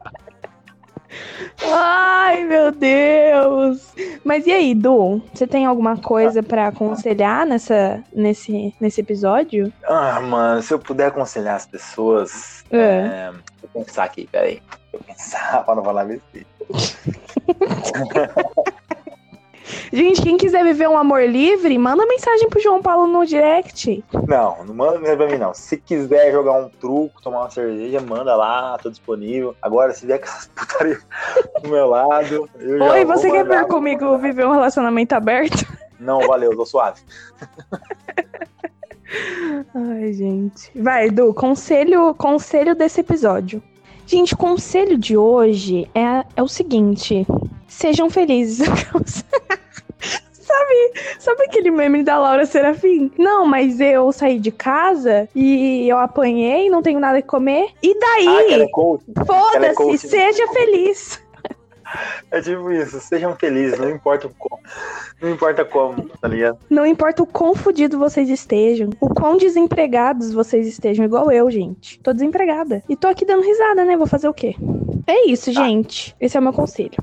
Ai, 1.63 2.43
meu 2.43 2.71
Deus! 2.71 3.93
Mas 4.23 4.45
e 4.45 4.51
aí, 4.51 4.75
Du? 4.75 5.21
Você 5.33 5.47
tem 5.47 5.65
alguma 5.65 5.97
coisa 5.97 6.43
pra 6.43 6.67
aconselhar 6.67 7.45
nessa, 7.45 8.03
nesse, 8.13 8.73
nesse 8.79 9.01
episódio? 9.01 9.71
Ah, 9.85 10.19
mano, 10.19 10.61
se 10.61 10.73
eu 10.73 10.79
puder 10.79 11.07
aconselhar 11.07 11.55
as 11.55 11.65
pessoas. 11.65 12.63
É. 12.71 12.77
É, 12.77 13.31
eu 13.63 13.69
pensar 13.69 14.03
aqui, 14.03 14.27
peraí. 14.31 14.61
Eu 14.93 14.99
pensar 14.99 15.63
pra 15.65 15.75
não 15.75 15.83
falar 15.83 16.05
besteira. 16.05 16.47
Gente, 19.91 20.21
quem 20.21 20.37
quiser 20.37 20.63
viver 20.63 20.87
um 20.87 20.97
amor 20.97 21.23
livre, 21.23 21.77
manda 21.77 22.05
mensagem 22.05 22.49
pro 22.49 22.61
João 22.61 22.81
Paulo 22.81 23.07
no 23.07 23.25
direct. 23.25 24.03
Não, 24.27 24.63
não 24.65 24.73
manda 24.73 24.99
mesmo 24.99 25.17
pra 25.17 25.27
mim, 25.27 25.37
não. 25.37 25.53
Se 25.53 25.77
quiser 25.77 26.31
jogar 26.31 26.53
um 26.53 26.69
truco, 26.69 27.21
tomar 27.21 27.41
uma 27.41 27.49
cerveja, 27.49 27.99
manda 27.99 28.35
lá, 28.35 28.77
tô 28.77 28.89
disponível. 28.89 29.55
Agora, 29.61 29.93
se 29.93 30.07
com 30.07 30.13
essas 30.13 30.47
putarias 30.55 31.05
do 31.61 31.69
meu 31.69 31.87
lado. 31.87 32.49
Oi, 32.59 33.05
você 33.05 33.31
quer 33.31 33.45
ver 33.45 33.65
comigo 33.67 34.17
viver 34.17 34.45
um 34.45 34.51
relacionamento 34.51 35.13
aberto? 35.13 35.65
Não, 35.99 36.19
valeu, 36.27 36.55
tô 36.55 36.65
suave. 36.65 37.01
Ai, 39.73 40.13
gente. 40.13 40.71
Vai, 40.75 41.07
Edu, 41.07 41.33
conselho, 41.33 42.13
conselho 42.15 42.75
desse 42.75 43.01
episódio. 43.01 43.61
Gente, 44.05 44.33
o 44.33 44.37
conselho 44.37 44.97
de 44.97 45.17
hoje 45.17 45.89
é, 45.93 46.25
é 46.35 46.43
o 46.43 46.47
seguinte: 46.47 47.25
Sejam 47.67 48.09
felizes. 48.09 48.67
Sabe, 50.47 50.93
sabe 51.19 51.43
aquele 51.43 51.69
meme 51.69 52.03
da 52.03 52.17
Laura 52.17 52.45
Serafim? 52.45 53.11
Não, 53.17 53.45
mas 53.45 53.81
eu 53.81 54.09
saí 54.13 54.39
de 54.39 54.49
casa 54.49 55.27
e 55.35 55.85
eu 55.89 55.97
apanhei, 55.97 56.69
não 56.69 56.81
tenho 56.81 57.01
nada 57.01 57.21
que 57.21 57.27
comer. 57.27 57.67
E 57.83 57.91
Ah, 57.91 57.99
daí? 57.99 58.61
é 58.61 58.67
coach. 58.69 59.03
ela 59.53 59.67
é 59.67 59.73
Foda-se, 59.73 59.91
né? 59.91 59.97
seja 59.97 60.47
feliz. 60.53 61.21
É 62.31 62.41
tipo 62.41 62.71
isso, 62.71 62.97
sejam 63.01 63.35
felizes, 63.35 63.77
não 63.77 63.89
importa 63.89 64.29
como. 64.39 64.59
Não 65.21 65.29
importa 65.31 65.65
como, 65.65 66.07
tá 66.21 66.27
ligado? 66.29 66.59
Não 66.69 66.85
importa 66.85 67.23
o 67.23 67.27
quão 67.27 67.53
fudido 67.53 67.97
vocês 67.99 68.29
estejam, 68.29 68.89
o 69.01 69.09
quão 69.13 69.35
desempregados 69.37 70.33
vocês 70.33 70.65
estejam, 70.65 71.03
igual 71.05 71.29
eu, 71.29 71.51
gente. 71.51 71.99
Tô 71.99 72.13
desempregada. 72.13 72.81
E 72.87 72.95
tô 72.95 73.07
aqui 73.09 73.25
dando 73.25 73.43
risada, 73.43 73.83
né? 73.83 73.97
Vou 73.97 74.07
fazer 74.07 74.29
o 74.29 74.33
quê? 74.33 74.55
É 75.05 75.27
isso, 75.29 75.51
gente. 75.51 76.15
Esse 76.21 76.37
é 76.37 76.39
o 76.39 76.43
meu 76.43 76.53
conselho. 76.53 76.97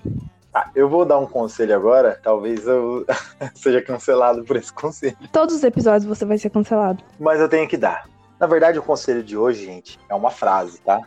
Tá, 0.54 0.70
eu 0.72 0.88
vou 0.88 1.04
dar 1.04 1.18
um 1.18 1.26
conselho 1.26 1.74
agora, 1.74 2.16
talvez 2.22 2.64
eu 2.64 3.04
seja 3.56 3.82
cancelado 3.82 4.44
por 4.44 4.54
esse 4.54 4.72
conselho. 4.72 5.16
Todos 5.32 5.56
os 5.56 5.64
episódios 5.64 6.04
você 6.04 6.24
vai 6.24 6.38
ser 6.38 6.48
cancelado. 6.48 7.02
Mas 7.18 7.40
eu 7.40 7.48
tenho 7.48 7.68
que 7.68 7.76
dar. 7.76 8.08
Na 8.38 8.46
verdade, 8.46 8.78
o 8.78 8.82
conselho 8.82 9.20
de 9.24 9.36
hoje, 9.36 9.64
gente, 9.64 9.98
é 10.08 10.14
uma 10.14 10.30
frase, 10.30 10.78
tá? 10.78 11.00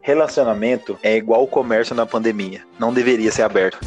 Relacionamento 0.00 0.96
é 1.02 1.16
igual 1.16 1.42
o 1.42 1.48
comércio 1.48 1.96
na 1.96 2.06
pandemia. 2.06 2.62
Não 2.78 2.94
deveria 2.94 3.32
ser 3.32 3.42
aberto. 3.42 3.80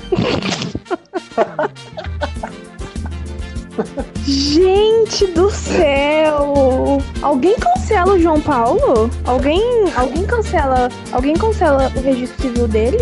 Gente 4.26 5.28
do 5.28 5.50
céu! 5.50 7.02
Alguém 7.22 7.56
cancela 7.56 8.14
o 8.14 8.20
João 8.20 8.42
Paulo? 8.42 9.10
Alguém, 9.26 9.62
alguém 9.96 10.26
cancela, 10.26 10.90
alguém 11.14 11.36
cancela 11.36 11.90
o 11.96 12.02
registro 12.02 12.42
civil 12.42 12.68
dele? 12.68 12.98